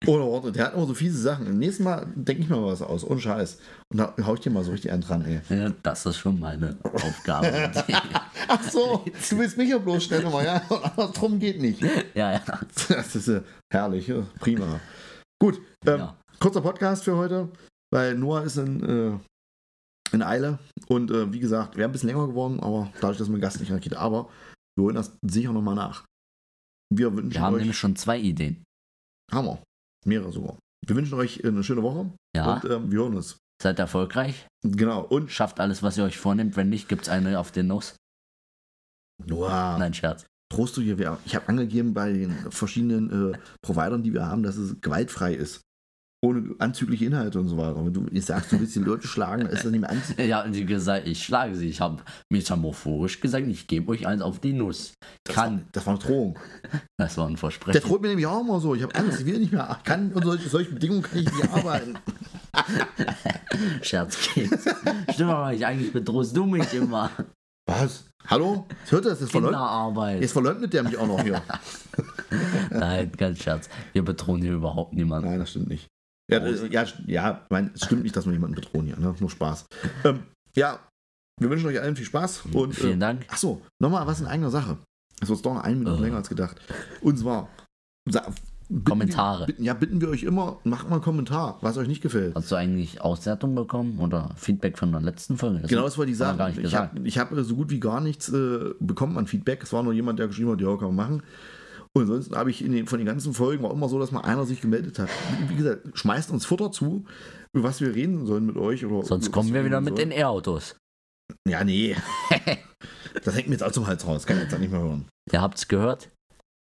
Ohne 0.06 0.26
Worte. 0.26 0.52
Der 0.52 0.66
hat 0.66 0.74
immer 0.76 0.86
so 0.86 0.94
fiese 0.94 1.20
Sachen. 1.20 1.58
Nächstes 1.58 1.84
Mal 1.84 2.08
denke 2.16 2.44
ich 2.44 2.50
mir 2.50 2.56
mal 2.56 2.68
was 2.68 2.82
aus. 2.82 3.04
Ohne 3.04 3.20
Scheiß. 3.20 3.60
Und 3.92 3.98
da 3.98 4.14
hau 4.24 4.36
ich 4.36 4.42
dir 4.42 4.52
mal 4.52 4.64
so 4.64 4.72
richtig 4.72 4.92
einen 4.92 5.02
dran, 5.02 5.26
ey. 5.26 5.42
Ja, 5.50 5.72
das 5.82 6.06
ist 6.06 6.18
schon 6.18 6.40
meine 6.40 6.78
Aufgabe. 6.84 7.72
Ach 8.48 8.64
so, 8.70 9.04
du 9.06 9.38
willst 9.38 9.58
mich 9.58 9.70
ja 9.70 9.80
bloßstellen, 9.80 10.28
aber 10.28 10.44
ja, 10.44 10.62
andersrum 10.70 11.40
geht 11.40 11.60
nicht. 11.60 11.82
ja, 12.14 12.34
ja. 12.34 12.42
Das 12.90 13.16
ist 13.16 13.28
äh, 13.28 13.42
herrlich, 13.74 14.08
ja, 14.08 14.24
prima. 14.40 14.80
Gut, 15.42 15.60
ähm, 15.86 16.00
ja. 16.00 16.18
kurzer 16.40 16.62
Podcast 16.62 17.04
für 17.04 17.18
heute, 17.18 17.50
weil 17.92 18.16
Noah 18.16 18.44
ist 18.44 18.58
in, 18.58 18.84
äh, 18.84 19.20
in 20.14 20.22
Eile 20.22 20.60
und 20.88 21.12
äh, 21.12 21.32
wie 21.34 21.40
gesagt, 21.40 21.76
wäre 21.76 21.90
ein 21.90 21.92
bisschen 21.92 22.10
länger 22.10 22.28
geworden, 22.28 22.60
aber 22.60 22.92
dadurch, 23.02 23.18
dass 23.18 23.30
mein 23.30 23.42
Gast 23.42 23.60
nicht 23.60 23.82
geht, 23.82 23.96
aber 23.96 24.30
wir 24.76 24.86
holen 24.86 24.96
das 24.96 25.18
sicher 25.26 25.52
nochmal 25.52 25.76
nach. 25.76 26.06
Wir 26.94 27.14
wünschen 27.14 27.34
Wir 27.34 27.42
haben 27.42 27.56
euch, 27.56 27.62
nämlich 27.62 27.78
schon 27.78 27.96
zwei 27.96 28.18
Ideen. 28.18 28.64
Hammer, 29.32 29.62
mehrere 30.06 30.32
sogar. 30.32 30.58
Wir 30.86 30.96
wünschen 30.96 31.16
euch 31.16 31.44
eine 31.44 31.64
schöne 31.64 31.84
Woche 31.84 32.12
Ja, 32.36 32.56
und 32.56 32.66
ähm, 32.72 32.92
wir 32.92 33.00
hören 33.00 33.16
uns. 33.16 33.38
seid 33.62 33.80
erfolgreich, 33.80 34.46
Genau, 34.64 35.02
und 35.04 35.32
schafft 35.32 35.60
alles, 35.60 35.82
was 35.84 35.98
ihr 35.98 36.04
euch 36.04 36.18
vornehmt. 36.18 36.56
Wenn 36.56 36.70
nicht, 36.70 36.88
gibt 36.90 37.04
es 37.04 37.10
eine 37.10 37.40
auf 37.40 37.52
den 37.52 37.68
Nuss. 37.68 37.96
Noah, 39.26 39.78
Nein, 39.80 39.94
Scherz. 39.94 40.26
Trost 40.54 40.78
du 40.78 40.82
hier, 40.82 41.18
ich 41.26 41.36
habe 41.36 41.50
angegeben 41.50 41.94
bei 41.94 42.14
den 42.14 42.32
verschiedenen 42.52 43.34
äh, 43.34 43.38
Providern, 43.62 44.04
die 44.04 44.14
wir 44.14 44.26
haben, 44.26 44.44
dass 44.44 44.56
es 44.56 44.80
gewaltfrei 44.80 45.34
ist. 45.34 45.62
Ohne 46.26 46.56
anzügliche 46.58 47.06
Inhalte 47.06 47.40
und 47.40 47.48
so 47.48 47.58
weiter. 47.58 47.86
Wenn 47.86 47.94
du 47.94 48.08
jetzt 48.12 48.26
sagst, 48.28 48.52
du 48.52 48.60
willst 48.60 48.76
die 48.76 48.80
Leute 48.80 49.08
schlagen, 49.08 49.46
ist 49.46 49.64
das 49.64 49.72
nicht 49.72 49.82
mehr 49.82 49.90
anzüglich. 49.92 50.28
Ja, 50.28 50.44
und 50.44 50.54
die 50.54 50.66
gesagt, 50.66 51.08
ich 51.08 51.24
schlage 51.24 51.56
sie. 51.56 51.70
Ich 51.70 51.80
habe 51.80 52.02
metaphorisch 52.32 53.20
gesagt, 53.20 53.46
ich 53.48 53.68
gebe 53.68 53.92
euch 53.92 54.08
eins 54.08 54.24
auf 54.24 54.40
die 54.40 54.54
Nuss. 54.54 54.94
Das 55.24 55.36
Kann. 55.36 55.58
war, 55.58 55.64
das 55.74 55.86
war 55.86 55.94
eine 55.94 56.04
Drohung. 56.04 56.40
Das 56.98 57.18
war 57.18 57.28
ein 57.28 57.34
Der 57.34 57.38
Versprechen. 57.38 57.82
droht 57.82 58.02
mir 58.02 58.08
nämlich 58.08 58.26
auch 58.26 58.42
immer 58.42 58.60
so. 58.60 58.74
Ich 58.74 58.82
habe 58.82 58.96
Angst, 58.96 59.20
ich 59.20 59.26
will 59.28 59.38
nicht 59.38 59.52
mehr. 59.52 59.80
Kann 59.84 60.12
unter 60.12 60.30
solche, 60.30 60.50
solche 60.50 60.72
Bedingungen 60.72 61.04
kann 61.04 61.20
ich 61.20 61.32
nicht 61.32 61.54
arbeiten. 61.54 62.00
Scherz 63.84 64.18
geht. 64.34 64.50
Stimmt 65.14 65.30
aber 65.30 65.52
nicht. 65.52 65.66
Eigentlich 65.66 65.94
bedrohst 65.94 66.36
du 66.36 66.46
mich 66.46 66.74
immer. 66.74 67.12
Was? 67.68 68.06
Hallo? 68.26 68.66
Das 68.82 68.92
hört 68.92 69.06
das? 69.06 69.20
Jetzt 69.22 69.32
verleugnet, 69.32 69.60
Kinderarbeit. 69.60 70.22
jetzt 70.22 70.32
verleugnet 70.32 70.74
der 70.74 70.84
mich 70.84 70.98
auch 70.98 71.08
noch 71.08 71.22
hier. 71.22 71.42
Nein, 72.72 73.12
ganz 73.16 73.40
Scherz. 73.44 73.70
Wir 73.94 74.04
bedrohen 74.04 74.42
hier 74.42 74.54
überhaupt 74.54 74.94
niemanden. 74.94 75.30
Nein, 75.30 75.40
das 75.40 75.52
stimmt 75.52 75.68
nicht. 75.70 75.88
Ja, 76.30 76.40
das, 76.40 76.62
ja, 76.70 76.86
ja 77.06 77.42
ich 77.46 77.50
meine, 77.50 77.72
es 77.74 77.86
stimmt 77.86 78.04
nicht, 78.04 78.16
dass 78.16 78.26
wir 78.26 78.34
jemanden 78.34 78.56
bedrohen 78.56 78.86
hier. 78.86 78.98
Ne? 78.98 79.16
Nur 79.20 79.30
Spaß. 79.30 79.66
Ähm, 80.04 80.24
ja, 80.56 80.80
wir 81.40 81.50
wünschen 81.50 81.68
euch 81.68 81.80
allen 81.80 81.96
viel 81.96 82.06
Spaß. 82.06 82.44
Und, 82.54 82.74
Vielen 82.74 82.98
äh, 82.98 83.00
Dank. 83.00 83.26
Achso, 83.30 83.62
nochmal 83.80 84.06
was 84.08 84.20
in 84.20 84.28
eigener 84.28 84.50
Sache. 84.50 84.78
Es 85.22 85.30
wird 85.30 85.46
doch 85.46 85.54
noch 85.54 85.64
eine 85.64 85.76
Minute 85.76 85.98
Oh. 85.98 86.02
länger 86.02 86.18
als 86.18 86.30
gedacht. 86.30 86.60
Und 87.02 87.18
zwar, 87.18 87.50
bitten 88.70 88.84
Kommentare. 88.84 89.42
Wir, 89.42 89.46
bitten, 89.48 89.64
ja, 89.64 89.74
bitten 89.74 90.02
wir 90.02 90.10
euch 90.10 90.24
immer, 90.24 90.60
macht 90.64 90.90
mal 90.90 90.96
einen 90.96 91.04
Kommentar, 91.04 91.58
was 91.62 91.78
euch 91.78 91.88
nicht 91.88 92.02
gefällt. 92.02 92.36
Hast 92.36 92.52
du 92.52 92.56
eigentlich 92.56 93.02
Auswertung 93.02 93.56
bekommen 93.56 94.00
oder 94.00 94.32
Feedback 94.36 94.78
von 94.78 94.92
der 94.92 95.02
letzten 95.02 95.38
Folge? 95.38 95.68
Genau, 95.68 95.84
das 95.84 95.98
wollte 95.98 96.12
ich 96.12 96.18
sagen. 96.18 96.38
Gar 96.38 96.50
nicht 96.50 96.60
ich 96.60 96.76
habe 96.76 97.36
hab 97.38 97.46
so 97.46 97.56
gut 97.56 97.70
wie 97.70 97.80
gar 97.80 98.02
nichts 98.02 98.30
äh, 98.30 98.74
bekommen 98.80 99.18
an 99.18 99.28
Feedback. 99.28 99.64
Es 99.64 99.74
war 99.74 99.84
nur 99.84 99.94
jemand, 99.94 100.20
der 100.20 100.28
geschrieben 100.28 100.52
hat, 100.52 100.62
ja, 100.62 100.76
kann 100.76 100.88
man 100.88 100.96
machen. 100.96 101.24
Und 101.98 102.04
ansonsten 102.04 102.36
habe 102.36 102.52
ich 102.52 102.60
den, 102.60 102.86
von 102.86 103.00
den 103.00 103.08
ganzen 103.08 103.34
Folgen 103.34 103.64
war 103.64 103.72
immer 103.72 103.90
so, 103.90 104.00
dass 104.00 104.12
mal 104.12 104.22
einer 104.22 104.46
sich 104.46 104.62
gemeldet 104.62 105.00
hat. 105.00 105.10
Wie 105.48 105.56
gesagt, 105.56 105.98
schmeißt 105.98 106.30
uns 106.32 106.46
Futter 106.46 106.72
zu, 106.72 107.06
über 107.54 107.68
was 107.68 107.82
wir 107.82 107.96
reden 107.96 108.26
sollen 108.28 108.46
mit 108.46 108.56
euch. 108.58 108.86
Oder 108.86 109.04
Sonst 109.04 109.32
kommen 109.32 109.54
wir 109.54 109.66
wieder 109.66 109.82
mit 109.82 109.98
den 109.98 110.12
E-Autos. 110.12 110.76
Ja, 111.48 111.64
nee. 111.64 111.96
das 113.24 113.36
hängt 113.36 113.48
mir 113.48 113.54
jetzt 113.54 113.64
auch 113.64 113.72
zum 113.72 113.88
Hals 113.88 114.06
raus. 114.06 114.26
Kann 114.28 114.38
ich 114.38 114.44
jetzt 114.44 114.54
auch 114.54 114.60
nicht 114.60 114.72
mehr 114.72 114.82
hören. 114.82 115.06
Ihr 115.32 115.42
habt's 115.42 115.68
gehört? 115.68 116.10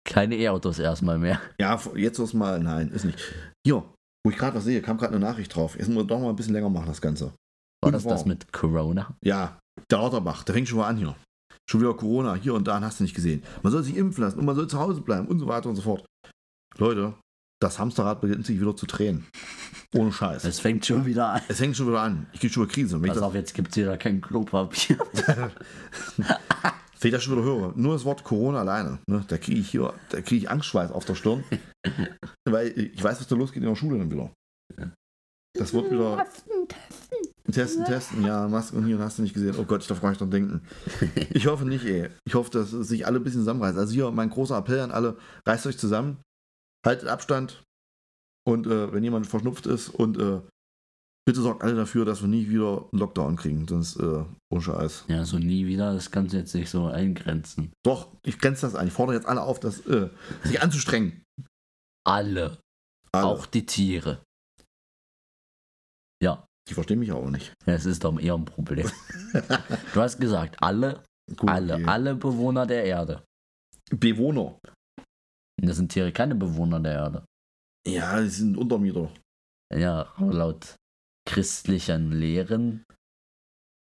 Keine 0.09 0.37
E-Autos 0.37 0.79
erstmal 0.79 1.19
mehr. 1.19 1.41
Ja, 1.61 1.81
jetzt 1.97 2.21
ist 2.21 2.33
mal, 2.33 2.61
nein, 2.61 2.91
ist 2.91 3.05
nicht. 3.05 3.19
Hier, 3.67 3.83
wo 4.25 4.31
ich 4.31 4.37
gerade 4.37 4.57
was 4.57 4.65
sehe, 4.65 4.81
kam 4.81 4.97
gerade 4.97 5.17
eine 5.17 5.25
Nachricht 5.25 5.55
drauf. 5.55 5.77
Jetzt 5.77 5.89
müssen 5.89 5.99
wir 5.99 6.05
doch 6.05 6.21
mal 6.21 6.31
ein 6.31 6.37
bisschen 6.37 6.55
länger 6.55 6.71
machen, 6.71 6.87
das 6.87 7.01
Ganze. 7.01 7.27
War 7.83 7.89
Und 7.89 7.93
das 7.93 8.05
das 8.05 8.13
warum? 8.13 8.29
mit 8.29 8.53
Corona? 8.53 9.17
Ja, 9.25 9.59
der 9.91 9.99
Lauterbach, 9.99 10.45
der 10.45 10.55
fängt 10.55 10.69
schon 10.69 10.79
mal 10.79 10.87
an 10.89 10.97
hier. 10.97 11.17
Schon 11.69 11.81
wieder 11.81 11.95
Corona, 11.95 12.35
hier 12.35 12.55
und 12.55 12.69
da, 12.69 12.81
hast 12.81 13.01
du 13.01 13.05
nicht 13.05 13.15
gesehen. 13.15 13.43
Man 13.63 13.73
soll 13.73 13.83
sich 13.83 13.97
impfen 13.97 14.23
lassen 14.23 14.39
und 14.39 14.45
man 14.45 14.55
soll 14.55 14.69
zu 14.69 14.79
Hause 14.79 15.01
bleiben 15.01 15.27
und 15.27 15.41
so 15.41 15.49
weiter 15.49 15.69
und 15.69 15.77
so 15.77 15.83
fort. 15.83 16.07
Leute, 16.79 17.15
das 17.61 17.79
Hamsterrad 17.79 18.21
beginnt 18.21 18.47
sich 18.47 18.61
wieder 18.61 18.77
zu 18.77 18.87
drehen. 18.87 19.27
Ohne 19.95 20.13
Scheiß. 20.13 20.45
Es 20.45 20.61
fängt 20.61 20.85
schon 20.85 21.07
wieder 21.07 21.29
an. 21.29 21.43
Es 21.49 21.59
fängt 21.59 21.77
schon 21.77 21.89
wieder 21.89 22.03
an. 22.03 22.27
Ich 22.33 22.41
krieg 22.41 22.53
schon 22.53 22.65
wieder 22.65 22.73
Krise. 22.73 22.99
Pass 23.01 23.15
das, 23.15 23.23
auf, 23.23 23.35
jetzt 23.35 23.55
gibt's 23.55 23.77
wieder 23.77 23.97
kein 23.97 24.21
Klopapier. 24.21 24.99
wenn 26.17 27.09
ich 27.09 27.11
das 27.11 27.25
schon 27.25 27.35
wieder 27.35 27.45
höre, 27.45 27.73
nur 27.77 27.95
das 27.95 28.05
Wort 28.05 28.25
Corona 28.25 28.61
alleine, 28.61 28.99
ne, 29.07 29.25
da 29.27 29.39
kriege 29.39 29.61
ich 29.61 29.71
hier, 29.71 29.95
da 30.11 30.21
kriege 30.21 30.37
ich 30.37 30.51
Angstschweiß 30.51 30.93
auf 30.93 31.05
der 31.05 31.15
Stirn. 31.15 31.45
weil 32.45 32.69
ich 32.79 33.03
weiß, 33.03 33.21
was 33.21 33.27
da 33.27 33.35
losgeht 33.35 33.63
in 33.63 33.69
der 33.69 33.77
Schule 33.77 33.99
dann 33.99 34.11
wieder. 34.11 34.31
Das 35.55 35.73
wird 35.73 35.91
wieder. 35.91 36.27
Testen, 37.53 37.85
testen, 37.85 38.25
ja, 38.25 38.49
Masken 38.49 38.85
hier 38.85 38.99
hast 38.99 39.19
du 39.19 39.23
nicht 39.23 39.35
gesehen. 39.35 39.55
Oh 39.59 39.65
Gott, 39.65 39.83
ich 39.83 39.89
darf 39.89 40.01
gar 40.01 40.11
nicht 40.11 40.21
dran 40.21 40.31
denken. 40.31 40.63
Ich 41.31 41.47
hoffe 41.47 41.65
nicht, 41.65 41.85
ey. 41.85 42.11
Ich 42.25 42.35
hoffe, 42.35 42.51
dass 42.51 42.71
sich 42.71 43.07
alle 43.07 43.19
ein 43.19 43.25
bisschen 43.25 43.41
zusammenreißen. 43.41 43.79
Also 43.79 43.93
hier 43.93 44.11
mein 44.11 44.31
großer 44.31 44.57
Appell 44.59 44.81
an 44.81 44.91
alle, 44.91 45.17
reißt 45.47 45.67
euch 45.67 45.79
zusammen, 45.79 46.19
haltet 46.85 47.09
Abstand 47.09 47.63
und 48.47 48.67
äh, 48.67 48.93
wenn 48.93 49.05
jemand 49.05 49.27
verschnupft 49.27 49.67
ist 49.67 49.89
und 49.89 50.19
äh, 50.19 50.41
bitte 51.27 51.41
sorgt 51.41 51.63
alle 51.63 51.75
dafür, 51.75 52.05
dass 52.05 52.21
wir 52.23 52.29
nie 52.29 52.49
wieder 52.49 52.89
einen 52.91 53.01
Lockdown 53.01 53.37
kriegen, 53.37 53.67
sonst 53.69 53.97
äh, 53.97 54.25
ohne 54.51 54.63
Scheiß. 54.63 55.05
Ja, 55.09 55.25
so 55.25 55.39
nie 55.39 55.67
wieder, 55.67 55.93
das 55.93 56.11
kannst 56.11 56.33
du 56.33 56.39
jetzt 56.39 56.55
nicht 56.55 56.71
so 56.71 56.87
eingrenzen. 56.87 57.73
Doch, 57.85 58.09
ich 58.25 58.39
grenze 58.39 58.63
das 58.63 58.75
ein. 58.75 58.89
Ich 58.89 58.93
fordere 58.93 59.17
jetzt 59.17 59.27
alle 59.27 59.43
auf, 59.43 59.61
das, 59.61 59.81
äh, 59.87 60.09
sich 60.45 60.63
anzustrengen. 60.63 61.23
Alle, 62.07 62.59
Alle. 63.13 63.27
auch 63.27 63.47
die 63.47 63.67
Tiere. 63.67 64.23
Ja, 66.23 66.47
Die 66.69 66.75
verstehen 66.75 66.99
mich 66.99 67.13
auch 67.13 67.29
nicht. 67.31 67.53
das 67.67 67.87
ist 67.87 68.05
doch 68.05 68.19
eher 68.19 68.35
ein 68.35 68.45
Problem. 68.45 68.91
du 69.33 70.01
hast 70.01 70.21
gesagt, 70.21 70.57
alle, 70.63 71.03
Gut, 71.37 71.49
alle, 71.51 71.75
okay. 71.75 71.85
alle 71.87 72.15
Bewohner 72.15 72.67
der 72.67 72.85
Erde. 72.85 73.23
Bewohner. 73.91 74.59
Das 75.63 75.77
sind 75.77 75.91
Tiere 75.91 76.13
keine 76.13 76.35
Bewohner 76.35 76.81
der 76.81 76.93
Erde. 76.93 77.25
Ja, 77.87 78.21
die 78.21 78.29
sind 78.29 78.57
Untermieter. 78.57 79.11
Ja, 79.75 80.13
aber 80.17 80.33
laut 80.33 80.75
christlichen 81.29 82.13
Lehren 82.13 82.85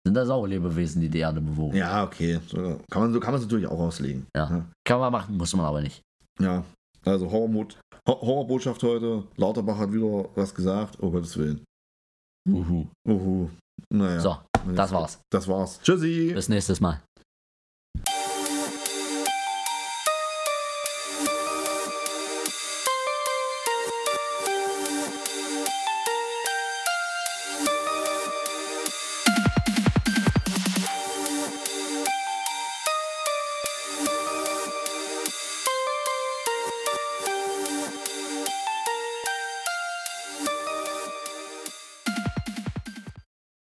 sind 0.06 0.14
das 0.14 0.28
auch 0.30 0.46
Lebewesen, 0.46 1.00
die 1.00 1.08
die 1.08 1.18
Erde 1.20 1.40
bewohnen. 1.40 1.76
Ja, 1.76 2.04
okay. 2.04 2.38
So 2.46 2.80
kann 2.90 3.02
man 3.02 3.12
so 3.12 3.20
kann 3.20 3.32
man 3.32 3.40
es 3.40 3.46
natürlich 3.46 3.66
auch 3.66 3.78
auslegen. 3.78 4.26
Ja. 4.36 4.66
Kann 4.86 5.00
man 5.00 5.12
machen, 5.12 5.36
muss 5.36 5.54
man 5.56 5.66
aber 5.66 5.80
nicht. 5.80 6.02
Ja, 6.40 6.64
also 7.04 7.30
Horrormut, 7.30 7.78
Ho- 8.08 8.20
Horrorbotschaft 8.20 8.82
heute. 8.82 9.24
Lauterbach 9.36 9.78
hat 9.78 9.92
wieder 9.92 10.28
was 10.34 10.54
gesagt. 10.54 10.98
Oh 11.00 11.10
Gottes 11.10 11.36
Willen. 11.36 11.64
Uhu. 12.48 12.86
Uhu. 13.08 13.50
Naja. 13.90 14.20
So, 14.20 14.36
das 14.74 14.92
war's. 14.92 15.18
Das 15.30 15.48
war's. 15.48 15.80
Tschüssi. 15.82 16.32
Bis 16.34 16.48
nächstes 16.48 16.80
Mal. 16.80 17.00